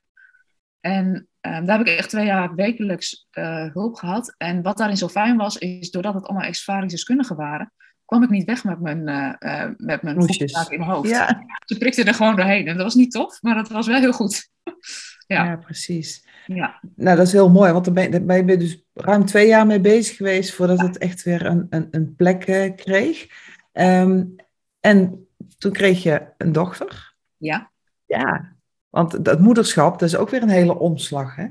En 0.79 1.07
um, 1.41 1.65
daar 1.65 1.77
heb 1.77 1.87
ik 1.87 1.97
echt 1.97 2.09
twee 2.09 2.25
jaar 2.25 2.55
wekelijks 2.55 3.27
uh, 3.31 3.73
hulp 3.73 3.95
gehad. 3.95 4.35
En 4.37 4.61
wat 4.61 4.77
daarin 4.77 4.97
zo 4.97 5.07
fijn 5.07 5.37
was, 5.37 5.57
is 5.57 5.91
doordat 5.91 6.13
het 6.13 6.25
allemaal 6.25 6.47
ervaringsdeskundigen 6.47 7.35
waren, 7.35 7.73
kwam 8.05 8.23
ik 8.23 8.29
niet 8.29 8.45
weg 8.45 8.63
met 8.63 8.81
mijn, 8.81 9.07
uh, 9.07 9.69
met 9.77 10.01
mijn 10.01 10.17
in 10.17 10.49
mijn 10.69 10.81
hoofd. 10.81 11.09
Ja. 11.09 11.43
Ze 11.65 11.77
prikten 11.77 12.05
er 12.05 12.13
gewoon 12.13 12.35
doorheen. 12.35 12.67
En 12.67 12.75
dat 12.75 12.83
was 12.83 12.95
niet 12.95 13.11
tof, 13.11 13.41
maar 13.41 13.55
dat 13.55 13.69
was 13.69 13.87
wel 13.87 13.99
heel 13.99 14.13
goed. 14.13 14.49
ja. 15.27 15.43
ja. 15.45 15.55
precies. 15.55 16.25
Ja. 16.45 16.79
Nou, 16.95 17.17
dat 17.17 17.27
is 17.27 17.33
heel 17.33 17.49
mooi, 17.49 17.71
want 17.71 17.85
daar 17.85 17.93
ben, 17.93 18.11
daar 18.11 18.25
ben 18.25 18.47
je 18.47 18.57
dus 18.57 18.83
ruim 18.93 19.25
twee 19.25 19.47
jaar 19.47 19.65
mee 19.65 19.79
bezig 19.79 20.15
geweest 20.15 20.53
voordat 20.53 20.79
het 20.79 20.97
echt 20.97 21.23
weer 21.23 21.45
een, 21.45 21.67
een, 21.69 21.87
een 21.91 22.15
plek 22.15 22.73
kreeg. 22.75 23.27
Um, 23.73 24.35
en 24.79 25.27
toen 25.57 25.71
kreeg 25.71 26.03
je 26.03 26.27
een 26.37 26.51
dochter. 26.51 27.15
Ja. 27.37 27.71
Ja, 28.05 28.55
want 28.89 29.25
dat 29.25 29.39
moederschap, 29.39 29.99
dat 29.99 30.09
is 30.09 30.15
ook 30.15 30.29
weer 30.29 30.41
een 30.41 30.49
hele 30.49 30.77
omslag, 30.77 31.35
hè? 31.35 31.47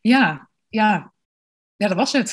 Ja, 0.00 0.48
ja. 0.68 1.12
Ja, 1.76 1.88
dat 1.88 1.96
was 1.96 2.12
het. 2.12 2.30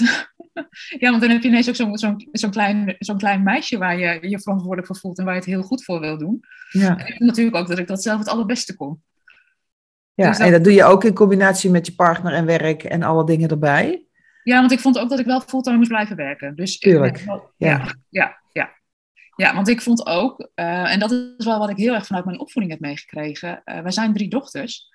ja, 1.02 1.10
want 1.10 1.22
dan 1.22 1.30
heb 1.30 1.42
je 1.42 1.48
ineens 1.48 1.70
ook 1.70 1.76
zo'n 1.76 1.98
zo'n 1.98 2.30
zo'n 2.32 2.52
klein, 2.52 2.96
zo'n 3.00 3.18
klein 3.18 3.44
meisje 3.44 3.78
waar 3.78 4.00
je 4.00 4.30
je 4.30 4.40
verantwoordelijk 4.40 4.88
voor 4.88 4.98
voelt 4.98 5.18
en 5.18 5.26
waar 5.26 5.34
je 5.34 5.40
het 5.40 5.50
heel 5.50 5.62
goed 5.62 5.84
voor 5.84 6.00
wil 6.00 6.18
doen. 6.18 6.40
Ja. 6.72 6.98
En 6.98 7.08
ik 7.08 7.20
natuurlijk 7.20 7.56
ook 7.56 7.68
dat 7.68 7.80
ik 7.80 7.88
dat 7.88 8.04
zelf 8.04 8.20
het 8.20 8.28
allerbeste 8.28 8.76
kon. 8.76 9.04
Ja, 10.14 10.28
dus 10.28 10.38
dat... 10.38 10.46
en 10.46 10.54
dat 10.54 10.64
doe 10.64 10.74
je 10.74 10.84
ook 10.84 11.04
in 11.04 11.14
combinatie 11.14 11.70
met 11.70 11.86
je 11.86 11.96
partner 11.96 12.34
en 12.34 12.46
werk 12.46 12.84
en 12.84 13.04
alle 13.04 13.26
dingen 13.26 13.50
erbij. 13.50 14.06
Ja, 14.44 14.60
want 14.60 14.72
ik 14.72 14.80
vond 14.80 15.00
ook 15.00 15.10
dat 15.10 15.20
ik 15.20 15.26
wel 15.26 15.42
fulltime 15.42 15.78
moest 15.78 15.90
blijven 15.90 16.16
werken. 16.16 16.56
Dus 16.56 16.80
Tuurlijk. 16.80 17.26
Ja, 17.58 17.96
ja. 18.10 18.40
Ja, 18.52 18.72
want 19.36 19.68
ik 19.68 19.82
vond 19.82 20.06
ook, 20.06 20.50
uh, 20.56 20.92
en 20.94 21.00
dat 21.00 21.12
is 21.12 21.46
wel 21.46 21.60
wat 21.60 21.70
ik 21.70 21.78
heel 21.78 21.94
erg 21.94 22.06
vanuit 22.06 22.26
mijn 22.26 22.40
opvoeding 22.40 22.74
heb 22.74 22.82
meegekregen. 22.82 23.62
Uh, 23.66 23.80
wij 23.80 23.92
zijn 23.92 24.14
drie 24.14 24.30
dochters. 24.30 24.90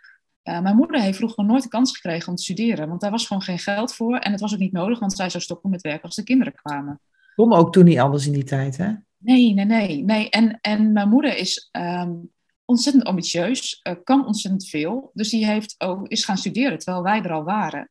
Uh, 0.45 0.61
mijn 0.61 0.77
moeder 0.77 1.01
heeft 1.01 1.17
vroeger 1.17 1.45
nooit 1.45 1.63
de 1.63 1.69
kans 1.69 1.93
gekregen 1.93 2.29
om 2.29 2.35
te 2.35 2.43
studeren, 2.43 2.89
want 2.89 3.01
daar 3.01 3.11
was 3.11 3.27
gewoon 3.27 3.43
geen 3.43 3.59
geld 3.59 3.95
voor. 3.95 4.17
En 4.17 4.33
het 4.33 4.41
was 4.41 4.53
ook 4.53 4.59
niet 4.59 4.73
nodig, 4.73 4.99
want 4.99 5.13
zij 5.13 5.31
zou 5.31 5.43
stoppen 5.43 5.71
met 5.71 5.83
werken 5.83 6.03
als 6.03 6.15
de 6.15 6.23
kinderen 6.23 6.55
kwamen. 6.55 7.01
Kon 7.35 7.53
ook 7.53 7.73
toen 7.73 7.85
niet 7.85 7.99
anders 7.99 8.27
in 8.27 8.33
die 8.33 8.45
tijd, 8.45 8.77
hè? 8.77 8.93
Nee, 9.19 9.55
nee, 9.55 9.65
nee. 9.65 10.05
nee. 10.05 10.31
En, 10.31 10.59
en 10.61 10.93
mijn 10.93 11.09
moeder 11.09 11.37
is 11.37 11.69
um, 11.73 12.31
ontzettend 12.65 13.05
ambitieus, 13.05 13.83
kan 14.05 14.27
ontzettend 14.27 14.69
veel. 14.69 15.11
Dus 15.15 15.29
die 15.29 15.47
heeft 15.47 15.75
ook, 15.79 16.09
is 16.09 16.25
gaan 16.25 16.37
studeren 16.37 16.79
terwijl 16.79 17.03
wij 17.03 17.23
er 17.23 17.33
al 17.33 17.45
waren. 17.45 17.91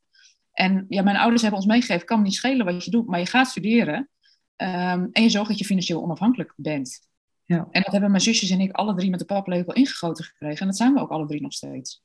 En 0.51 0.85
ja, 0.89 1.01
mijn 1.01 1.17
ouders 1.17 1.41
hebben 1.41 1.59
ons 1.59 1.69
meegegeven, 1.69 2.05
kan 2.05 2.17
me 2.17 2.23
niet 2.23 2.33
schelen 2.33 2.65
wat 2.65 2.85
je 2.85 2.91
doet, 2.91 3.07
maar 3.07 3.19
je 3.19 3.25
gaat 3.25 3.47
studeren. 3.47 4.09
Um, 4.57 5.09
en 5.11 5.23
je 5.23 5.29
zorgt 5.29 5.49
dat 5.49 5.59
je 5.59 5.65
financieel 5.65 6.03
onafhankelijk 6.03 6.53
bent. 6.55 6.99
Ja. 7.43 7.67
En 7.71 7.81
dat 7.81 7.91
hebben 7.91 8.11
mijn 8.11 8.21
zusjes 8.21 8.49
en 8.49 8.59
ik 8.59 8.71
alle 8.71 8.95
drie 8.95 9.09
met 9.09 9.19
de 9.19 9.25
paplepel 9.25 9.73
ingegoten 9.73 10.23
gekregen. 10.23 10.59
En 10.59 10.67
dat 10.67 10.77
zijn 10.77 10.93
we 10.93 10.99
ook 10.99 11.09
alle 11.09 11.27
drie 11.27 11.41
nog 11.41 11.53
steeds. 11.53 12.03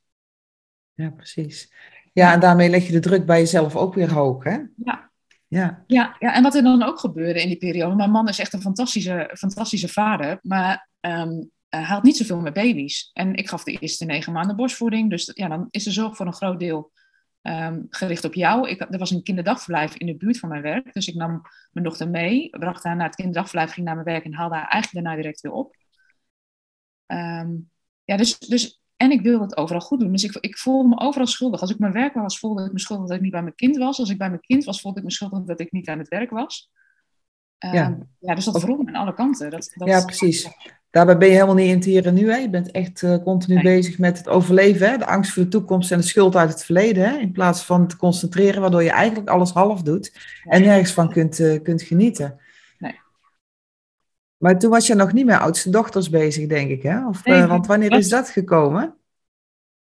Ja, 0.93 1.09
precies. 1.09 1.73
Ja, 2.13 2.33
en 2.33 2.39
daarmee 2.39 2.69
leg 2.69 2.85
je 2.85 2.91
de 2.91 2.99
druk 2.99 3.25
bij 3.25 3.39
jezelf 3.39 3.75
ook 3.75 3.93
weer 3.93 4.13
hoog, 4.13 4.43
hè? 4.43 4.57
Ja. 4.75 5.11
Ja. 5.47 5.83
Ja, 5.87 6.15
ja, 6.19 6.33
en 6.33 6.43
wat 6.43 6.55
er 6.55 6.63
dan 6.63 6.83
ook 6.83 6.99
gebeurde 6.99 7.41
in 7.41 7.47
die 7.47 7.57
periode. 7.57 7.95
Mijn 7.95 8.11
man 8.11 8.27
is 8.27 8.39
echt 8.39 8.53
een 8.53 8.61
fantastische, 8.61 9.31
fantastische 9.37 9.87
vader. 9.87 10.39
Maar 10.41 10.89
um, 10.99 11.51
hij 11.69 11.83
had 11.83 12.03
niet 12.03 12.17
zoveel 12.17 12.39
met 12.39 12.53
baby's. 12.53 13.09
En 13.13 13.35
ik 13.35 13.49
gaf 13.49 13.63
de 13.63 13.77
eerste 13.77 14.05
negen 14.05 14.33
maanden 14.33 14.55
borstvoeding. 14.55 15.09
Dus 15.09 15.31
ja, 15.33 15.47
dan 15.47 15.67
is 15.69 15.83
de 15.83 15.91
zorg 15.91 16.15
voor 16.15 16.25
een 16.25 16.33
groot 16.33 16.59
deel 16.59 16.91
um, 17.41 17.87
gericht 17.89 18.25
op 18.25 18.33
jou. 18.33 18.69
Ik, 18.69 18.79
er 18.79 18.97
was 18.97 19.11
een 19.11 19.23
kinderdagverblijf 19.23 19.95
in 19.95 20.05
de 20.05 20.17
buurt 20.17 20.39
van 20.39 20.49
mijn 20.49 20.61
werk. 20.61 20.93
Dus 20.93 21.07
ik 21.07 21.15
nam 21.15 21.41
mijn 21.71 21.85
dochter 21.85 22.09
mee, 22.09 22.49
bracht 22.49 22.83
haar 22.83 22.95
naar 22.95 23.05
het 23.05 23.15
kinderdagverblijf, 23.15 23.71
ging 23.71 23.85
naar 23.85 23.95
mijn 23.95 24.07
werk 24.07 24.23
en 24.25 24.33
haalde 24.33 24.55
haar 24.55 24.67
eigenlijk 24.67 25.05
daarna 25.05 25.21
direct 25.21 25.41
weer 25.41 25.51
op. 25.51 25.75
Um, 27.07 27.69
ja, 28.03 28.17
dus, 28.17 28.39
dus, 28.39 28.81
en 28.95 29.11
ik 29.11 29.21
wilde 29.21 29.43
het 29.43 29.57
overal 29.57 29.81
goed 29.81 29.99
doen. 29.99 30.11
Dus 30.11 30.23
ik, 30.23 30.35
ik 30.35 30.57
voelde 30.57 30.89
me 30.89 30.99
overal 30.99 31.27
schuldig. 31.27 31.61
Als 31.61 31.71
ik 31.71 31.79
mijn 31.79 31.93
werk 31.93 32.13
was, 32.13 32.39
voelde 32.39 32.65
ik 32.65 32.71
me 32.71 32.79
schuldig 32.79 33.07
dat 33.07 33.15
ik 33.15 33.21
niet 33.21 33.31
bij 33.31 33.41
mijn 33.41 33.55
kind 33.55 33.77
was. 33.77 33.99
Als 33.99 34.09
ik 34.09 34.17
bij 34.17 34.29
mijn 34.29 34.41
kind 34.41 34.63
was, 34.63 34.81
voelde 34.81 34.97
ik 34.99 35.05
me 35.05 35.11
schuldig 35.11 35.43
dat 35.43 35.59
ik 35.59 35.71
niet 35.71 35.89
aan 35.89 35.99
het 35.99 36.07
werk 36.07 36.29
was. 36.29 36.71
Um, 37.59 37.73
ja. 37.73 37.97
ja, 38.19 38.35
dus 38.35 38.45
dat 38.45 38.59
vroeg 38.59 38.77
me 38.77 38.87
aan 38.87 38.95
alle 38.95 39.13
kanten. 39.13 39.49
Dat, 39.49 39.71
dat 39.75 39.87
ja, 39.87 40.05
precies. 40.05 40.49
Daarbij 40.91 41.17
ben 41.17 41.27
je 41.27 41.33
helemaal 41.33 41.55
niet 41.55 41.67
in 41.67 41.75
het 41.75 41.85
hier 41.85 42.05
en 42.05 42.13
nu. 42.13 42.31
Hè? 42.31 42.37
Je 42.37 42.49
bent 42.49 42.71
echt 42.71 43.01
uh, 43.01 43.17
continu 43.23 43.53
nee. 43.53 43.63
bezig 43.63 43.97
met 43.97 44.17
het 44.17 44.27
overleven. 44.27 44.89
Hè? 44.89 44.97
De 44.97 45.05
angst 45.05 45.31
voor 45.31 45.43
de 45.43 45.49
toekomst 45.49 45.91
en 45.91 45.97
de 45.97 46.03
schuld 46.03 46.35
uit 46.35 46.49
het 46.49 46.63
verleden. 46.63 47.09
Hè? 47.09 47.17
In 47.17 47.31
plaats 47.31 47.63
van 47.63 47.87
te 47.87 47.97
concentreren, 47.97 48.61
waardoor 48.61 48.83
je 48.83 48.91
eigenlijk 48.91 49.29
alles 49.29 49.51
half 49.51 49.81
doet. 49.81 50.13
En 50.43 50.61
nergens 50.61 50.91
van 50.91 51.11
kunt, 51.11 51.39
uh, 51.39 51.61
kunt 51.61 51.81
genieten. 51.81 52.39
Nee. 52.77 52.99
Maar 54.37 54.59
toen 54.59 54.69
was 54.69 54.87
je 54.87 54.95
nog 54.95 55.13
niet 55.13 55.25
met 55.25 55.39
oudste 55.39 55.69
dochters 55.69 56.09
bezig, 56.09 56.47
denk 56.47 56.69
ik. 56.69 56.83
Hè? 56.83 57.07
Of, 57.07 57.25
nee, 57.25 57.41
uh, 57.41 57.47
want 57.47 57.67
wanneer 57.67 57.97
is 57.97 58.09
dat 58.09 58.29
gekomen? 58.29 58.83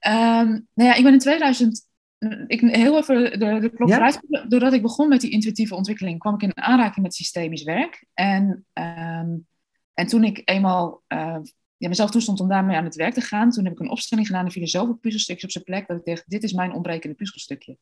Um, 0.07 0.66
nou 0.74 0.88
ja, 0.88 0.94
ik 0.94 1.02
ben 1.02 1.12
in 1.12 1.18
2009 1.18 1.92
ik, 2.46 2.61
heel 2.61 2.96
even 2.96 3.38
de, 3.38 3.59
de 3.61 3.70
klok 3.70 3.88
ja? 3.88 4.12
Doordat 4.48 4.72
ik 4.72 4.83
begon 4.83 5.09
met 5.09 5.20
die 5.20 5.30
intuïtieve 5.30 5.74
ontwikkeling, 5.74 6.18
kwam 6.18 6.35
ik 6.35 6.42
in 6.42 6.57
aanraking 6.57 7.04
met 7.04 7.14
systemisch 7.14 7.62
werk. 7.62 8.04
En, 8.14 8.64
ehm, 8.72 9.28
en 9.94 10.07
toen 10.07 10.24
ik 10.24 10.42
eenmaal 10.44 11.02
uh, 11.09 11.38
ja, 11.76 11.88
mezelf 11.88 12.11
toestond 12.11 12.40
om 12.40 12.48
daarmee 12.48 12.76
aan 12.76 12.85
het 12.85 12.94
werk 12.94 13.14
te 13.14 13.20
gaan, 13.20 13.50
toen 13.50 13.64
heb 13.64 13.72
ik 13.72 13.80
een 13.80 13.90
opstelling 13.90 14.26
gedaan 14.26 14.44
en 14.44 14.50
vielen 14.50 14.70
zoveel 14.70 14.94
puzzelstukjes 14.94 15.44
op 15.44 15.50
zijn 15.50 15.64
plek 15.64 15.87
dat 15.87 15.96
ik 15.96 16.04
dacht, 16.04 16.30
dit 16.30 16.42
is 16.42 16.52
mijn 16.52 16.72
ontbrekende 16.72 17.16
puzzelstukje. 17.16 17.78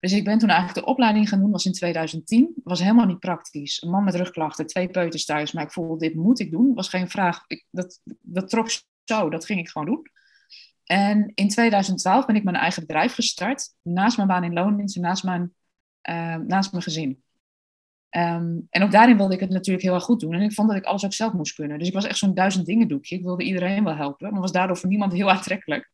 Dus 0.00 0.12
ik 0.12 0.24
ben 0.24 0.38
toen 0.38 0.48
eigenlijk 0.48 0.80
de 0.80 0.90
opleiding 0.90 1.28
gaan 1.28 1.40
doen, 1.40 1.50
was 1.50 1.66
in 1.66 1.72
2010. 1.72 2.54
Was 2.64 2.80
helemaal 2.80 3.06
niet 3.06 3.18
praktisch. 3.18 3.82
Een 3.82 3.90
man 3.90 4.04
met 4.04 4.14
rugklachten, 4.14 4.66
twee 4.66 4.88
peuters 4.88 5.24
thuis, 5.24 5.52
maar 5.52 5.64
ik 5.64 5.72
voelde, 5.72 5.98
dit 5.98 6.14
moet 6.14 6.40
ik 6.40 6.50
doen. 6.50 6.74
Was 6.74 6.88
geen 6.88 7.10
vraag. 7.10 7.44
Ik, 7.46 7.64
dat, 7.70 8.00
dat 8.20 8.48
trok 8.48 8.68
zo, 9.04 9.30
dat 9.30 9.44
ging 9.46 9.60
ik 9.60 9.68
gewoon 9.68 9.86
doen. 9.86 10.10
En 10.84 11.32
in 11.34 11.48
2012 11.48 12.26
ben 12.26 12.36
ik 12.36 12.44
mijn 12.44 12.56
eigen 12.56 12.80
bedrijf 12.80 13.14
gestart, 13.14 13.74
naast 13.82 14.16
mijn 14.16 14.28
baan 14.28 14.44
in 14.44 14.52
loondienst 14.52 14.96
en 14.96 15.02
naast 15.02 15.24
mijn, 15.24 15.54
uh, 16.10 16.36
naast 16.36 16.70
mijn 16.70 16.82
gezin. 16.82 17.24
Ehm, 18.16 18.58
en 18.70 18.82
ook 18.82 18.90
daarin 18.90 19.16
wilde 19.16 19.34
ik 19.34 19.40
het 19.40 19.50
natuurlijk 19.50 19.84
heel 19.84 19.94
erg 19.94 20.04
goed 20.04 20.20
doen. 20.20 20.32
En 20.32 20.40
ik 20.40 20.52
vond 20.52 20.68
dat 20.68 20.76
ik 20.76 20.84
alles 20.84 21.04
ook 21.04 21.12
zelf 21.12 21.32
moest 21.32 21.54
kunnen. 21.54 21.78
Dus 21.78 21.88
ik 21.88 21.94
was 21.94 22.04
echt 22.04 22.18
zo'n 22.18 22.34
duizend 22.34 22.66
dingen 22.66 22.88
doekje. 22.88 23.16
Ik 23.16 23.22
wilde 23.22 23.44
iedereen 23.44 23.84
wel 23.84 23.96
helpen, 23.96 24.32
maar 24.32 24.40
was 24.40 24.52
daardoor 24.52 24.76
voor 24.76 24.88
niemand 24.88 25.12
heel 25.12 25.30
aantrekkelijk. 25.36 25.90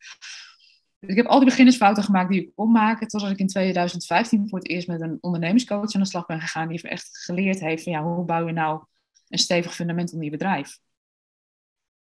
Dus 0.98 1.11
ik 1.11 1.16
heb 1.16 1.26
al 1.26 1.38
die 1.38 1.48
beginnersfouten 1.48 2.02
gemaakt 2.02 2.30
die 2.30 2.42
ik 2.42 2.54
kon 2.54 2.70
maken. 2.70 3.08
Totdat 3.08 3.30
ik 3.30 3.38
in 3.38 3.46
2015 3.46 4.48
voor 4.48 4.58
het 4.58 4.68
eerst 4.68 4.88
met 4.88 5.00
een 5.00 5.18
ondernemerscoach 5.20 5.94
aan 5.94 6.00
de 6.00 6.06
slag 6.06 6.26
ben 6.26 6.40
gegaan. 6.40 6.68
Die 6.68 6.80
me 6.82 6.88
echt 6.88 7.18
geleerd 7.18 7.61
heeft 7.61 7.82
van 7.82 7.92
ja, 7.92 8.02
hoe 8.02 8.24
bouw 8.24 8.46
je 8.46 8.52
nou 8.52 8.85
een 9.28 9.38
stevig 9.38 9.74
fundament 9.74 10.12
om 10.12 10.22
je 10.22 10.30
bedrijf. 10.30 10.78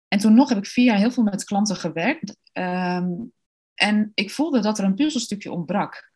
En 0.08 0.20
toen 0.20 0.34
nog 0.34 0.50
heb 0.50 0.58
ik 0.58 0.66
vier 0.66 0.86
jaar 0.86 0.98
heel 0.98 1.12
veel 1.12 1.24
met 1.24 1.44
klanten 1.44 1.76
gewerkt. 1.76 2.38
Ehm, 2.52 3.12
en 3.76 4.12
ik 4.14 4.32
voelde 4.32 4.60
dat 4.60 4.78
er 4.78 4.84
een 4.84 4.96
puzzelstukje 4.96 5.52
ontbrak. 5.52 6.09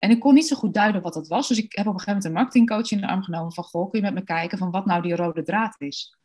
En 0.00 0.10
ik 0.10 0.20
kon 0.20 0.34
niet 0.34 0.46
zo 0.46 0.56
goed 0.56 0.74
duiden 0.74 1.02
wat 1.02 1.14
dat 1.14 1.28
was. 1.28 1.48
Dus 1.48 1.58
ik 1.58 1.72
heb 1.76 1.86
op 1.86 1.92
een 1.92 2.00
gegeven 2.00 2.06
moment 2.06 2.24
een 2.24 2.32
marketingcoach 2.32 2.90
in 2.90 3.00
de 3.00 3.06
arm 3.06 3.22
genomen 3.22 3.52
van... 3.52 3.64
Goh, 3.64 3.90
kun 3.90 3.98
je 3.98 4.04
met 4.04 4.14
me 4.14 4.24
kijken 4.24 4.58
van 4.58 4.70
wat 4.70 4.86
nou 4.86 5.02
die 5.02 5.16
rode 5.16 5.42
draad 5.42 5.74
is? 5.80 6.18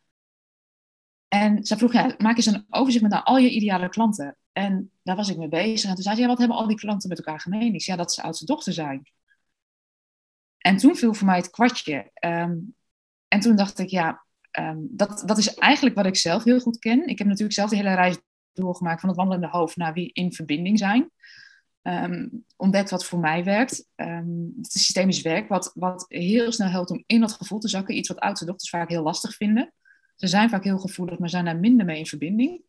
En 1.28 1.64
zij 1.64 1.76
vroeg, 1.76 1.92
ja, 1.92 2.14
maak 2.18 2.36
eens 2.36 2.46
een 2.46 2.66
overzicht 2.70 3.02
met 3.04 3.24
al 3.24 3.38
je 3.38 3.50
ideale 3.50 3.88
klanten. 3.88 4.36
En 4.52 4.90
daar 5.02 5.16
was 5.16 5.28
ik 5.28 5.36
mee 5.36 5.48
bezig. 5.48 5.88
En 5.88 5.94
toen 5.94 6.04
zei 6.04 6.16
ze, 6.16 6.26
wat 6.26 6.38
hebben 6.38 6.56
al 6.56 6.66
die 6.66 6.76
klanten 6.76 7.08
met 7.08 7.18
elkaar 7.18 7.40
gemeen? 7.40 7.74
Ik 7.74 7.82
zei, 7.82 7.96
ja, 7.96 8.02
dat 8.02 8.12
ze 8.12 8.22
oudste 8.22 8.44
dochter 8.44 8.72
zijn. 8.72 9.10
En 10.58 10.76
toen 10.76 10.96
viel 10.96 11.14
voor 11.14 11.26
mij 11.26 11.36
het 11.36 11.50
kwartje. 11.50 12.10
Ehm, 12.14 12.54
en 13.28 13.40
toen 13.40 13.56
dacht 13.56 13.78
ik, 13.78 13.88
ja, 13.88 14.26
Ehm, 14.56 14.78
dat, 14.80 15.22
dat 15.26 15.38
is 15.38 15.54
eigenlijk 15.54 15.96
wat 15.96 16.06
ik 16.06 16.16
zelf 16.16 16.44
heel 16.44 16.60
goed 16.60 16.78
ken. 16.78 17.06
Ik 17.06 17.18
heb 17.18 17.26
natuurlijk 17.26 17.54
zelf 17.54 17.70
de 17.70 17.76
hele 17.76 17.94
reis 17.94 18.18
doorgemaakt 18.52 19.00
van 19.00 19.08
het 19.08 19.18
wandelende 19.18 19.48
hoofd 19.48 19.76
naar 19.76 19.92
wie 19.92 20.10
in 20.12 20.32
verbinding 20.32 20.78
zijn. 20.78 21.10
Um, 21.86 22.44
ontdekt 22.56 22.90
wat 22.90 23.04
voor 23.04 23.18
mij 23.18 23.44
werkt. 23.44 23.88
Um, 23.96 24.52
het 24.56 24.74
is 24.74 24.84
systemisch 24.84 25.22
werk, 25.22 25.48
wat, 25.48 25.70
wat 25.74 26.04
heel 26.08 26.52
snel 26.52 26.68
helpt 26.68 26.90
om 26.90 27.02
in 27.06 27.20
dat 27.20 27.32
gevoel 27.32 27.58
te 27.58 27.68
zakken. 27.68 27.96
Iets 27.96 28.08
wat 28.08 28.18
oudste 28.18 28.44
dochters 28.44 28.70
vaak 28.70 28.88
heel 28.88 29.02
lastig 29.02 29.34
vinden. 29.34 29.72
Ze 30.16 30.26
zijn 30.26 30.48
vaak 30.48 30.64
heel 30.64 30.78
gevoelig, 30.78 31.18
maar 31.18 31.28
zijn 31.28 31.44
daar 31.44 31.58
minder 31.58 31.86
mee 31.86 31.98
in 31.98 32.06
verbinding. 32.06 32.62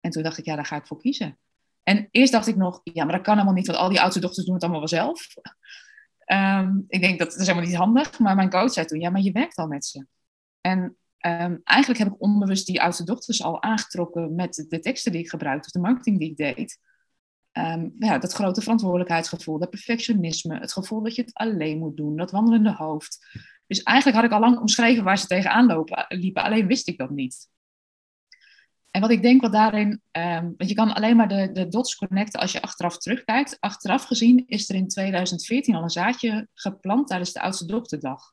En 0.00 0.10
toen 0.10 0.22
dacht 0.22 0.38
ik, 0.38 0.44
ja, 0.44 0.54
daar 0.54 0.66
ga 0.66 0.76
ik 0.76 0.86
voor 0.86 1.00
kiezen. 1.00 1.38
En 1.82 2.08
eerst 2.10 2.32
dacht 2.32 2.46
ik 2.46 2.56
nog, 2.56 2.80
ja, 2.84 3.04
maar 3.04 3.14
dat 3.14 3.24
kan 3.24 3.34
helemaal 3.34 3.54
niet, 3.54 3.66
want 3.66 3.78
al 3.78 3.88
die 3.88 4.00
oudste 4.00 4.20
dochters 4.20 4.46
doen 4.46 4.54
het 4.54 4.62
allemaal 4.62 4.80
wel 4.80 4.88
zelf. 4.88 5.26
ik 6.88 7.00
denk 7.00 7.18
dat, 7.18 7.30
dat 7.30 7.40
is 7.40 7.46
helemaal 7.46 7.68
niet 7.68 7.78
handig. 7.78 8.18
Maar 8.18 8.34
mijn 8.34 8.50
coach 8.50 8.72
zei 8.72 8.86
toen, 8.86 9.00
ja, 9.00 9.10
maar 9.10 9.20
je 9.20 9.32
werkt 9.32 9.56
al 9.56 9.66
met 9.66 9.84
ze. 9.84 10.06
En 10.60 10.96
eigenlijk 11.64 11.98
heb 11.98 12.08
ik 12.08 12.22
onbewust 12.22 12.66
die 12.66 12.82
oudste 12.82 13.04
dochters 13.04 13.42
al 13.42 13.62
aangetrokken 13.62 14.34
met 14.34 14.66
de 14.68 14.78
teksten 14.78 15.12
die 15.12 15.20
ik 15.20 15.28
gebruikte, 15.28 15.66
of 15.66 15.72
de 15.72 15.88
marketing 15.88 16.18
die 16.18 16.30
ik 16.30 16.36
deed. 16.36 16.78
Um, 17.58 17.94
ja, 17.98 18.18
dat 18.18 18.32
grote 18.32 18.60
verantwoordelijkheidsgevoel, 18.60 19.58
dat 19.58 19.70
perfectionisme, 19.70 20.58
het 20.58 20.72
gevoel 20.72 21.02
dat 21.02 21.14
je 21.14 21.22
het 21.22 21.34
alleen 21.34 21.78
moet 21.78 21.96
doen, 21.96 22.16
dat 22.16 22.30
wandelende 22.30 22.72
hoofd. 22.72 23.26
Dus 23.66 23.82
eigenlijk 23.82 24.16
had 24.18 24.26
ik 24.26 24.32
al 24.32 24.40
lang 24.40 24.58
omschreven 24.58 25.04
waar 25.04 25.18
ze 25.18 25.26
tegenaan 25.26 25.66
lopen, 25.66 26.04
liepen, 26.08 26.42
alleen 26.42 26.66
wist 26.66 26.88
ik 26.88 26.98
dat 26.98 27.10
niet. 27.10 27.48
En 28.90 29.00
wat 29.00 29.10
ik 29.10 29.22
denk 29.22 29.40
wat 29.40 29.52
daarin, 29.52 30.02
um, 30.12 30.54
want 30.56 30.68
je 30.68 30.74
kan 30.74 30.94
alleen 30.94 31.16
maar 31.16 31.28
de, 31.28 31.52
de 31.52 31.68
dots 31.68 31.96
connecten 31.96 32.40
als 32.40 32.52
je 32.52 32.62
achteraf 32.62 32.98
terugkijkt. 32.98 33.56
Achteraf 33.60 34.04
gezien 34.04 34.44
is 34.46 34.68
er 34.68 34.74
in 34.74 34.88
2014 34.88 35.74
al 35.74 35.82
een 35.82 35.90
zaadje 35.90 36.48
geplant 36.54 37.06
tijdens 37.06 37.32
de 37.32 37.40
oudste 37.40 37.66
dochterdag. 37.66 38.32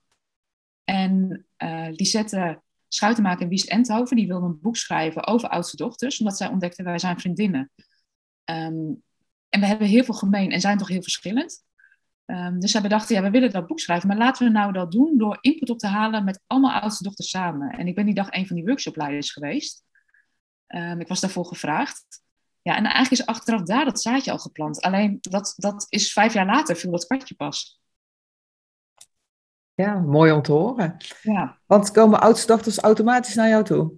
En 0.84 1.46
uh, 1.58 1.88
Lisette 1.90 2.62
Schuitenmaker 2.88 3.42
en 3.42 3.50
Wies 3.50 3.66
Enthoven, 3.66 4.16
die 4.16 4.28
wilden 4.28 4.50
een 4.50 4.60
boek 4.62 4.78
schrijven 4.78 5.28
over 5.28 5.50
oudste 5.50 5.78
dochters, 5.78 6.20
omdat 6.20 6.38
zij 6.38 6.48
ontdekten, 6.48 6.86
wij 6.86 7.00
zijn 7.00 7.20
vriendinnen. 7.20 7.72
Um, 8.46 9.04
en 9.54 9.60
we 9.60 9.66
hebben 9.66 9.88
heel 9.88 10.04
veel 10.04 10.14
gemeen 10.14 10.52
en 10.52 10.62
zijn 10.62 10.78
toch 10.78 10.88
heel 10.88 11.02
verschillend. 11.02 11.64
Um, 12.26 12.60
dus 12.60 12.72
zij 12.72 12.82
bedachten, 12.82 13.16
ja, 13.16 13.22
we 13.22 13.30
willen 13.30 13.52
dat 13.52 13.68
boek 13.68 13.80
schrijven, 13.80 14.08
maar 14.08 14.18
laten 14.18 14.46
we 14.48 14.52
nou 14.52 14.74
dat 14.74 14.92
doen 14.92 15.18
door 15.18 15.38
input 15.42 15.70
op 15.70 15.80
te 15.80 15.88
halen 15.88 16.24
met 16.24 16.42
allemaal 16.48 16.82
oudste 16.82 17.04
dochters 17.04 17.30
samen. 17.30 17.70
En 17.70 17.88
ik 17.88 17.96
ben 17.96 18.06
die 18.06 18.14
dag 18.14 18.32
een 18.32 18.48
van 18.48 18.56
die 18.56 18.66
workshopleiders 18.66 19.32
geweest. 19.32 19.84
Um, 20.68 21.00
ik 21.00 21.08
was 21.08 21.20
daarvoor 21.20 21.46
gevraagd. 21.46 22.22
Ja, 22.62 22.76
en 22.76 22.84
eigenlijk 22.84 23.12
is 23.12 23.26
achteraf 23.26 23.62
daar 23.62 23.86
dat 23.86 24.02
zaadje 24.02 24.32
al 24.32 24.40
geplant. 24.40 24.82
Alleen 24.82 25.18
dat, 25.22 25.54
dat 25.56 25.86
is 25.90 26.14
vijf 26.14 26.34
jaar 26.34 26.46
later, 26.46 26.76
viel 26.76 26.92
dat 26.92 27.06
kwartje 27.06 27.36
pas. 27.36 27.82
Ja, 29.74 30.00
mooi 30.00 30.32
om 30.32 30.42
te 30.42 30.52
horen. 30.52 30.98
Ja. 31.22 31.60
Want 31.66 31.92
komen 31.92 32.22
oudste 32.22 32.48
dochters 32.48 32.80
automatisch 32.80 33.36
naar 33.36 33.50
jou 33.50 33.64
toe? 33.64 33.94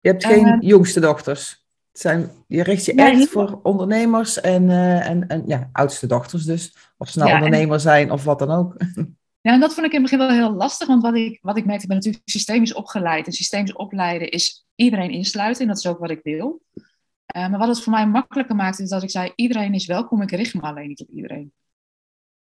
Je 0.00 0.08
hebt 0.08 0.24
geen 0.24 0.46
uh, 0.46 0.56
jongste 0.60 1.00
dochters. 1.00 1.65
Zijn, 1.98 2.30
je 2.46 2.62
richt 2.62 2.84
je 2.84 2.94
echt 2.94 3.28
voor 3.28 3.60
ondernemers 3.62 4.40
en, 4.40 4.62
uh, 4.62 5.08
en, 5.08 5.28
en 5.28 5.42
ja, 5.46 5.68
oudste 5.72 6.06
dochters 6.06 6.44
dus. 6.44 6.76
Of 6.98 7.08
ze 7.08 7.18
nou 7.18 7.32
ondernemer 7.32 7.80
zijn 7.80 8.10
of 8.10 8.24
wat 8.24 8.38
dan 8.38 8.50
ook. 8.50 8.76
Ja, 9.40 9.52
en 9.52 9.60
dat 9.60 9.74
vond 9.74 9.86
ik 9.86 9.92
in 9.92 10.02
het 10.02 10.10
begin 10.10 10.26
wel 10.26 10.36
heel 10.36 10.56
lastig. 10.56 10.86
Want 10.86 11.02
wat 11.02 11.14
ik, 11.14 11.38
wat 11.42 11.56
ik 11.56 11.64
merkte, 11.64 11.82
ik 11.82 11.88
ben 11.88 11.96
natuurlijk 11.96 12.28
systemisch 12.28 12.74
opgeleid. 12.74 13.26
En 13.26 13.32
systemisch 13.32 13.72
opleiden 13.72 14.30
is 14.30 14.66
iedereen 14.74 15.10
insluiten. 15.10 15.62
En 15.62 15.68
dat 15.68 15.76
is 15.76 15.86
ook 15.86 15.98
wat 15.98 16.10
ik 16.10 16.20
wil. 16.22 16.62
Uh, 16.74 16.82
maar 17.48 17.58
wat 17.58 17.68
het 17.68 17.82
voor 17.82 17.92
mij 17.92 18.06
makkelijker 18.06 18.56
maakte, 18.56 18.82
is 18.82 18.88
dat 18.88 19.02
ik 19.02 19.10
zei: 19.10 19.32
iedereen 19.34 19.74
is 19.74 19.86
welkom, 19.86 20.22
ik 20.22 20.30
richt 20.30 20.54
me 20.54 20.60
alleen 20.60 20.88
niet 20.88 21.00
op 21.00 21.08
iedereen. 21.08 21.52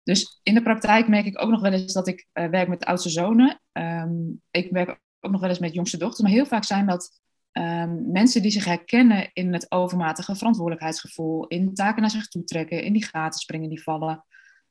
Dus 0.03 0.39
in 0.43 0.53
de 0.53 0.61
praktijk 0.61 1.07
merk 1.07 1.25
ik 1.25 1.41
ook 1.41 1.49
nog 1.49 1.61
wel 1.61 1.71
eens 1.71 1.93
dat 1.93 2.07
ik 2.07 2.27
uh, 2.33 2.45
werk 2.45 2.67
met 2.67 2.85
oudste 2.85 3.09
zonen. 3.09 3.61
Um, 3.71 4.41
ik 4.51 4.71
werk 4.71 4.99
ook 5.19 5.31
nog 5.31 5.41
wel 5.41 5.49
eens 5.49 5.59
met 5.59 5.73
jongste 5.73 5.97
dochters. 5.97 6.21
Maar 6.21 6.31
heel 6.31 6.45
vaak 6.45 6.63
zijn 6.63 6.85
dat 6.85 7.21
um, 7.51 8.11
mensen 8.11 8.41
die 8.41 8.51
zich 8.51 8.65
herkennen 8.65 9.29
in 9.33 9.53
het 9.53 9.71
overmatige 9.71 10.35
verantwoordelijkheidsgevoel. 10.35 11.47
In 11.47 11.73
taken 11.73 12.01
naar 12.01 12.09
zich 12.09 12.27
toe 12.27 12.43
trekken, 12.43 12.83
in 12.83 12.93
die 12.93 13.05
gaten 13.05 13.39
springen 13.39 13.69
die 13.69 13.83
vallen. 13.83 14.25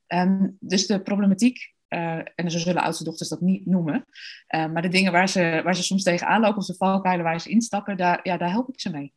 Um, 0.07 0.57
dus 0.59 0.87
de 0.87 1.01
problematiek, 1.01 1.73
uh, 1.89 2.21
en 2.35 2.51
zo 2.51 2.57
zullen 2.57 2.81
oudste 2.81 3.03
dochters 3.03 3.29
dat 3.29 3.41
niet 3.41 3.65
noemen. 3.65 4.05
Uh, 4.55 4.71
maar 4.71 4.81
de 4.81 4.87
dingen 4.87 5.11
waar 5.11 5.29
ze, 5.29 5.61
waar 5.63 5.75
ze 5.75 5.83
soms 5.83 6.03
tegenaan 6.03 6.41
lopen 6.41 6.57
of 6.57 6.65
de 6.65 6.75
valkuilen 6.75 7.25
waar 7.25 7.41
ze 7.41 7.49
instappen, 7.49 7.97
daar, 7.97 8.19
ja, 8.23 8.37
daar 8.37 8.51
help 8.51 8.69
ik 8.69 8.79
ze 8.79 8.89
mee. 8.89 9.13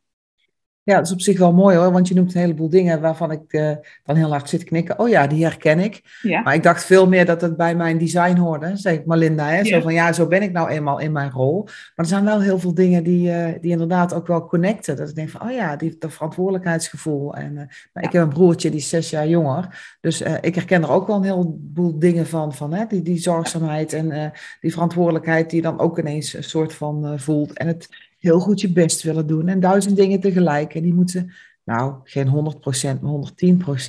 Ja, 0.85 0.95
dat 0.95 1.05
is 1.05 1.11
op 1.11 1.21
zich 1.21 1.37
wel 1.37 1.53
mooi 1.53 1.77
hoor, 1.77 1.91
want 1.91 2.07
je 2.07 2.13
noemt 2.13 2.33
een 2.33 2.41
heleboel 2.41 2.69
dingen 2.69 3.01
waarvan 3.01 3.31
ik 3.31 3.53
uh, 3.53 3.71
dan 4.03 4.15
heel 4.15 4.29
hard 4.29 4.49
zit 4.49 4.63
knikken. 4.63 4.99
Oh 4.99 5.09
ja, 5.09 5.27
die 5.27 5.43
herken 5.43 5.79
ik. 5.79 6.19
Ja. 6.21 6.41
Maar 6.41 6.53
ik 6.53 6.63
dacht 6.63 6.85
veel 6.85 7.07
meer 7.07 7.25
dat 7.25 7.41
het 7.41 7.57
bij 7.57 7.75
mijn 7.75 7.97
design 7.97 8.37
hoorde, 8.37 8.77
zeg 8.77 8.93
ik 8.93 9.05
Malinda. 9.05 9.47
Hè? 9.47 9.63
Zo 9.63 9.81
van 9.81 9.93
ja, 9.93 10.13
zo 10.13 10.27
ben 10.27 10.41
ik 10.41 10.51
nou 10.51 10.69
eenmaal 10.69 10.99
in 10.99 11.11
mijn 11.11 11.31
rol. 11.31 11.63
Maar 11.63 11.73
er 11.95 12.05
zijn 12.05 12.25
wel 12.25 12.41
heel 12.41 12.59
veel 12.59 12.73
dingen 12.73 13.03
die, 13.03 13.29
uh, 13.29 13.47
die 13.61 13.71
inderdaad 13.71 14.13
ook 14.13 14.27
wel 14.27 14.45
connecten. 14.45 14.95
Dat 14.95 15.09
ik 15.09 15.15
denk 15.15 15.29
van, 15.29 15.41
oh 15.41 15.51
ja, 15.51 15.75
die, 15.75 15.95
dat 15.99 16.13
verantwoordelijkheidsgevoel. 16.13 17.35
En 17.35 17.51
uh, 17.51 17.61
ja. 17.93 18.01
ik 18.01 18.11
heb 18.11 18.23
een 18.23 18.29
broertje 18.29 18.69
die 18.69 18.79
is 18.79 18.89
zes 18.89 19.09
jaar 19.09 19.27
jonger. 19.27 19.95
Dus 20.01 20.21
ik 20.41 20.55
herken 20.55 20.83
er 20.83 20.91
ook 20.91 21.07
wel 21.07 21.15
een 21.15 21.23
heleboel 21.23 21.99
dingen 21.99 22.27
van. 22.27 22.53
van 22.53 22.73
hè? 22.73 22.85
Die, 22.87 23.01
die 23.01 23.17
zorgzaamheid 23.17 23.93
en 23.93 24.33
die 24.61 24.71
verantwoordelijkheid 24.71 25.49
die 25.49 25.61
je 25.61 25.67
dan 25.67 25.79
ook 25.79 25.99
ineens 25.99 26.33
een 26.33 26.43
soort 26.43 26.73
van 26.73 27.19
voelt. 27.19 27.53
En 27.53 27.67
het 27.67 27.87
heel 28.23 28.39
goed 28.39 28.61
je 28.61 28.71
best 28.71 29.01
willen 29.01 29.27
doen 29.27 29.47
en 29.47 29.59
duizend 29.59 29.95
dingen 29.95 30.19
tegelijk. 30.19 30.75
En 30.75 30.81
die 30.81 30.93
moeten, 30.93 31.33
nou, 31.63 31.95
geen 32.03 32.27
100%, 32.27 32.99
maar 33.01 33.31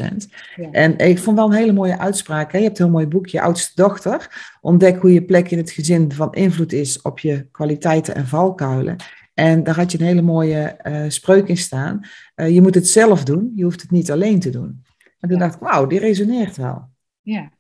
110%. 0.02 0.28
En 0.70 0.98
ik 0.98 1.18
vond 1.18 1.36
wel 1.36 1.46
een 1.46 1.52
hele 1.52 1.72
mooie 1.72 1.98
uitspraak. 1.98 2.52
Hè? 2.52 2.58
Je 2.58 2.64
hebt 2.64 2.78
een 2.78 2.84
heel 2.84 2.94
mooi 2.94 3.06
boekje, 3.06 3.40
Oudste 3.40 3.72
Dochter. 3.74 4.50
Ontdek 4.60 5.00
hoe 5.00 5.12
je 5.12 5.24
plek 5.24 5.50
in 5.50 5.58
het 5.58 5.70
gezin 5.70 6.12
van 6.12 6.32
invloed 6.32 6.72
is 6.72 7.02
op 7.02 7.18
je 7.18 7.46
kwaliteiten 7.50 8.14
en 8.14 8.26
valkuilen. 8.26 8.96
En 9.34 9.64
daar 9.64 9.76
had 9.76 9.92
je 9.92 9.98
een 9.98 10.06
hele 10.06 10.22
mooie 10.22 10.80
uh, 10.82 11.04
spreuk 11.08 11.48
in 11.48 11.56
staan. 11.56 12.00
Uh, 12.36 12.50
je 12.50 12.60
moet 12.60 12.74
het 12.74 12.88
zelf 12.88 13.24
doen, 13.24 13.52
je 13.54 13.64
hoeft 13.64 13.80
het 13.80 13.90
niet 13.90 14.10
alleen 14.10 14.40
te 14.40 14.50
doen. 14.50 14.84
En 15.18 15.28
toen 15.28 15.38
dacht 15.38 15.54
ik, 15.54 15.60
wauw, 15.60 15.86
die 15.86 15.98
resoneert 15.98 16.56
wel. 16.56 16.90
Ja. 17.20 17.52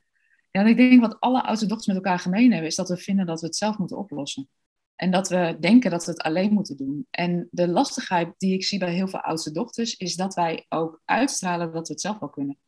ja, 0.50 0.60
en 0.60 0.66
ik 0.66 0.76
denk 0.76 1.00
wat 1.00 1.20
alle 1.20 1.42
oudste 1.42 1.66
dochters 1.66 1.86
met 1.86 1.96
elkaar 1.96 2.18
gemeen 2.18 2.50
hebben, 2.50 2.68
is 2.68 2.76
dat 2.76 2.88
we 2.88 2.96
vinden 2.96 3.26
dat 3.26 3.40
we 3.40 3.46
het 3.46 3.56
zelf 3.56 3.78
moeten 3.78 3.98
oplossen. 3.98 4.48
En 4.96 5.10
dat 5.10 5.28
we 5.28 5.56
denken 5.60 5.90
dat 5.90 6.04
we 6.04 6.10
het 6.10 6.22
alleen 6.22 6.52
moeten 6.52 6.76
doen. 6.76 7.06
En 7.10 7.48
de 7.50 7.68
lastigheid 7.68 8.34
die 8.38 8.54
ik 8.54 8.64
zie 8.64 8.78
bij 8.78 8.92
heel 8.92 9.08
veel 9.08 9.20
oudste 9.20 9.52
dochters, 9.52 9.96
is 9.96 10.16
dat 10.16 10.34
wij 10.34 10.66
ook 10.68 11.00
uitstralen 11.04 11.72
dat 11.72 11.86
we 11.86 11.92
het 11.92 12.02
zelf 12.02 12.18
wel 12.18 12.28
kunnen. 12.28 12.58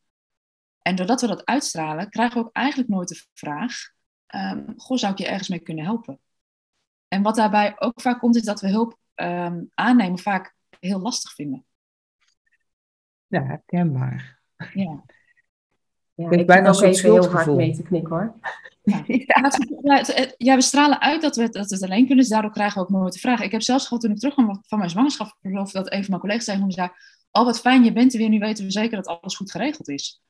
En 0.82 0.96
doordat 0.96 1.20
we 1.20 1.26
dat 1.26 1.44
uitstralen, 1.44 2.10
krijgen 2.10 2.40
we 2.40 2.46
ook 2.46 2.54
eigenlijk 2.54 2.88
nooit 2.88 3.08
de 3.08 3.24
vraag: 3.32 3.74
um, 4.34 4.74
Goh, 4.76 4.98
zou 4.98 5.12
ik 5.12 5.18
je 5.18 5.26
ergens 5.26 5.48
mee 5.48 5.58
kunnen 5.58 5.84
helpen? 5.84 6.20
En 7.08 7.22
wat 7.22 7.34
daarbij 7.34 7.80
ook 7.80 8.00
vaak 8.00 8.18
komt, 8.18 8.36
is 8.36 8.42
dat 8.42 8.60
we 8.60 8.68
hulp 8.68 8.98
um, 9.14 9.70
aannemen 9.74 10.18
vaak 10.18 10.54
heel 10.80 11.00
lastig 11.00 11.32
vinden. 11.32 11.64
Ja, 13.26 13.42
herkenbaar. 13.42 14.40
Ja. 14.72 15.04
Ja, 16.16 16.24
Ik 16.30 16.30
ik 16.40 16.46
bijna 16.46 16.46
bijna 16.46 16.60
een 16.62 16.66
ook 16.68 16.74
soort 16.74 16.96
even 16.96 17.12
heel 17.12 17.30
hard 17.30 17.46
mee 17.54 17.74
te 17.74 17.82
knikken 17.82 18.10
hoor. 18.16 18.34
Ja. 18.82 19.04
Ja, 20.38 20.54
we 20.54 20.62
stralen 20.62 21.00
uit 21.00 21.22
dat 21.22 21.36
we, 21.36 21.42
het- 21.42 21.52
dat 21.52 21.68
we 21.68 21.74
het 21.74 21.84
alleen 21.84 21.98
kunnen, 22.06 22.16
dus 22.16 22.28
daardoor 22.28 22.50
krijgen 22.52 22.74
we 22.80 22.80
ook 22.88 22.90
nooit 23.00 23.12
de 23.12 23.18
vraag. 23.18 23.40
Ik 23.40 23.50
heb 23.52 23.62
zelfs 23.62 23.86
gehad 23.86 24.02
toen 24.02 24.10
ik 24.12 24.18
terugkwam 24.18 24.62
van 24.66 24.78
mijn 24.78 24.90
zwangerschapsverlof, 24.90 25.70
dat 25.70 25.86
een 25.92 25.98
van 26.00 26.06
mijn 26.08 26.20
collega's 26.20 26.44
tegen 26.44 26.66
me 26.66 26.72
zei, 26.72 26.88
oh 27.30 27.44
wat 27.44 27.60
fijn, 27.60 27.84
je 27.84 27.92
bent 27.92 28.12
er 28.12 28.18
weer, 28.18 28.28
nu 28.28 28.38
weten 28.38 28.64
we 28.64 28.70
zeker 28.70 28.96
dat 28.96 29.06
alles 29.20 29.36
goed 29.36 29.50
geregeld 29.50 29.88
is. 29.88 30.20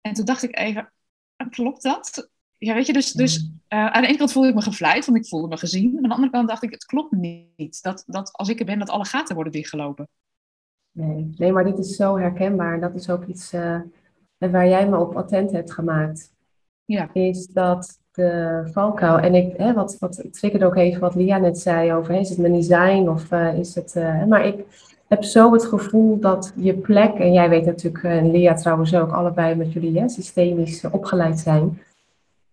En 0.00 0.12
toen 0.12 0.24
dacht 0.24 0.42
ik 0.42 0.58
even, 0.58 0.92
"Ah, 1.36 1.50
klopt 1.50 1.82
dat? 1.82 2.30
Ja, 2.58 2.74
weet 2.74 2.86
je, 2.86 2.92
dus, 2.92 3.12
dus 3.12 3.50
eh, 3.68 3.86
aan 3.86 4.02
de 4.02 4.08
ene 4.08 4.16
kant 4.18 4.32
voelde 4.32 4.48
ik 4.48 4.54
me 4.54 4.62
gevleid, 4.62 5.06
want 5.06 5.18
ik 5.18 5.28
voelde 5.28 5.48
me 5.48 5.56
gezien. 5.56 5.92
Maar 5.92 6.02
aan 6.02 6.08
de 6.08 6.14
andere 6.14 6.32
kant 6.32 6.48
dacht 6.48 6.62
ik, 6.62 6.70
het 6.70 6.84
klopt 6.84 7.12
niet. 7.12 7.82
Dat, 7.82 8.02
dat 8.06 8.32
als 8.32 8.48
ik 8.48 8.58
er 8.60 8.66
ben, 8.66 8.78
dat 8.78 8.90
alle 8.90 9.04
gaten 9.04 9.34
worden 9.34 9.52
dichtgelopen. 9.52 10.08
Nee, 10.92 11.30
nee, 11.36 11.52
maar 11.52 11.64
dit 11.64 11.78
is 11.78 11.96
zo 11.96 12.16
herkenbaar. 12.18 12.80
Dat 12.80 12.94
is 12.94 13.10
ook 13.10 13.26
iets 13.26 13.52
eh, 14.38 14.50
waar 14.50 14.68
jij 14.68 14.88
me 14.88 14.98
op 14.98 15.16
attent 15.16 15.52
hebt 15.52 15.72
gemaakt. 15.72 16.32
Ja. 16.84 17.08
Is 17.12 17.46
dat 17.46 17.98
de 18.18 18.62
valkuil. 18.72 19.18
En 19.18 19.34
ik, 19.34 19.54
hè, 19.56 19.72
wat, 19.72 19.96
wat 19.98 20.24
ik 20.24 20.32
triggerde 20.32 20.66
ook 20.66 20.76
even 20.76 21.00
wat 21.00 21.14
Lia 21.14 21.38
net 21.38 21.58
zei 21.58 21.92
over, 21.92 22.12
hè, 22.12 22.20
is 22.20 22.28
het 22.28 22.38
mijn 22.38 22.52
design 22.52 23.08
of 23.08 23.30
eh, 23.30 23.58
is 23.58 23.74
het... 23.74 23.96
eh, 23.96 24.24
maar 24.24 24.46
ik 24.46 24.64
heb 25.08 25.24
zo 25.24 25.52
het 25.52 25.64
gevoel 25.64 26.18
dat 26.18 26.52
je 26.56 26.74
plek, 26.74 27.14
en 27.14 27.32
jij 27.32 27.48
weet 27.48 27.64
natuurlijk, 27.64 28.04
eh, 28.04 28.16
en 28.16 28.30
Lia 28.30 28.54
trouwens 28.54 28.94
ook, 28.94 29.10
allebei 29.10 29.54
met 29.54 29.72
jullie 29.72 30.00
hè, 30.00 30.08
systemisch 30.08 30.84
opgeleid 30.90 31.38
zijn, 31.38 31.78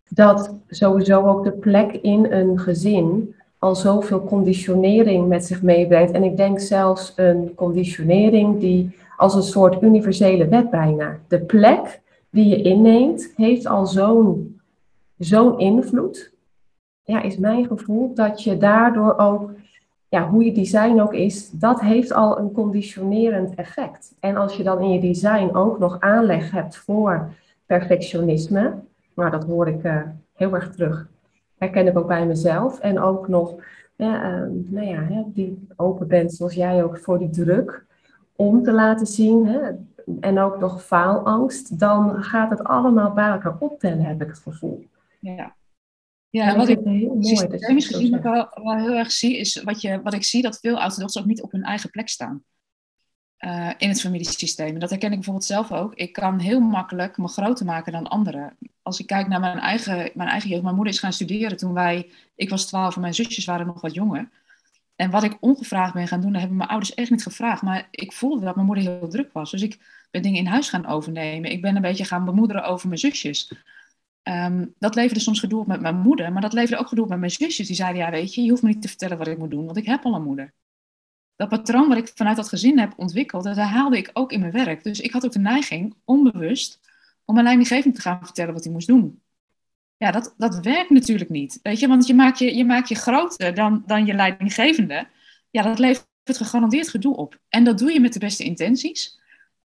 dat 0.10 0.54
sowieso 0.70 1.28
ook 1.28 1.44
de 1.44 1.52
plek 1.52 1.92
in 1.92 2.32
een 2.32 2.60
gezin 2.60 3.36
al 3.60 3.76
zoveel 3.76 4.24
conditionering 4.24 5.28
met 5.28 5.46
zich 5.46 5.62
meebrengt. 5.62 6.12
En 6.12 6.24
ik 6.24 6.38
denk 6.38 6.60
zelfs 6.60 7.14
een 7.16 7.52
conditionering 7.56 8.60
die 8.60 8.96
als 9.18 9.36
een 9.36 9.43
soort 9.43 9.82
universele 9.82 10.47
wet 10.47 10.70
bijna. 10.70 11.20
De 11.28 11.39
plek 11.39 12.01
die 12.30 12.49
je 12.49 12.61
inneemt 12.61 13.34
heeft 13.36 13.66
al 13.66 13.86
zo'n 13.86 14.59
zo'n 15.18 15.59
invloed. 15.59 16.34
Ja, 17.03 17.22
is 17.22 17.38
mijn 17.38 17.68
gevoel 17.68 18.13
dat 18.13 18.43
je 18.43 18.57
daardoor 18.57 19.18
ook, 19.18 19.51
ja, 20.09 20.30
hoe 20.30 20.45
je 20.45 20.51
design 20.51 20.99
ook 20.99 21.13
is, 21.13 21.51
dat 21.51 21.82
heeft 21.82 22.13
al 22.13 22.39
een 22.39 22.51
conditionerend 22.51 23.55
effect. 23.55 24.16
En 24.20 24.36
als 24.36 24.57
je 24.57 24.63
dan 24.63 24.82
in 24.82 24.89
je 24.89 24.99
design 24.99 25.55
ook 25.55 25.80
nog 25.80 25.99
aanleg 25.99 26.51
hebt 26.51 26.78
voor 26.78 27.34
perfectionisme, 27.66 28.74
nou 29.16 29.32
dat 29.32 29.43
hoor 29.43 29.68
ik 29.68 29.84
eh, 29.84 30.01
heel 30.34 30.53
erg 30.53 30.72
terug 30.72 31.07
herken 31.57 31.88
ik 31.88 31.97
ook 31.97 32.07
bij 32.07 32.26
mezelf. 32.26 32.80
En 32.80 32.99
ook 32.99 33.28
nog, 33.28 33.55
ehm, 33.95 34.51
nou 34.66 34.88
ja, 34.88 35.24
die 35.26 35.68
open 35.76 36.07
bent 36.07 36.34
zoals 36.34 36.53
jij 36.53 36.84
ook 36.84 36.97
voor 36.97 37.20
die 37.20 37.30
druk 37.30 37.86
om 38.36 38.64
te 38.64 38.72
laten 38.72 39.08
zien. 39.08 39.46
Hè, 39.48 39.72
en 40.20 40.40
ook 40.40 40.60
nog 40.60 40.86
faalangst. 40.86 41.80
Dan 41.80 42.24
gaat 42.24 42.50
het 42.50 42.64
allemaal 42.64 43.14
bij 43.14 43.30
elkaar 43.30 43.58
optellen, 43.60 44.06
heb 44.06 44.22
ik 44.22 44.28
het 44.28 44.40
gevoel. 44.40 44.90
Ja, 45.20 45.58
ja 46.30 46.48
En 46.48 46.50
en 46.50 46.58
wat 46.58 46.70
ik 46.70 46.80
systemisch 47.20 47.88
gezien 47.88 48.22
wel, 48.22 48.50
wel 48.54 48.78
heel 48.78 48.94
erg 48.94 49.12
zie, 49.12 49.38
is 49.38 49.64
wat, 49.64 49.82
je, 49.82 50.02
wat 50.02 50.14
ik 50.14 50.24
zie, 50.24 50.42
dat 50.42 50.60
veel 50.60 50.76
dochters 50.76 51.18
ook 51.18 51.26
niet 51.26 51.42
op 51.42 51.52
hun 51.52 51.64
eigen 51.64 51.90
plek 51.90 52.10
staan. 52.10 52.44
eh, 53.38 53.72
in 53.78 53.90
het 53.90 54.02
familiesysteem. 54.02 54.74
En 54.74 54.80
dat 54.80 54.90
herken 54.90 55.10
ik 55.10 55.16
bijvoorbeeld 55.16 55.46
zelf 55.46 55.72
ook. 55.72 55.94
Ik 55.96 56.14
kan 56.14 56.40
heel 56.40 56.60
makkelijk 56.60 57.18
me 57.18 57.28
groter 57.28 57.66
maken 57.66 57.92
dan 57.92 58.08
anderen. 58.08 58.58
Als 58.82 59.00
ik 59.00 59.08
kijk 59.08 59.28
naar 59.28 59.40
mijn 59.40 59.60
eigen, 59.60 60.12
mijn 60.14 60.30
eigen 60.30 60.50
jeugd. 60.50 60.64
Mijn 60.64 60.76
moeder 60.76 60.94
is 60.94 61.00
gaan 61.00 61.14
studeren 61.14 61.58
toen 61.58 61.74
wij... 61.74 62.12
Ik 62.36 62.50
was 62.50 62.66
twaalf 62.68 62.96
en 62.96 63.02
mijn 63.02 63.14
zusjes 63.14 63.46
waren 63.46 63.66
nog 63.66 63.82
wat 63.82 63.94
jonger. 63.94 64.30
En 64.96 65.12
wat 65.12 65.24
ik 65.24 65.38
ongevraagd 65.39 65.93
ben 65.93 66.08
gaan 66.08 66.22
doen, 66.22 66.32
dat 66.32 66.39
hebben 66.39 66.58
mijn 66.58 66.70
ouders 66.70 66.93
echt 66.93 67.10
niet 67.10 67.24
gevraagd. 67.24 67.62
Maar 67.62 67.88
ik 67.91 68.14
voelde 68.14 68.46
dat 68.46 68.56
mijn 68.56 68.68
moeder 68.68 68.84
heel 68.84 69.10
druk 69.10 69.34
was. 69.34 69.52
Dus 69.52 69.62
ik 69.62 70.06
ben 70.12 70.22
dingen 70.22 70.39
in 70.39 70.46
huis 70.46 70.70
gaan 70.70 70.86
overnemen. 70.86 71.52
Ik 71.52 71.62
ben 71.62 71.76
een 71.76 71.82
beetje 71.82 72.06
gaan 72.06 72.26
bemoederen 72.26 72.64
over 72.64 72.88
mijn 72.88 73.00
zusjes. 73.00 73.52
Ehm, 74.24 74.66
dat 74.80 74.96
leverde 74.96 75.20
soms 75.20 75.39
gedoe 75.39 75.60
op 75.60 75.68
met 75.68 75.82
mijn 75.82 75.96
moeder, 75.96 76.32
maar 76.32 76.41
dat 76.41 76.54
leverde 76.54 76.82
ook 76.82 76.88
gedoe 76.88 77.04
op 77.04 77.10
met 77.10 77.20
mijn 77.20 77.32
zusjes. 77.32 77.68
Die 77.68 77.76
zeiden, 77.76 78.02
ja 78.02 78.12
weet 78.12 78.34
je, 78.34 78.41
je 78.41 78.50
hoeft 78.50 78.62
me 78.62 78.70
niet 78.70 78.82
te 78.82 78.88
vertellen 78.88 79.18
wat 79.18 79.28
ik 79.28 79.38
moet 79.38 79.52
doen, 79.52 79.66
want 79.66 79.78
ik 79.78 79.86
heb 79.86 80.06
al 80.06 80.16
een 80.16 80.24
moeder. 80.24 80.54
Dat 81.36 81.50
patroon 81.50 81.88
wat 81.88 81.98
ik 81.98 82.12
vanuit 82.16 82.36
dat 82.36 82.50
gezin 82.50 82.80
heb 82.80 82.93
ontwikkeld, 82.98 83.43
dat 83.43 83.56
herhaalde 83.56 83.98
ik 83.98 84.10
ook 84.14 84.32
in 84.32 84.39
mijn 84.39 84.52
werk. 84.52 84.84
Dus 84.84 85.00
ik 85.00 85.12
had 85.12 85.26
ook 85.26 85.32
de 85.32 85.39
neiging, 85.39 85.96
onbewust, 86.06 86.80
om 87.26 87.34
mijn 87.34 87.46
leidinggevende 87.46 87.96
te 87.96 88.02
gaan 88.02 88.26
vertellen 88.26 88.54
wat 88.54 88.64
hij 88.64 88.74
moest 88.74 88.88
doen. 88.88 89.22
Ja, 89.98 90.12
dat, 90.12 90.34
dat 90.38 90.60
werkt 90.60 90.89
natuurlijk 90.89 91.30
niet. 91.30 91.60
Weet 91.64 91.80
je, 91.80 91.88
want 91.88 92.08
je 92.08 92.14
maakt 92.14 92.39
je, 92.39 92.56
je, 92.56 92.66
maakt 92.66 92.89
je 92.89 92.96
groter 92.96 93.54
dan, 93.54 93.84
dan 93.86 94.06
je 94.06 94.14
leidinggevende. 94.14 95.08
Ja, 95.52 95.62
dat 95.62 95.80
levert 95.80 96.08
gegarandeerd 96.26 96.89
gedoe 96.89 97.16
op. 97.16 97.39
En 97.50 97.64
dat 97.64 97.78
doe 97.78 97.91
je 97.91 98.00
met 98.00 98.14
de 98.14 98.20
beste 98.20 98.43
intenties. 98.43 99.20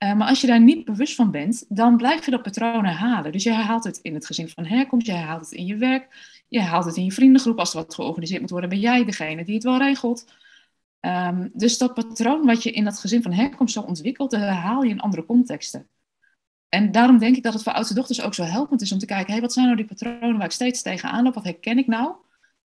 Uh, 0.04 0.14
maar 0.14 0.28
als 0.28 0.42
je 0.42 0.48
daar 0.48 0.62
niet 0.62 0.86
bewust 0.86 1.16
van 1.16 1.32
bent, 1.32 1.66
dan 1.68 1.98
blijf 1.98 2.26
je 2.26 2.32
dat 2.32 2.42
patroon 2.42 2.86
herhalen. 2.86 3.32
Dus 3.32 3.44
je 3.44 3.54
herhaalt 3.54 3.84
het 3.84 4.00
in 4.02 4.14
het 4.14 4.26
gezin 4.26 4.50
van 4.50 4.66
herkomst, 4.66 5.06
je 5.06 5.14
herhaalt 5.14 5.42
het 5.42 5.52
in 5.52 5.66
je 5.66 5.76
werk, 5.76 6.08
je 6.48 6.60
herhaalt 6.60 6.86
het 6.86 6.96
in 6.98 7.04
je 7.04 7.12
vriendengroep. 7.12 7.60
Als 7.60 7.74
er 7.74 7.78
wat 7.78 7.96
georganiseerd 7.96 8.42
moet 8.42 8.50
worden, 8.50 8.70
ben 8.70 8.80
jij 8.80 9.06
degene 9.06 9.46
die 9.46 9.54
het 9.54 9.64
wel 9.64 9.78
regelt. 9.78 10.26
Um, 11.02 11.50
dus 11.54 11.78
dat 11.78 11.94
patroon 11.94 12.46
wat 12.46 12.64
je 12.64 12.72
in 12.72 12.84
dat 12.84 13.00
gezin 13.00 13.22
van 13.22 13.32
herkomst 13.32 13.74
zo 13.74 13.82
ontwikkelt, 13.82 14.32
herhaal 14.32 14.84
je 14.84 14.90
in 14.90 15.00
andere 15.00 15.26
contexten. 15.26 15.88
En 16.70 16.92
daarom 16.92 17.18
denk 17.18 17.36
ik 17.36 17.44
dat 17.44 17.54
het 17.54 17.64
voor 17.64 17.74
oudste 17.74 17.94
dochters 17.94 18.22
ook 18.22 18.34
zo 18.34 18.44
helpend 18.44 18.82
is 18.82 18.92
om 18.92 19.00
te 19.00 19.06
kijken, 19.06 19.32
hey, 19.32 19.42
wat 19.42 19.54
zijn 19.54 19.66
nou 19.66 19.78
die 19.78 19.86
patronen 19.86 20.38
waar 20.38 20.46
ik 20.46 20.52
steeds 20.52 20.82
tegenaan 20.82 21.24
loop, 21.24 21.34
wat 21.34 21.44
herken 21.44 21.78
ik 21.78 21.88
nou? 21.88 22.14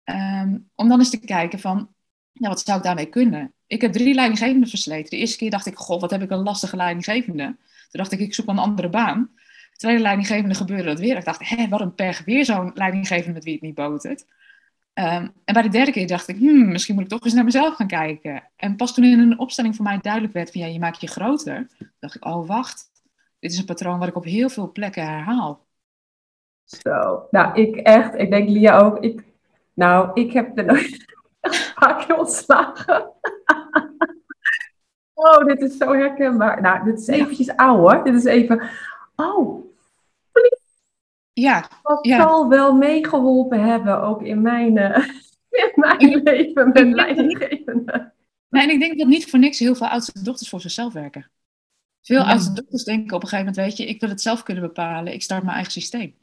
Um, 0.05 0.69
om 0.75 0.87
dan 0.87 0.99
eens 0.99 1.09
te 1.09 1.19
kijken 1.19 1.59
van, 1.59 1.89
wat 2.33 2.61
zou 2.61 2.77
ik 2.77 2.83
daarmee 2.83 3.05
kunnen? 3.05 3.53
Ik 3.67 3.81
heb 3.81 3.91
drie 3.91 4.13
leidinggevenden 4.13 4.69
versleten. 4.69 5.09
De 5.09 5.17
eerste 5.17 5.37
keer 5.37 5.49
dacht 5.49 5.65
ik, 5.65 5.77
god, 5.77 6.01
wat 6.01 6.11
heb 6.11 6.21
ik 6.21 6.31
een 6.31 6.43
lastige 6.43 6.75
leidinggevende. 6.75 7.43
Toen 7.43 7.57
dacht 7.91 8.11
ik, 8.11 8.19
ik 8.19 8.33
zoek 8.33 8.47
een 8.47 8.57
andere 8.57 8.89
baan. 8.89 9.29
De 9.71 9.77
tweede 9.77 10.01
leidinggevende 10.01 10.55
gebeurde 10.55 10.83
dat 10.83 10.99
weer. 10.99 11.17
Ik 11.17 11.25
dacht, 11.25 11.49
hé, 11.49 11.67
wat 11.67 11.81
een 11.81 11.95
perg, 11.95 12.25
weer 12.25 12.45
zo'n 12.45 12.71
leidinggevende 12.73 13.33
met 13.33 13.43
wie 13.43 13.53
het 13.53 13.61
niet 13.61 13.75
botert. 13.75 14.25
Um, 14.93 15.33
en 15.45 15.53
bij 15.53 15.61
de 15.61 15.69
derde 15.69 15.91
keer 15.91 16.07
dacht 16.07 16.27
ik, 16.27 16.37
hmm, 16.37 16.71
misschien 16.71 16.95
moet 16.95 17.03
ik 17.03 17.09
toch 17.09 17.23
eens 17.23 17.33
naar 17.33 17.43
mezelf 17.43 17.75
gaan 17.75 17.87
kijken. 17.87 18.49
En 18.55 18.75
pas 18.75 18.93
toen 18.93 19.03
in 19.03 19.19
een 19.19 19.39
opstelling 19.39 19.75
voor 19.75 19.85
mij 19.85 19.99
duidelijk 20.01 20.33
werd 20.33 20.51
van, 20.51 20.61
ja, 20.61 20.67
je 20.67 20.79
maakt 20.79 21.01
je 21.01 21.07
groter. 21.07 21.67
dacht 21.99 22.15
ik, 22.15 22.25
oh, 22.25 22.47
wacht. 22.47 22.91
Dit 23.43 23.51
is 23.51 23.57
een 23.57 23.65
patroon 23.65 23.99
wat 23.99 24.07
ik 24.07 24.15
op 24.15 24.23
heel 24.23 24.49
veel 24.49 24.71
plekken 24.71 25.07
herhaal. 25.07 25.65
Zo, 26.63 27.27
nou, 27.31 27.61
ik 27.61 27.75
echt, 27.75 28.15
ik 28.15 28.29
denk 28.29 28.49
Lia 28.49 28.77
ook. 28.77 29.03
Ik, 29.03 29.23
nou, 29.73 30.11
ik 30.13 30.33
heb 30.33 30.57
er 30.57 30.65
nooit 30.65 31.05
keer 32.05 32.17
ontslagen. 32.17 33.05
Oh, 35.13 35.45
dit 35.45 35.61
is 35.61 35.77
zo 35.77 35.93
herkenbaar. 35.93 36.61
Nou, 36.61 36.83
dit 36.83 36.99
is 36.99 37.07
eventjes 37.07 37.55
oud 37.55 37.77
hoor. 37.77 38.03
Dit 38.03 38.13
is 38.13 38.23
even, 38.23 38.69
oh, 39.15 39.65
ja, 41.33 41.67
dat 41.81 42.05
ja. 42.05 42.21
zal 42.21 42.49
wel 42.49 42.75
meegeholpen 42.75 43.65
hebben, 43.65 44.01
ook 44.01 44.21
in 44.21 44.41
mijn, 44.41 44.77
uh, 44.77 45.07
in 45.63 45.71
mijn 45.75 46.21
leven 46.23 46.69
met 46.69 46.93
leidinggevende. 46.93 48.11
Nee, 48.49 48.63
en 48.63 48.69
ik 48.69 48.79
denk 48.79 48.97
dat 48.97 49.07
niet 49.07 49.29
voor 49.29 49.39
niks 49.39 49.59
heel 49.59 49.75
veel 49.75 49.87
oudste 49.87 50.23
dochters 50.23 50.49
voor 50.49 50.61
zichzelf 50.61 50.93
werken. 50.93 51.31
Veel 52.03 52.19
Ja. 52.19 52.29
oudste 52.31 52.53
dochters 52.53 52.83
denken 52.83 53.15
op 53.15 53.23
een 53.23 53.27
gegeven 53.29 53.51
moment, 53.53 53.65
weet 53.65 53.77
je, 53.77 53.93
ik 53.93 53.99
wil 53.99 54.09
het 54.09 54.21
zelf 54.21 54.43
kunnen 54.43 54.63
bepalen, 54.63 55.13
ik 55.13 55.21
start 55.21 55.43
mijn 55.43 55.55
eigen 55.55 55.71
systeem. 55.73 56.15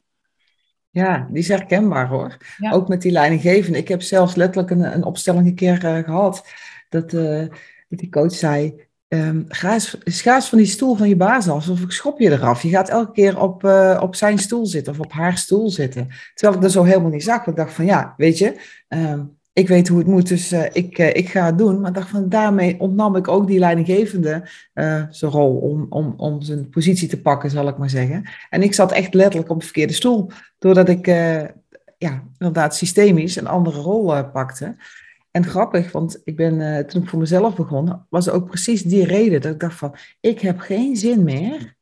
Ja, 0.89 1.27
die 1.29 1.37
is 1.39 1.47
herkenbaar 1.47 2.07
hoor. 2.07 2.37
Ja. 2.57 2.71
Ook 2.71 2.87
met 2.87 3.01
die 3.01 3.11
leidinggevende. 3.11 3.77
Ik 3.77 3.87
heb 3.87 4.01
zelfs 4.01 4.35
letterlijk 4.35 4.69
een, 4.73 4.93
een 4.93 5.03
opstelling 5.03 5.47
een 5.47 5.55
keer 5.55 5.85
eh, 5.85 6.03
gehad. 6.03 6.45
Dat, 6.89 7.13
eh, 7.13 7.45
dat 7.89 7.99
die 7.99 8.09
coach 8.09 8.33
zei, 8.33 8.87
ehm, 9.07 9.43
ga, 9.47 9.73
eens, 9.73 9.97
ga 10.03 10.35
eens 10.35 10.49
van 10.49 10.57
die 10.57 10.67
stoel 10.67 10.95
van 10.95 11.09
je 11.09 11.15
baas 11.15 11.49
af. 11.49 11.69
Of 11.69 11.81
ik 11.81 11.91
schop 11.91 12.19
je 12.19 12.31
eraf. 12.31 12.61
Je 12.63 12.69
gaat 12.69 12.89
elke 12.89 13.11
keer 13.11 13.41
op, 13.41 13.63
eh, 13.63 13.99
op 14.01 14.15
zijn 14.15 14.37
stoel 14.37 14.65
zitten 14.65 14.93
of 14.93 14.99
op 14.99 15.11
haar 15.11 15.37
stoel 15.37 15.69
zitten. 15.69 16.07
Terwijl 16.33 16.57
ik 16.57 16.63
dat 16.63 16.71
zo 16.71 16.83
helemaal 16.83 17.11
niet 17.11 17.23
zag. 17.23 17.45
Ik 17.47 17.55
dacht 17.55 17.73
van 17.73 17.85
ja, 17.85 18.13
weet 18.17 18.37
je, 18.37 18.59
ehm, 18.87 19.23
ik 19.53 19.67
weet 19.67 19.87
hoe 19.87 19.97
het 19.97 20.07
moet, 20.07 20.27
dus 20.27 20.51
eh, 20.51 20.65
ik, 20.71 20.97
eh, 20.97 21.07
ik 21.07 21.29
ga 21.29 21.45
het 21.45 21.57
doen. 21.57 21.81
Maar 21.81 21.93
dacht 21.93 22.09
van 22.09 22.29
daarmee 22.29 22.79
ontnam 22.79 23.15
ik 23.15 23.27
ook 23.27 23.47
die 23.47 23.59
leidinggevende 23.59 24.49
eh, 24.73 25.03
zijn 25.09 25.31
rol 25.31 25.55
om, 25.55 25.85
om, 25.89 26.13
om 26.17 26.41
zijn 26.41 26.69
positie 26.69 27.07
te 27.07 27.21
pakken, 27.21 27.49
zal 27.49 27.67
ik 27.67 27.77
maar 27.77 27.89
zeggen. 27.89 28.29
En 28.49 28.63
ik 28.63 28.73
zat 28.73 28.91
echt 28.91 29.13
letterlijk 29.13 29.51
op 29.51 29.59
de 29.59 29.65
verkeerde 29.65 29.93
stoel. 29.93 30.31
Doordat 30.57 30.89
ik 30.89 31.05
ja, 31.97 32.23
inderdaad 32.37 32.75
systemisch 32.75 33.35
een 33.35 33.47
andere 33.47 33.79
rol 33.79 34.29
pakte. 34.29 34.75
En 35.31 35.45
grappig, 35.45 35.91
want 35.91 36.21
ik 36.23 36.35
ben 36.35 36.87
toen 36.87 37.01
ik 37.01 37.09
voor 37.09 37.19
mezelf 37.19 37.55
begon, 37.55 38.05
was 38.09 38.29
ook 38.29 38.47
precies 38.47 38.83
die 38.83 39.05
reden 39.05 39.41
dat 39.41 39.53
ik 39.53 39.59
dacht 39.59 39.77
van, 39.77 39.95
ik 40.19 40.39
heb 40.39 40.59
geen 40.59 40.95
zin 40.95 41.23
meer 41.23 41.75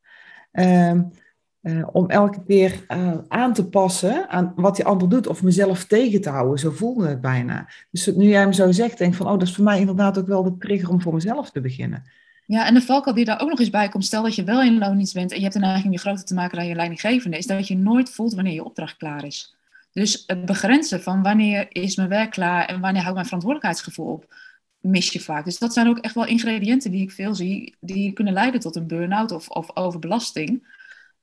eh, 1.60 1.88
om 1.92 2.10
elke 2.10 2.42
keer 2.46 2.84
eh, 2.88 3.12
aan 3.28 3.52
te 3.52 3.68
passen 3.68 4.28
aan 4.28 4.52
wat 4.56 4.76
die 4.76 4.84
ander 4.84 5.08
doet 5.08 5.26
of 5.26 5.42
mezelf 5.42 5.84
tegen 5.84 6.20
te 6.20 6.30
houden. 6.30 6.58
Zo 6.58 6.70
voelde 6.70 7.08
het 7.08 7.20
bijna. 7.20 7.68
Dus 7.90 8.06
nu 8.06 8.28
jij 8.28 8.40
hem 8.40 8.52
zo 8.52 8.72
zegt, 8.72 8.98
denk 8.98 9.10
ik 9.10 9.16
van, 9.16 9.26
oh, 9.26 9.32
dat 9.32 9.48
is 9.48 9.54
voor 9.54 9.64
mij 9.64 9.80
inderdaad 9.80 10.18
ook 10.18 10.26
wel 10.26 10.42
de 10.42 10.56
trigger 10.58 10.90
om 10.90 11.00
voor 11.00 11.14
mezelf 11.14 11.50
te 11.50 11.60
beginnen. 11.60 12.04
Ja, 12.46 12.66
en 12.66 12.74
de 12.74 12.80
valkuil 12.80 13.14
die 13.14 13.24
daar 13.24 13.40
ook 13.40 13.48
nog 13.48 13.58
eens 13.58 13.70
bij 13.70 13.88
komt, 13.88 14.04
stel 14.04 14.22
dat 14.22 14.34
je 14.34 14.44
wel 14.44 14.62
in 14.62 14.78
loondienst 14.78 15.14
bent 15.14 15.30
en 15.30 15.36
je 15.36 15.42
hebt 15.42 15.54
een 15.54 15.60
neiging 15.60 15.92
je 15.92 16.00
groter 16.00 16.24
te 16.24 16.34
maken 16.34 16.56
dan 16.56 16.66
je 16.66 16.74
leidinggevende, 16.74 17.36
is 17.36 17.46
dat 17.46 17.68
je 17.68 17.76
nooit 17.76 18.10
voelt 18.10 18.34
wanneer 18.34 18.52
je 18.52 18.64
opdracht 18.64 18.96
klaar 18.96 19.24
is. 19.24 19.54
Dus 19.92 20.24
het 20.26 20.44
begrenzen 20.44 21.02
van 21.02 21.22
wanneer 21.22 21.66
is 21.68 21.96
mijn 21.96 22.08
werk 22.08 22.30
klaar 22.30 22.66
en 22.66 22.80
wanneer 22.80 23.02
hou 23.02 23.08
ik 23.08 23.14
mijn 23.14 23.24
verantwoordelijkheidsgevoel 23.24 24.12
op, 24.12 24.34
mis 24.80 25.12
je 25.12 25.20
vaak. 25.20 25.44
Dus 25.44 25.58
dat 25.58 25.72
zijn 25.72 25.88
ook 25.88 25.98
echt 25.98 26.14
wel 26.14 26.26
ingrediënten 26.26 26.90
die 26.90 27.02
ik 27.02 27.10
veel 27.10 27.34
zie, 27.34 27.74
die 27.80 28.12
kunnen 28.12 28.32
leiden 28.32 28.60
tot 28.60 28.76
een 28.76 28.86
burn-out 28.86 29.32
of, 29.32 29.48
of 29.48 29.76
overbelasting. 29.76 30.78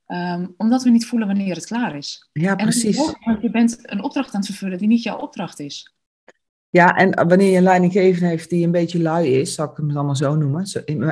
Ehm, 0.07 0.47
omdat 0.57 0.83
we 0.83 0.89
niet 0.89 1.05
voelen 1.05 1.27
wanneer 1.27 1.55
het 1.55 1.65
klaar 1.65 1.95
is. 1.95 2.29
Ja, 2.33 2.55
precies. 2.55 2.97
want 2.97 3.41
je 3.41 3.49
bent 3.49 3.77
een 3.81 4.03
opdracht 4.03 4.33
aan 4.33 4.39
het 4.39 4.49
vervullen 4.49 4.77
die 4.77 4.87
niet 4.87 5.03
jouw 5.03 5.17
opdracht 5.17 5.59
is. 5.59 5.95
Ja, 6.69 6.95
en 6.95 7.27
wanneer 7.27 7.51
je 7.51 7.57
een 7.57 7.63
leidinggevende 7.63 8.27
heeft 8.27 8.49
die 8.49 8.65
een 8.65 8.71
beetje 8.71 9.01
lui 9.01 9.39
is, 9.39 9.53
zal 9.53 9.65
ik 9.65 9.77
hem 9.77 9.93
dan 9.93 10.05
maar 10.05 10.15
zo 10.15 10.35
noemen, 10.35 10.65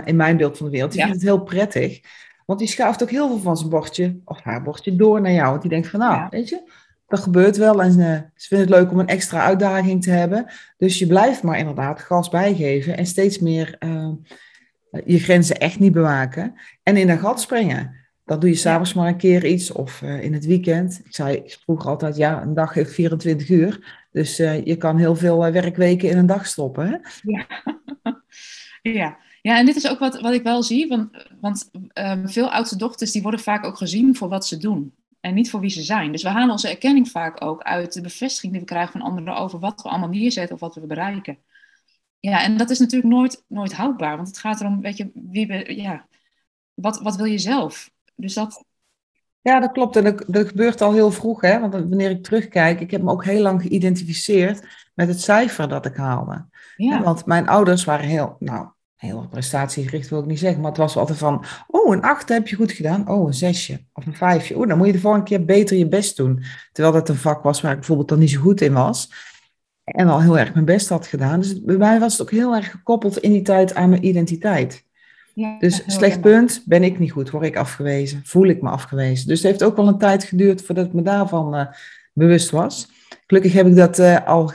in 0.05 0.15
mijn 0.15 0.37
beeld 0.37 0.57
van 0.57 0.65
de 0.65 0.71
wereld, 0.71 0.91
die 0.91 1.01
vindt 1.01 1.15
het 1.15 1.25
heel 1.25 1.43
prettig. 1.43 2.01
Want 2.45 2.59
die 2.59 2.67
schuift 2.67 3.03
ook 3.03 3.09
heel 3.09 3.27
veel 3.27 3.39
van 3.39 3.57
zijn 3.57 3.69
bordje, 3.69 4.19
of 4.25 4.41
haar 4.41 4.63
bordje, 4.63 4.95
door 4.95 5.21
naar 5.21 5.31
jou. 5.31 5.49
Want 5.49 5.61
die 5.61 5.69
denkt 5.69 5.87
van, 5.87 5.99
nou, 5.99 6.27
weet 6.29 6.49
je, 6.49 6.71
dat 7.07 7.19
gebeurt 7.19 7.57
wel. 7.57 7.81
En 7.81 7.99
uh, 7.99 8.19
ze 8.35 8.47
vinden 8.47 8.67
het 8.67 8.75
leuk 8.75 8.91
om 8.91 8.99
een 8.99 9.07
extra 9.07 9.45
uitdaging 9.45 10.03
te 10.03 10.09
hebben. 10.09 10.45
Dus 10.77 10.99
je 10.99 11.07
blijft 11.07 11.43
maar 11.43 11.57
inderdaad 11.57 12.01
gas 12.01 12.29
bijgeven 12.29 12.97
en 12.97 13.05
steeds 13.05 13.39
meer 13.39 13.75
uh, 13.79 14.09
je 15.05 15.19
grenzen 15.19 15.57
echt 15.57 15.79
niet 15.79 15.93
bewaken. 15.93 16.53
En 16.83 16.97
in 16.97 17.09
een 17.09 17.19
gat 17.19 17.41
springen. 17.41 18.05
Dat 18.26 18.41
doe 18.41 18.49
je 18.49 18.55
s'avonds 18.55 18.91
ja. 18.91 18.99
maar 18.99 19.07
een 19.07 19.17
keer 19.17 19.45
iets 19.45 19.71
of 19.71 20.01
uh, 20.01 20.23
in 20.23 20.34
het 20.34 20.45
weekend. 20.45 21.01
Ik 21.03 21.15
zei 21.15 21.36
ik 21.36 21.57
vroeger 21.63 21.89
altijd, 21.89 22.15
ja, 22.15 22.41
een 22.41 22.53
dag 22.53 22.73
heeft 22.73 22.93
24 22.93 23.49
uur. 23.49 24.03
Dus 24.11 24.38
je 24.38 24.76
kan 24.78 24.97
heel 24.97 25.15
veel 25.15 25.51
werkweken 25.51 26.09
in 26.09 26.17
een 26.17 26.26
dag 26.26 26.45
stoppen. 26.45 26.88
Hè? 26.88 26.97
Ja. 27.21 27.47
ja. 29.01 29.17
Ja, 29.41 29.57
en 29.57 29.65
dit 29.65 29.76
is 29.76 29.89
ook 29.89 29.99
wat, 29.99 30.21
wat 30.21 30.34
ik 30.34 30.43
wel 30.43 30.63
zie, 30.63 30.88
want, 30.88 31.28
want 31.41 31.71
um, 31.93 32.30
veel 32.30 32.51
oudste 32.51 32.78
dochters 32.78 33.11
die 33.11 33.21
worden 33.21 33.39
vaak 33.39 33.65
ook 33.65 33.78
gezien 33.78 34.15
voor 34.15 34.30
wat 34.30 34.47
ze 34.47 34.57
doen 34.57 34.93
en 35.19 35.34
niet 35.34 35.49
voor 35.49 35.59
wie 35.59 35.69
ze 35.69 35.82
zijn. 35.82 36.11
Dus 36.11 36.23
we 36.23 36.30
halen 36.30 36.51
onze 36.51 36.69
erkenning 36.69 37.09
vaak 37.09 37.43
ook 37.43 37.61
uit 37.61 37.93
de 37.93 38.01
bevestiging 38.01 38.51
die 38.51 38.61
we 38.61 38.67
krijgen 38.67 38.91
van 38.91 39.01
anderen 39.01 39.38
over 39.38 39.59
wat 39.59 39.82
we 39.82 39.89
allemaal 39.89 40.09
neerzetten 40.09 40.55
of 40.55 40.61
wat 40.61 40.76
we 40.76 40.88
bereiken. 40.88 41.38
Ja, 42.19 42.43
en 42.43 42.57
dat 42.57 42.69
is 42.69 42.80
natuurlijk 42.80 43.13
nooit, 43.13 43.43
nooit 43.47 43.73
houdbaar, 43.73 44.15
want 44.15 44.28
het 44.28 44.38
gaat 44.38 44.59
erom, 44.59 44.82
weet 44.82 44.97
je, 44.97 45.11
wie 45.13 45.47
we, 45.47 45.76
ja, 45.76 46.07
wat, 46.73 47.01
wat 47.01 47.15
wil 47.15 47.26
je 47.26 47.38
zelf? 47.38 47.89
Dus 48.16 48.34
dat... 48.34 48.63
Ja, 49.41 49.59
dat 49.59 49.72
klopt. 49.72 49.95
En 49.95 50.03
dat, 50.03 50.24
dat 50.28 50.47
gebeurt 50.47 50.82
al 50.82 50.93
heel 50.93 51.11
vroeg, 51.11 51.41
hè? 51.41 51.59
want 51.59 51.74
wanneer 51.74 52.09
ik 52.09 52.24
terugkijk, 52.24 52.80
ik 52.80 52.91
heb 52.91 53.01
me 53.01 53.11
ook 53.11 53.26
heel 53.26 53.41
lang 53.41 53.61
geïdentificeerd 53.61 54.68
met 54.93 55.07
het 55.07 55.22
cijfer 55.22 55.70
dat 55.70 55.86
ik 55.86 55.95
haalde. 55.95 56.45
Ja. 56.76 57.03
Want 57.03 57.26
mijn 57.26 57.47
ouders 57.47 57.84
waren 57.84 58.05
heel, 58.05 58.36
nou, 58.39 58.68
heel 58.95 59.28
prestatiegericht 59.30 60.09
wil 60.09 60.20
ik 60.20 60.26
niet 60.26 60.39
zeggen, 60.39 60.61
maar 60.61 60.70
het 60.70 60.80
was 60.80 60.97
altijd 60.97 61.18
van, 61.18 61.45
oh, 61.68 61.93
een 61.93 62.01
acht 62.01 62.30
heb 62.30 62.47
je 62.47 62.55
goed 62.55 62.72
gedaan, 62.72 63.09
oh, 63.09 63.28
een 63.28 63.34
zesje 63.34 63.86
of 63.93 64.05
een 64.05 64.16
vijfje, 64.16 64.57
oh, 64.57 64.68
dan 64.68 64.78
moet 64.78 64.88
je 64.88 64.93
de 64.93 64.99
volgende 64.99 65.26
keer 65.26 65.45
beter 65.45 65.78
je 65.78 65.88
best 65.88 66.18
doen. 66.18 66.43
Terwijl 66.72 66.95
dat 66.95 67.09
een 67.09 67.16
vak 67.16 67.43
was 67.43 67.61
waar 67.61 67.72
ik 67.72 67.78
bijvoorbeeld 67.78 68.09
dan 68.09 68.20
niet 68.20 68.30
zo 68.30 68.41
goed 68.41 68.61
in 68.61 68.74
was 68.74 69.09
en 69.86 70.07
al 70.07 70.22
heel 70.22 70.38
erg 70.38 70.53
mijn 70.53 70.66
best 70.66 70.89
had 70.89 71.07
gedaan. 71.07 71.39
Dus 71.39 71.61
bij 71.61 71.78
mij 71.78 71.99
was 71.99 72.11
het 72.11 72.22
ook 72.22 72.32
heel 72.32 72.55
erg 72.55 72.72
gekoppeld 72.72 73.18
in 73.18 73.32
die 73.32 73.41
tijd 73.41 73.76
aan 73.76 73.89
mijn 73.89 74.05
identiteit. 74.05 74.86
Ja, 75.36 75.59
dus 75.59 75.83
slecht 75.88 76.21
punt, 76.21 76.63
ben 76.65 76.83
ik 76.83 76.99
niet 76.99 77.11
goed, 77.11 77.29
word 77.29 77.45
ik 77.45 77.57
afgewezen, 77.57 78.21
voel 78.23 78.47
ik 78.47 78.61
me 78.61 78.69
afgewezen. 78.69 79.27
Dus 79.27 79.41
het 79.41 79.47
heeft 79.47 79.63
ook 79.63 79.75
wel 79.75 79.88
een 79.88 79.97
tijd 79.97 80.23
geduurd 80.23 80.61
voordat 80.61 80.86
ik 80.86 80.93
me 80.93 81.01
daarvan 81.01 81.55
uh, 81.55 81.65
bewust 82.13 82.49
was. 82.49 82.88
Gelukkig 83.27 83.53
heb 83.53 83.67
ik 83.67 83.75
dat 83.75 83.99
uh, 83.99 84.27
al 84.27 84.51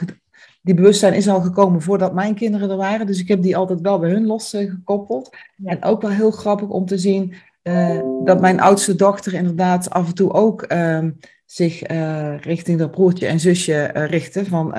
die 0.61 0.75
bewustzijn 0.75 1.13
is 1.13 1.27
al 1.27 1.41
gekomen 1.41 1.81
voordat 1.81 2.13
mijn 2.13 2.35
kinderen 2.35 2.69
er 2.69 2.77
waren. 2.77 3.05
Dus 3.05 3.19
ik 3.19 3.27
heb 3.27 3.41
die 3.41 3.57
altijd 3.57 3.81
wel 3.81 3.99
bij 3.99 4.09
hun 4.09 4.25
losgekoppeld. 4.25 5.35
Uh, 5.57 5.71
en 5.71 5.83
ook 5.83 6.01
wel 6.01 6.11
heel 6.11 6.31
grappig 6.31 6.67
om 6.67 6.85
te 6.85 6.97
zien 6.97 7.33
uh, 7.63 8.01
dat 8.23 8.41
mijn 8.41 8.59
oudste 8.59 8.95
dochter 8.95 9.33
inderdaad 9.33 9.89
af 9.89 10.07
en 10.07 10.15
toe 10.15 10.31
ook 10.31 10.71
uh, 10.71 11.05
zich 11.45 11.81
eh, 11.81 12.37
richting 12.37 12.79
dat 12.79 12.91
broertje 12.91 13.27
en 13.27 13.39
zusje 13.39 13.73
eh, 13.73 14.09
richtte. 14.09 14.45
Van 14.45 14.75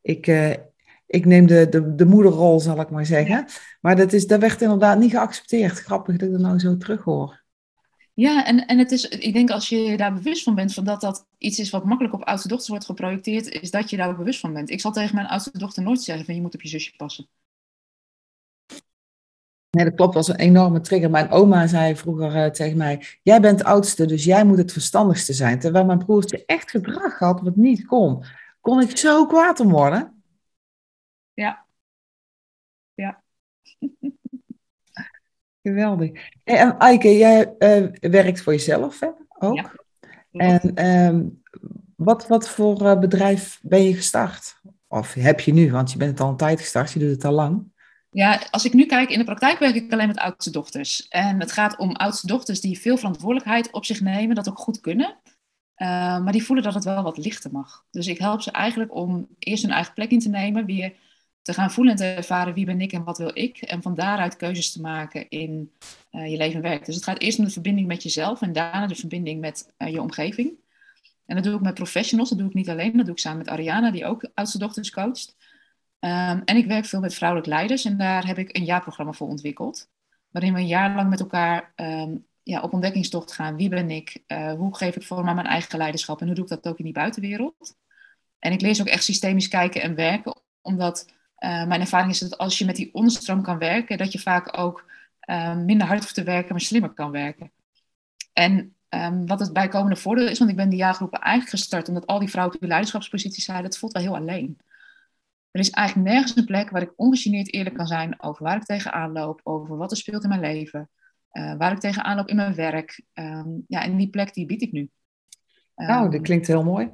ik, 0.00 0.26
ik 1.12 1.24
neem 1.24 1.46
de, 1.46 1.68
de, 1.68 1.94
de 1.94 2.04
moederrol, 2.04 2.60
zal 2.60 2.80
ik 2.80 2.90
maar 2.90 3.06
zeggen. 3.06 3.46
Maar 3.80 3.96
dat, 3.96 4.12
is, 4.12 4.26
dat 4.26 4.40
werd 4.40 4.62
inderdaad 4.62 4.98
niet 4.98 5.10
geaccepteerd. 5.10 5.78
Grappig 5.78 6.16
dat 6.16 6.28
ik 6.28 6.32
dat 6.34 6.42
nou 6.42 6.58
zo 6.58 6.76
terug 6.76 7.02
hoor. 7.02 7.42
Ja, 8.14 8.46
en, 8.46 8.66
en 8.66 8.78
het 8.78 8.92
is, 8.92 9.08
ik 9.08 9.32
denk 9.32 9.50
als 9.50 9.68
je 9.68 9.96
daar 9.96 10.14
bewust 10.14 10.42
van 10.42 10.54
bent, 10.54 10.74
van 10.74 10.84
dat 10.84 11.00
dat 11.00 11.26
iets 11.38 11.58
is 11.58 11.70
wat 11.70 11.84
makkelijk 11.84 12.14
op 12.14 12.22
oudste 12.22 12.48
dochters 12.48 12.68
wordt 12.68 12.84
geprojecteerd, 12.84 13.48
is 13.48 13.70
dat 13.70 13.90
je 13.90 13.96
daar 13.96 14.08
ook 14.08 14.16
bewust 14.16 14.40
van 14.40 14.52
bent. 14.52 14.70
Ik 14.70 14.80
zal 14.80 14.92
tegen 14.92 15.14
mijn 15.14 15.26
oudste 15.26 15.58
dochter 15.58 15.82
nooit 15.82 16.02
zeggen 16.02 16.24
van 16.24 16.34
je 16.34 16.40
moet 16.40 16.54
op 16.54 16.62
je 16.62 16.68
zusje 16.68 16.96
passen. 16.96 17.28
Nee, 19.70 19.84
dat 19.84 19.94
klopt, 19.94 20.14
dat 20.14 20.26
was 20.26 20.36
een 20.36 20.44
enorme 20.44 20.80
trigger. 20.80 21.10
Mijn 21.10 21.30
oma 21.30 21.66
zei 21.66 21.96
vroeger 21.96 22.36
uh, 22.36 22.46
tegen 22.46 22.76
mij, 22.76 23.04
jij 23.22 23.40
bent 23.40 23.58
de 23.58 23.64
oudste, 23.64 24.06
dus 24.06 24.24
jij 24.24 24.44
moet 24.44 24.58
het 24.58 24.72
verstandigste 24.72 25.32
zijn. 25.32 25.58
Terwijl 25.58 25.84
mijn 25.84 25.98
broertje 25.98 26.42
echt 26.46 26.70
gedrag 26.70 27.18
had 27.18 27.40
wat 27.40 27.56
niet 27.56 27.86
kon. 27.86 28.24
Kon 28.60 28.80
ik 28.80 28.96
zo 28.96 29.26
kwaad 29.26 29.60
om 29.60 29.70
worden? 29.70 30.11
Ja. 31.34 31.66
Ja. 32.94 33.22
Geweldig. 35.62 36.30
En 36.44 36.78
Eike, 36.78 37.16
jij 37.16 37.54
uh, 37.58 38.10
werkt 38.10 38.42
voor 38.42 38.52
jezelf 38.52 39.00
hè? 39.00 39.08
ook. 39.38 39.56
Ja. 39.56 39.72
En 40.32 40.86
um, 40.86 41.42
wat, 41.96 42.26
wat 42.26 42.48
voor 42.48 42.82
uh, 42.82 42.98
bedrijf 42.98 43.60
ben 43.62 43.82
je 43.82 43.94
gestart? 43.94 44.60
Of 44.88 45.14
heb 45.14 45.40
je 45.40 45.52
nu, 45.52 45.70
want 45.70 45.92
je 45.92 45.98
bent 45.98 46.10
het 46.10 46.20
al 46.20 46.28
een 46.28 46.36
tijd 46.36 46.60
gestart, 46.60 46.92
je 46.92 46.98
doet 46.98 47.10
het 47.10 47.24
al 47.24 47.32
lang. 47.32 47.70
Ja, 48.10 48.40
als 48.50 48.64
ik 48.64 48.72
nu 48.72 48.86
kijk, 48.86 49.10
in 49.10 49.18
de 49.18 49.24
praktijk 49.24 49.58
werk 49.58 49.74
ik 49.74 49.92
alleen 49.92 50.06
met 50.06 50.18
oudste 50.18 50.50
dochters. 50.50 51.08
En 51.08 51.40
het 51.40 51.52
gaat 51.52 51.76
om 51.76 51.92
oudste 51.92 52.26
dochters 52.26 52.60
die 52.60 52.78
veel 52.78 52.96
verantwoordelijkheid 52.96 53.70
op 53.70 53.84
zich 53.84 54.00
nemen, 54.00 54.34
dat 54.34 54.48
ook 54.48 54.58
goed 54.58 54.80
kunnen. 54.80 55.16
Uh, 55.76 55.88
maar 56.22 56.32
die 56.32 56.44
voelen 56.44 56.64
dat 56.64 56.74
het 56.74 56.84
wel 56.84 57.02
wat 57.02 57.16
lichter 57.16 57.50
mag. 57.52 57.84
Dus 57.90 58.06
ik 58.06 58.18
help 58.18 58.40
ze 58.40 58.50
eigenlijk 58.50 58.94
om 58.94 59.28
eerst 59.38 59.62
hun 59.62 59.72
eigen 59.72 59.94
plek 59.94 60.10
in 60.10 60.18
te 60.18 60.28
nemen, 60.28 60.66
weer 60.66 60.92
te 61.42 61.52
gaan 61.52 61.70
voelen 61.70 61.92
en 61.92 61.98
te 61.98 62.04
ervaren 62.04 62.54
wie 62.54 62.64
ben 62.64 62.80
ik 62.80 62.92
en 62.92 63.04
wat 63.04 63.18
wil 63.18 63.30
ik. 63.34 63.62
En 63.62 63.82
van 63.82 63.94
daaruit 63.94 64.36
keuzes 64.36 64.72
te 64.72 64.80
maken 64.80 65.28
in 65.28 65.72
uh, 66.12 66.30
je 66.30 66.36
leven 66.36 66.56
en 66.56 66.62
werk. 66.62 66.84
Dus 66.84 66.94
het 66.94 67.04
gaat 67.04 67.18
eerst 67.18 67.38
om 67.38 67.44
de 67.44 67.50
verbinding 67.50 67.86
met 67.86 68.02
jezelf 68.02 68.42
en 68.42 68.52
daarna 68.52 68.86
de 68.86 68.94
verbinding 68.94 69.40
met 69.40 69.74
uh, 69.78 69.88
je 69.88 70.00
omgeving. 70.00 70.52
En 71.26 71.34
dat 71.34 71.44
doe 71.44 71.54
ik 71.54 71.60
met 71.60 71.74
professionals, 71.74 72.28
dat 72.28 72.38
doe 72.38 72.48
ik 72.48 72.54
niet 72.54 72.68
alleen. 72.68 72.96
Dat 72.96 73.06
doe 73.06 73.14
ik 73.14 73.20
samen 73.20 73.38
met 73.38 73.48
Ariana, 73.48 73.90
die 73.90 74.06
ook 74.06 74.30
oudste 74.34 74.58
dochters 74.58 74.90
coacht. 74.90 75.36
Um, 76.04 76.42
en 76.44 76.56
ik 76.56 76.66
werk 76.66 76.84
veel 76.84 77.00
met 77.00 77.14
vrouwelijk 77.14 77.48
leiders 77.48 77.84
en 77.84 77.96
daar 77.96 78.26
heb 78.26 78.38
ik 78.38 78.56
een 78.56 78.64
jaarprogramma 78.64 79.12
voor 79.12 79.28
ontwikkeld. 79.28 79.88
Waarin 80.30 80.52
we 80.52 80.60
een 80.60 80.66
jaar 80.66 80.94
lang 80.94 81.10
met 81.10 81.20
elkaar 81.20 81.72
um, 81.76 82.26
ja, 82.42 82.60
op 82.60 82.72
ontdekkingstocht 82.72 83.32
gaan. 83.32 83.56
Wie 83.56 83.68
ben 83.68 83.90
ik? 83.90 84.22
Uh, 84.26 84.52
hoe 84.52 84.76
geef 84.76 84.96
ik 84.96 85.02
vorm 85.02 85.28
aan 85.28 85.34
mijn 85.34 85.46
eigen 85.46 85.78
leiderschap? 85.78 86.20
En 86.20 86.26
hoe 86.26 86.34
doe 86.34 86.44
ik 86.44 86.50
dat 86.50 86.68
ook 86.68 86.78
in 86.78 86.84
die 86.84 86.92
buitenwereld? 86.92 87.76
En 88.38 88.52
ik 88.52 88.60
lees 88.60 88.80
ook 88.80 88.86
echt 88.86 89.04
systemisch 89.04 89.48
kijken 89.48 89.82
en 89.82 89.94
werken, 89.94 90.40
omdat 90.60 91.12
uh, 91.44 91.66
mijn 91.66 91.80
ervaring 91.80 92.10
is 92.10 92.18
dat 92.18 92.38
als 92.38 92.58
je 92.58 92.64
met 92.64 92.76
die 92.76 92.94
onderstroom 92.94 93.42
kan 93.42 93.58
werken, 93.58 93.98
dat 93.98 94.12
je 94.12 94.18
vaak 94.18 94.58
ook 94.58 94.84
uh, 95.30 95.56
minder 95.56 95.86
hard 95.86 96.00
hoeft 96.00 96.14
te 96.14 96.22
werken, 96.22 96.50
maar 96.50 96.60
slimmer 96.60 96.92
kan 96.92 97.10
werken. 97.10 97.52
En 98.32 98.74
um, 98.88 99.26
wat 99.26 99.40
het 99.40 99.52
bijkomende 99.52 99.96
voordeel 99.96 100.28
is, 100.28 100.38
want 100.38 100.50
ik 100.50 100.56
ben 100.56 100.68
die 100.68 100.78
jaargroepen 100.78 101.20
eigenlijk 101.20 101.56
gestart 101.56 101.88
omdat 101.88 102.06
al 102.06 102.18
die 102.18 102.30
vrouwen 102.30 102.56
op 102.56 102.62
leiderschapsposities 102.62 103.44
zeiden, 103.44 103.66
het 103.66 103.78
voelt 103.78 103.92
wel 103.92 104.02
heel 104.02 104.16
alleen. 104.16 104.58
Er 105.50 105.60
is 105.60 105.70
eigenlijk 105.70 106.08
nergens 106.08 106.36
een 106.36 106.44
plek 106.44 106.70
waar 106.70 106.82
ik 106.82 106.92
ongegeneerd 106.96 107.52
eerlijk 107.52 107.76
kan 107.76 107.86
zijn 107.86 108.22
over 108.22 108.42
waar 108.44 108.56
ik 108.56 108.64
tegenaan 108.64 109.12
loop, 109.12 109.40
over 109.42 109.76
wat 109.76 109.90
er 109.90 109.96
speelt 109.96 110.22
in 110.22 110.28
mijn 110.28 110.40
leven, 110.40 110.90
uh, 111.32 111.56
waar 111.56 111.72
ik 111.72 111.78
tegenaan 111.78 112.16
loop 112.16 112.28
in 112.28 112.36
mijn 112.36 112.54
werk. 112.54 113.02
Um, 113.14 113.64
ja, 113.68 113.82
en 113.82 113.96
die 113.96 114.10
plek 114.10 114.34
die 114.34 114.46
bied 114.46 114.62
ik 114.62 114.72
nu. 114.72 114.90
nou, 115.74 116.10
dat 116.10 116.20
klinkt 116.20 116.46
heel 116.46 116.64
mooi. 116.64 116.90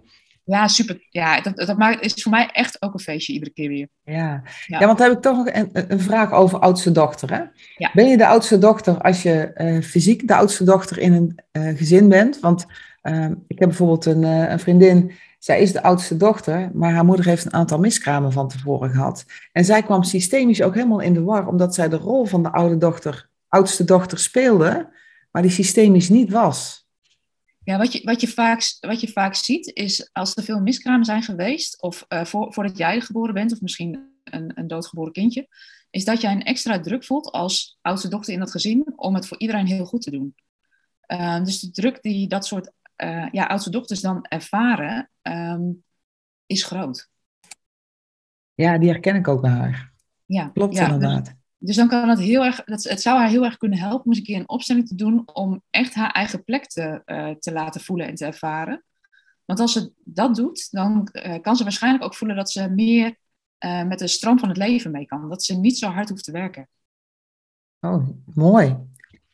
Ja, 0.49 0.69
super. 0.69 1.07
Ja, 1.11 1.41
dat, 1.41 1.57
dat 1.57 1.79
maakt, 1.79 2.05
is 2.05 2.23
voor 2.23 2.33
mij 2.33 2.49
echt 2.53 2.83
ook 2.83 2.95
een 2.95 3.01
feestje 3.01 3.33
iedere 3.33 3.53
keer 3.53 3.69
weer. 3.69 3.89
Ja, 4.05 4.43
ja. 4.67 4.79
ja 4.79 4.87
want 4.87 4.99
dan 4.99 5.09
heb 5.09 5.17
ik 5.17 5.23
toch 5.23 5.37
nog 5.37 5.55
een, 5.55 5.71
een 5.73 6.01
vraag 6.01 6.33
over 6.33 6.59
oudste 6.59 6.93
dochter. 6.93 7.31
Hè? 7.33 7.43
Ja. 7.77 7.91
Ben 7.93 8.09
je 8.09 8.17
de 8.17 8.27
oudste 8.27 8.59
dochter 8.59 9.01
als 9.01 9.23
je 9.23 9.51
uh, 9.57 9.83
fysiek 9.83 10.29
de 10.29 10.35
oudste 10.35 10.65
dochter 10.65 10.99
in 10.99 11.13
een 11.13 11.39
uh, 11.53 11.77
gezin 11.77 12.09
bent? 12.09 12.41
Want 12.41 12.67
uh, 13.03 13.31
ik 13.47 13.59
heb 13.59 13.69
bijvoorbeeld 13.69 14.05
een, 14.05 14.23
een, 14.23 14.59
vriendin, 14.59 15.13
zij 15.39 15.61
is 15.61 15.73
de 15.73 15.83
oudste 15.83 16.17
dochter, 16.17 16.71
maar 16.75 16.93
haar 16.93 17.05
moeder 17.05 17.25
heeft 17.25 17.45
een 17.45 17.55
aantal 17.55 17.79
miskramen 17.79 18.33
van 18.33 18.49
tevoren 18.49 18.91
gehad. 18.91 19.25
En 19.53 19.65
zij 19.65 19.83
kwam 19.83 20.03
systemisch 20.03 20.63
ook 20.63 20.75
helemaal 20.75 21.01
in 21.01 21.15
de 21.15 21.23
war, 21.23 21.47
omdat 21.47 21.75
zij 21.75 21.89
de 21.89 21.97
rol 21.97 22.25
van 22.25 22.43
de 22.43 22.53
oude 22.53 22.79
dochter, 22.79 23.29
oudste 23.49 23.85
dochter 23.85 24.19
speelde, 24.19 24.89
maar 25.31 25.43
die 25.43 25.51
systemisch 25.51 26.09
niet 26.09 26.31
was. 26.31 26.88
Ja, 27.69 27.79
wat 27.79 27.93
je, 27.93 28.01
wat, 28.05 28.21
je 28.21 28.29
vaak, 28.29 28.77
wat 28.81 29.01
je 29.01 29.09
vaak 29.09 29.35
ziet 29.35 29.71
is 29.75 30.11
als 30.13 30.37
er 30.37 30.43
veel 30.43 30.61
miskramen 30.61 31.05
zijn 31.05 31.23
geweest, 31.23 31.83
of 31.83 32.05
uh, 32.09 32.25
voor, 32.25 32.53
voordat 32.53 32.77
jij 32.77 33.01
geboren 33.01 33.35
bent, 33.35 33.53
of 33.53 33.61
misschien 33.61 34.21
een, 34.25 34.53
een 34.55 34.67
doodgeboren 34.67 35.13
kindje, 35.13 35.49
is 35.91 36.05
dat 36.05 36.21
jij 36.21 36.33
een 36.33 36.43
extra 36.43 36.81
druk 36.81 37.05
voelt 37.05 37.31
als 37.31 37.79
oudste 37.81 38.09
dochter 38.09 38.33
in 38.33 38.39
dat 38.39 38.51
gezin 38.51 38.93
om 38.97 39.15
het 39.15 39.27
voor 39.27 39.39
iedereen 39.39 39.67
heel 39.67 39.85
goed 39.85 40.03
te 40.03 40.11
doen. 40.11 40.35
Uh, 41.07 41.45
dus 41.45 41.61
de 41.61 41.71
druk 41.71 42.03
die 42.03 42.29
dat 42.29 42.47
soort 42.47 42.73
uh, 42.97 43.29
ja, 43.33 43.47
oudste 43.47 43.71
dochters 43.71 44.01
dan 44.01 44.25
ervaren, 44.25 45.11
um, 45.23 45.85
is 46.47 46.65
groot. 46.65 47.11
Ja, 48.55 48.79
die 48.79 48.91
herken 48.91 49.17
ik 49.17 49.29
ook 49.29 49.41
bij 49.41 49.51
haar. 49.51 49.93
Ja, 50.27 50.49
Klopt 50.49 50.75
ja, 50.75 50.85
inderdaad. 50.85 51.35
Dus 51.59 51.77
dan 51.77 51.89
kan 51.89 52.09
het 52.09 52.19
heel 52.19 52.45
erg, 52.45 52.63
het 52.65 53.03
zou 53.03 53.19
haar 53.19 53.29
heel 53.29 53.45
erg 53.45 53.57
kunnen 53.57 53.79
helpen 53.79 54.05
om 54.05 54.11
eens 54.11 54.19
een 54.19 54.25
keer 54.25 54.39
een 54.39 54.49
opstelling 54.49 54.89
te 54.89 54.95
doen 54.95 55.23
om 55.33 55.63
echt 55.71 55.95
haar 55.95 56.11
eigen 56.11 56.45
plek 56.45 56.67
te, 56.67 57.03
uh, 57.07 57.31
te 57.31 57.53
laten 57.53 57.81
voelen 57.81 58.07
en 58.07 58.15
te 58.15 58.25
ervaren. 58.25 58.85
Want 59.45 59.61
als 59.61 59.73
ze 59.73 59.93
dat 60.05 60.35
doet, 60.35 60.71
dan 60.71 61.09
uh, 61.13 61.35
kan 61.41 61.57
ze 61.57 61.63
waarschijnlijk 61.63 62.05
ook 62.05 62.15
voelen 62.15 62.37
dat 62.37 62.51
ze 62.51 62.69
meer 62.69 63.17
uh, 63.65 63.83
met 63.83 63.99
de 63.99 64.07
stroom 64.07 64.39
van 64.39 64.49
het 64.49 64.57
leven 64.59 64.91
mee 64.91 65.07
kan. 65.07 65.29
Dat 65.29 65.45
ze 65.45 65.57
niet 65.57 65.79
zo 65.79 65.89
hard 65.89 66.09
hoeft 66.09 66.25
te 66.25 66.33
werken. 66.33 66.69
Oh, 67.81 68.09
mooi. 68.35 68.77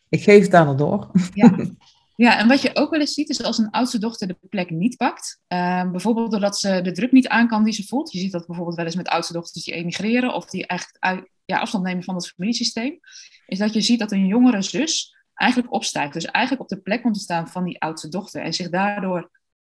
Ik 0.09 0.23
geef 0.23 0.45
het 0.45 0.55
aan 0.55 0.67
haar 0.67 0.77
door. 0.77 1.11
Ja. 1.35 1.57
Ja, 2.17 2.39
en 2.39 2.49
wat 2.49 2.63
je 2.63 2.71
ook 2.77 2.91
wel 2.91 3.01
eens 3.01 3.15
ziet, 3.15 3.29
is 3.29 3.43
als 3.43 3.59
een 3.59 3.71
oudste 3.71 3.99
dochter 3.99 4.29
de 4.29 4.37
plek 4.49 4.71
niet 4.71 4.97
pakt. 4.97 5.41
Uh, 5.49 5.91
bijvoorbeeld 5.91 6.31
doordat 6.31 6.59
ze 6.59 6.81
de 6.83 6.93
druk 6.93 7.13
niet 7.13 7.29
aan 7.29 7.49
kan 7.49 7.65
die 7.65 7.73
ze 7.73 7.87
voelt. 7.87 8.13
Je 8.13 8.19
ziet 8.19 8.33
dat 8.33 8.47
bijvoorbeeld 8.47 8.77
wel 8.77 8.85
eens 8.85 8.95
met 8.95 9.09
oudste 9.09 9.33
dochters 9.33 9.65
die 9.65 9.75
emigreren 9.75 10.35
of 10.35 10.47
die 10.47 10.67
echt 10.67 10.97
uit, 10.99 11.29
ja, 11.45 11.59
afstand 11.59 11.85
nemen 11.85 12.05
van 12.05 12.15
het 12.15 12.29
familiesysteem. 12.29 12.99
Is 13.47 13.59
dat 13.59 13.75
je 13.75 13.81
ziet 13.81 13.99
dat 13.99 14.13
een 14.13 14.27
jongere 14.27 14.63
zus 14.63 15.17
eigenlijk 15.35 15.73
opstijgt. 15.73 16.13
Dus 16.13 16.25
eigenlijk 16.25 16.63
op 16.63 16.77
de 16.77 16.83
plek 16.83 17.03
komt 17.03 17.15
te 17.15 17.21
staan 17.21 17.49
van 17.49 17.65
die 17.65 17.81
oudste 17.81 18.09
dochter. 18.09 18.43
En 18.43 18.53
zich 18.53 18.71
daardoor 18.71 19.31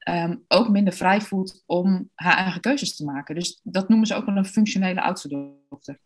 um, 0.10 0.44
ook 0.48 0.70
minder 0.70 0.94
vrij 0.94 1.22
voelt 1.22 1.64
om 1.66 2.10
haar 2.16 2.38
eigen 2.38 2.62
keuzes 2.62 2.96
te 2.96 3.06
maken. 3.06 3.36
Dus 3.36 3.60
dat 3.64 3.90
noemen 3.90 4.08
ze 4.08 4.16
ook 4.16 4.26
wel 4.26 4.36
een 4.36 4.46
functionele 4.46 5.02
oudste 5.02 5.54
dochter. 5.70 6.00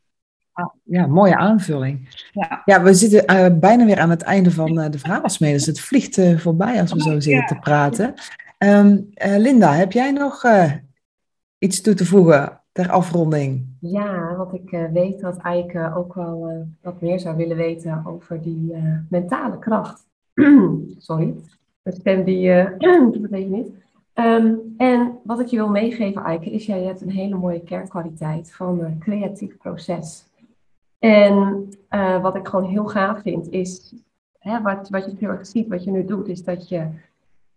Ah, 0.53 0.73
ja, 0.83 1.07
mooie 1.07 1.37
aanvulling. 1.37 2.25
Ja, 2.31 2.61
ja 2.65 2.81
we 2.81 2.93
zitten 2.93 3.35
uh, 3.35 3.59
bijna 3.59 3.85
weer 3.85 3.99
aan 3.99 4.09
het 4.09 4.21
einde 4.21 4.51
van 4.51 4.79
uh, 4.79 4.89
de 4.89 4.99
verhaalsmeden. 4.99 5.57
Dus 5.57 5.65
het 5.65 5.79
vliegt 5.79 6.17
uh, 6.17 6.39
voorbij 6.39 6.81
als 6.81 6.93
we 6.93 7.01
zo 7.01 7.19
zitten 7.19 7.45
te 7.45 7.59
praten. 7.59 8.13
Um, 8.57 9.09
Linda, 9.15 9.73
heb 9.73 9.91
jij 9.91 10.11
nog 10.11 10.45
iets 11.57 11.81
toe 11.81 11.93
te 11.93 12.05
voegen 12.05 12.60
ter 12.71 12.89
afronding? 12.89 13.65
Ja, 13.79 14.35
want 14.35 14.53
ik 14.53 14.89
weet 14.93 15.19
dat 15.19 15.37
Eike 15.37 15.93
ook 15.95 16.13
wel 16.13 16.67
wat 16.81 17.01
meer 17.01 17.19
zou 17.19 17.35
willen 17.35 17.57
weten 17.57 18.03
over 18.05 18.41
die 18.41 18.75
mentale 19.09 19.59
kracht. 19.59 20.07
Sorry, 20.97 21.35
de 21.81 21.91
stem 21.91 22.23
die 22.23 22.53
dat 22.77 23.29
weet 23.29 23.43
je 23.43 23.49
niet. 23.49 23.71
Um, 24.13 24.73
en 24.77 25.17
wat 25.23 25.39
ik 25.39 25.47
je 25.47 25.57
wil 25.57 25.69
meegeven, 25.69 26.23
Eike, 26.23 26.51
is 26.51 26.65
jij 26.65 26.83
hebt 26.83 27.01
een 27.01 27.11
hele 27.11 27.35
mooie 27.37 27.63
kernkwaliteit 27.63 28.53
van 28.53 28.95
creatief 28.99 29.57
proces. 29.57 30.25
En 30.99 31.67
wat 32.21 32.35
ik 32.35 32.47
gewoon 32.47 32.69
heel 32.69 32.85
gaaf 32.85 33.21
vind, 33.21 33.49
is 33.49 33.93
hè, 34.41 34.61
wat, 34.61 34.89
wat 34.89 35.05
je 35.05 35.15
heel 35.19 35.29
erg 35.29 35.45
ziet, 35.45 35.67
wat 35.67 35.83
je 35.83 35.91
nu 35.91 36.05
doet, 36.05 36.27
is 36.27 36.43
dat 36.43 36.69
je 36.69 36.87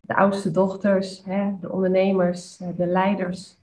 de 0.01 0.17
oudste 0.17 0.51
dochters, 0.51 1.23
hè, 1.25 1.53
de 1.61 1.73
ondernemers, 1.73 2.61
eh, 2.61 2.69
de 2.77 2.87
leiders, 2.87 3.57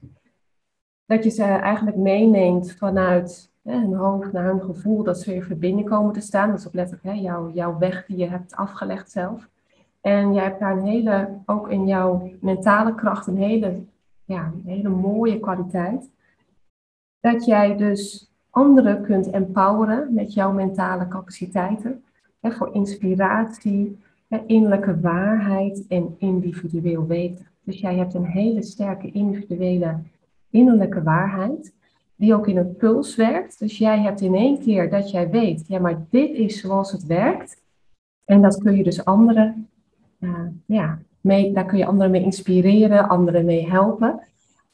dat 1.06 1.24
je 1.24 1.30
ze 1.30 1.44
eigenlijk 1.44 1.96
meeneemt 1.96 2.72
vanuit 2.72 3.50
hè, 3.62 3.78
hun 3.78 3.94
hoofd 3.94 4.32
naar 4.32 4.44
hun 4.44 4.62
gevoel, 4.62 5.02
dat 5.02 5.20
ze 5.20 5.34
in 5.34 5.42
verbinding 5.42 5.88
komen 5.88 6.12
te 6.12 6.20
staan. 6.20 6.50
Dat 6.50 6.58
is 6.58 6.68
letterlijk 6.72 7.04
hè, 7.04 7.12
jouw, 7.12 7.50
jouw 7.50 7.78
weg 7.78 8.06
die 8.06 8.16
je 8.16 8.28
hebt 8.28 8.54
afgelegd 8.54 9.10
zelf. 9.10 9.48
En 10.00 10.34
jij 10.34 10.44
hebt 10.44 10.60
daar 10.60 10.76
een 10.76 10.86
hele, 10.86 11.28
ook 11.46 11.70
in 11.70 11.86
jouw 11.86 12.30
mentale 12.40 12.94
kracht, 12.94 13.26
een 13.26 13.36
hele, 13.36 13.80
ja, 14.24 14.52
een 14.54 14.70
hele 14.70 14.88
mooie 14.88 15.40
kwaliteit. 15.40 16.10
Dat 17.20 17.44
jij 17.44 17.76
dus 17.76 18.32
anderen 18.50 19.02
kunt 19.02 19.30
empoweren 19.30 20.14
met 20.14 20.34
jouw 20.34 20.52
mentale 20.52 21.08
capaciteiten. 21.08 22.04
Hè, 22.40 22.52
voor 22.52 22.74
inspiratie, 22.74 23.98
hè, 24.28 24.42
innerlijke 24.46 25.00
waarheid 25.00 25.86
en 25.88 26.14
individueel 26.18 27.06
weten. 27.06 27.46
Dus 27.64 27.80
jij 27.80 27.96
hebt 27.96 28.14
een 28.14 28.26
hele 28.26 28.62
sterke 28.62 29.10
individuele 29.10 29.98
innerlijke 30.52 31.02
waarheid, 31.02 31.72
die 32.16 32.34
ook 32.34 32.48
in 32.48 32.56
een 32.56 32.76
puls 32.76 33.16
werkt. 33.16 33.58
Dus 33.58 33.78
jij 33.78 34.00
hebt 34.00 34.20
in 34.20 34.34
één 34.34 34.60
keer 34.60 34.90
dat 34.90 35.10
jij 35.10 35.30
weet, 35.30 35.64
ja, 35.68 35.78
maar 35.78 36.04
dit 36.10 36.30
is 36.30 36.60
zoals 36.60 36.92
het 36.92 37.06
werkt. 37.06 37.62
En 38.24 38.42
dat 38.42 38.58
kun 38.58 38.76
je 38.76 38.82
dus 38.82 39.04
anderen 39.04 39.68
uh, 40.18 40.30
ja, 40.66 40.98
mee, 41.20 41.52
daar 41.52 41.64
kun 41.64 41.78
je 41.78 41.86
anderen 41.86 42.10
mee 42.10 42.22
inspireren, 42.22 43.08
anderen 43.08 43.44
mee 43.44 43.70
helpen. 43.70 44.20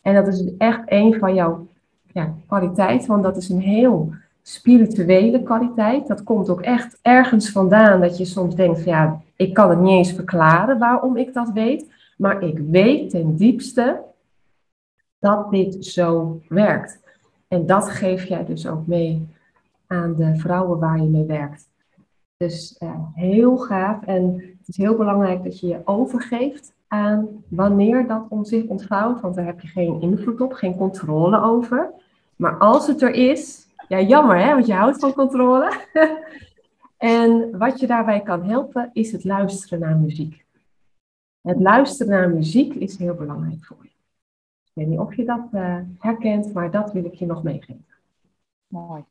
En 0.03 0.15
dat 0.15 0.27
is 0.27 0.57
echt 0.59 0.81
een 0.87 1.15
van 1.15 1.35
jouw 1.35 1.67
ja, 2.13 2.35
kwaliteiten, 2.47 3.09
want 3.09 3.23
dat 3.23 3.37
is 3.37 3.49
een 3.49 3.61
heel 3.61 4.13
spirituele 4.43 5.43
kwaliteit. 5.43 6.07
Dat 6.07 6.23
komt 6.23 6.49
ook 6.49 6.61
echt 6.61 6.99
ergens 7.03 7.51
vandaan 7.51 8.01
dat 8.01 8.19
je 8.19 8.25
soms 8.25 8.55
denkt 8.55 8.83
van 8.83 8.93
ja, 8.93 9.21
ik 9.37 9.55
kan 9.55 9.71
het 9.71 9.81
niet 9.81 9.91
eens 9.91 10.13
verklaren 10.13 10.79
waarom 10.79 11.17
ik 11.17 11.35
dat 11.35 11.51
weet, 11.51 11.93
maar 12.17 12.43
ik 12.43 12.59
weet 12.59 13.11
ten 13.11 13.37
diepste 13.37 14.01
dat 15.19 15.51
dit 15.51 15.85
zo 15.85 16.41
werkt. 16.49 17.01
En 17.49 17.67
dat 17.67 17.89
geef 17.89 18.25
jij 18.25 18.45
dus 18.45 18.67
ook 18.67 18.87
mee 18.87 19.27
aan 19.87 20.15
de 20.15 20.37
vrouwen 20.37 20.79
waar 20.79 21.01
je 21.03 21.09
mee 21.09 21.27
werkt. 21.27 21.69
Dus 22.37 22.77
uh, 22.83 22.91
heel 23.15 23.57
gaaf. 23.57 24.03
En 24.05 24.35
het 24.59 24.69
is 24.69 24.77
heel 24.77 24.97
belangrijk 24.97 25.45
dat 25.45 25.61
je 25.61 25.67
je 25.67 25.81
overgeeft 25.85 26.73
aan 26.89 27.45
wanneer 27.49 28.07
dat 28.07 28.27
om 28.29 28.45
zich 28.45 28.65
ontvouwt. 28.65 29.21
Want 29.21 29.35
daar 29.35 29.45
heb 29.45 29.61
je 29.61 29.69
geen 29.69 30.01
invloed 30.01 30.41
op, 30.41 30.53
geen 30.53 30.77
controle 30.77 31.43
over. 31.43 31.91
Maar 32.37 32.59
als 32.59 32.87
het 32.87 33.03
er 33.03 33.15
is, 33.15 33.67
ja 33.89 34.01
jammer 34.01 34.39
hè, 34.39 34.53
want 34.53 34.67
je 34.67 34.73
houdt 34.73 34.99
van 34.99 35.13
controle. 35.13 35.73
en 36.97 37.59
wat 37.59 37.81
je 37.81 37.87
daarbij 37.87 38.21
kan 38.21 38.45
helpen 38.45 38.91
is 38.93 39.13
het 39.13 39.25
luisteren 39.25 39.81
naar 39.81 39.97
muziek. 39.97 40.45
Het 41.41 41.61
luisteren 41.61 42.13
naar 42.13 42.31
muziek 42.31 42.75
is 42.75 42.99
heel 42.99 43.15
belangrijk 43.15 43.65
voor 43.65 43.77
je. 43.83 43.88
Ik 44.79 44.85
weet 44.85 44.93
niet 44.93 45.07
of 45.07 45.17
je 45.17 45.25
dat 45.25 45.49
uh, 45.53 45.79
herkent, 45.99 46.53
maar 46.53 46.71
dat 46.71 46.93
wil 46.93 47.05
ik 47.05 47.15
je 47.15 47.27
nog 47.27 47.43
meegeven. 47.43 47.87
Mooi. 48.67 49.05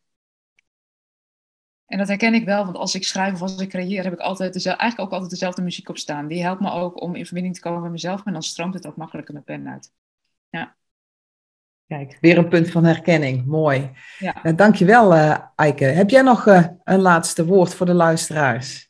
En 1.85 1.97
dat 1.97 2.07
herken 2.07 2.33
ik 2.33 2.45
wel, 2.45 2.63
want 2.63 2.77
als 2.77 2.95
ik 2.95 3.03
schrijf 3.03 3.33
of 3.33 3.41
als 3.41 3.57
ik 3.57 3.69
creëer, 3.69 4.03
heb 4.03 4.13
ik 4.13 4.19
altijd 4.19 4.53
dezelfde, 4.53 4.81
eigenlijk 4.81 5.09
ook 5.09 5.15
altijd 5.15 5.39
dezelfde 5.39 5.61
muziek 5.61 5.89
op 5.89 5.97
staan. 5.97 6.27
Die 6.27 6.41
helpt 6.41 6.61
me 6.61 6.71
ook 6.71 7.01
om 7.01 7.15
in 7.15 7.25
verbinding 7.25 7.55
te 7.55 7.61
komen 7.61 7.81
met 7.81 7.91
mezelf 7.91 8.25
en 8.25 8.33
dan 8.33 8.43
stroomt 8.43 8.73
het 8.73 8.87
ook 8.87 8.95
makkelijker 8.95 9.33
met 9.33 9.43
pen 9.43 9.69
uit. 9.69 9.91
Ja. 10.49 10.75
Kijk, 11.87 12.17
weer 12.21 12.37
een 12.37 12.47
punt 12.47 12.69
van 12.69 12.83
herkenning. 12.83 13.45
Mooi. 13.45 13.91
Ja. 14.19 14.45
Uh, 14.45 14.55
dankjewel, 14.55 15.13
uh, 15.13 15.37
Eike. 15.55 15.85
Heb 15.85 16.09
jij 16.09 16.21
nog 16.21 16.45
uh, 16.45 16.67
een 16.83 17.01
laatste 17.01 17.45
woord 17.45 17.75
voor 17.75 17.85
de 17.85 17.93
luisteraars? 17.93 18.86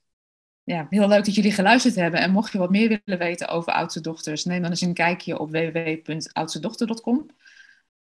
Ja, 0.68 0.88
heel 0.90 1.08
leuk 1.08 1.26
dat 1.26 1.36
jullie 1.36 1.52
geluisterd 1.52 1.96
hebben. 1.96 2.20
En 2.20 2.32
mocht 2.32 2.52
je 2.52 2.58
wat 2.58 2.70
meer 2.70 3.02
willen 3.04 3.20
weten 3.20 3.48
over 3.48 3.74
oudste 3.74 4.02
dochters, 4.02 4.46
neem 4.46 4.62
dan 4.62 4.70
eens 4.70 4.82
een 4.82 4.94
kijkje 4.94 5.40
op 5.40 5.50
www.oudstedochter.com. 5.52 7.18
Um, 7.18 7.30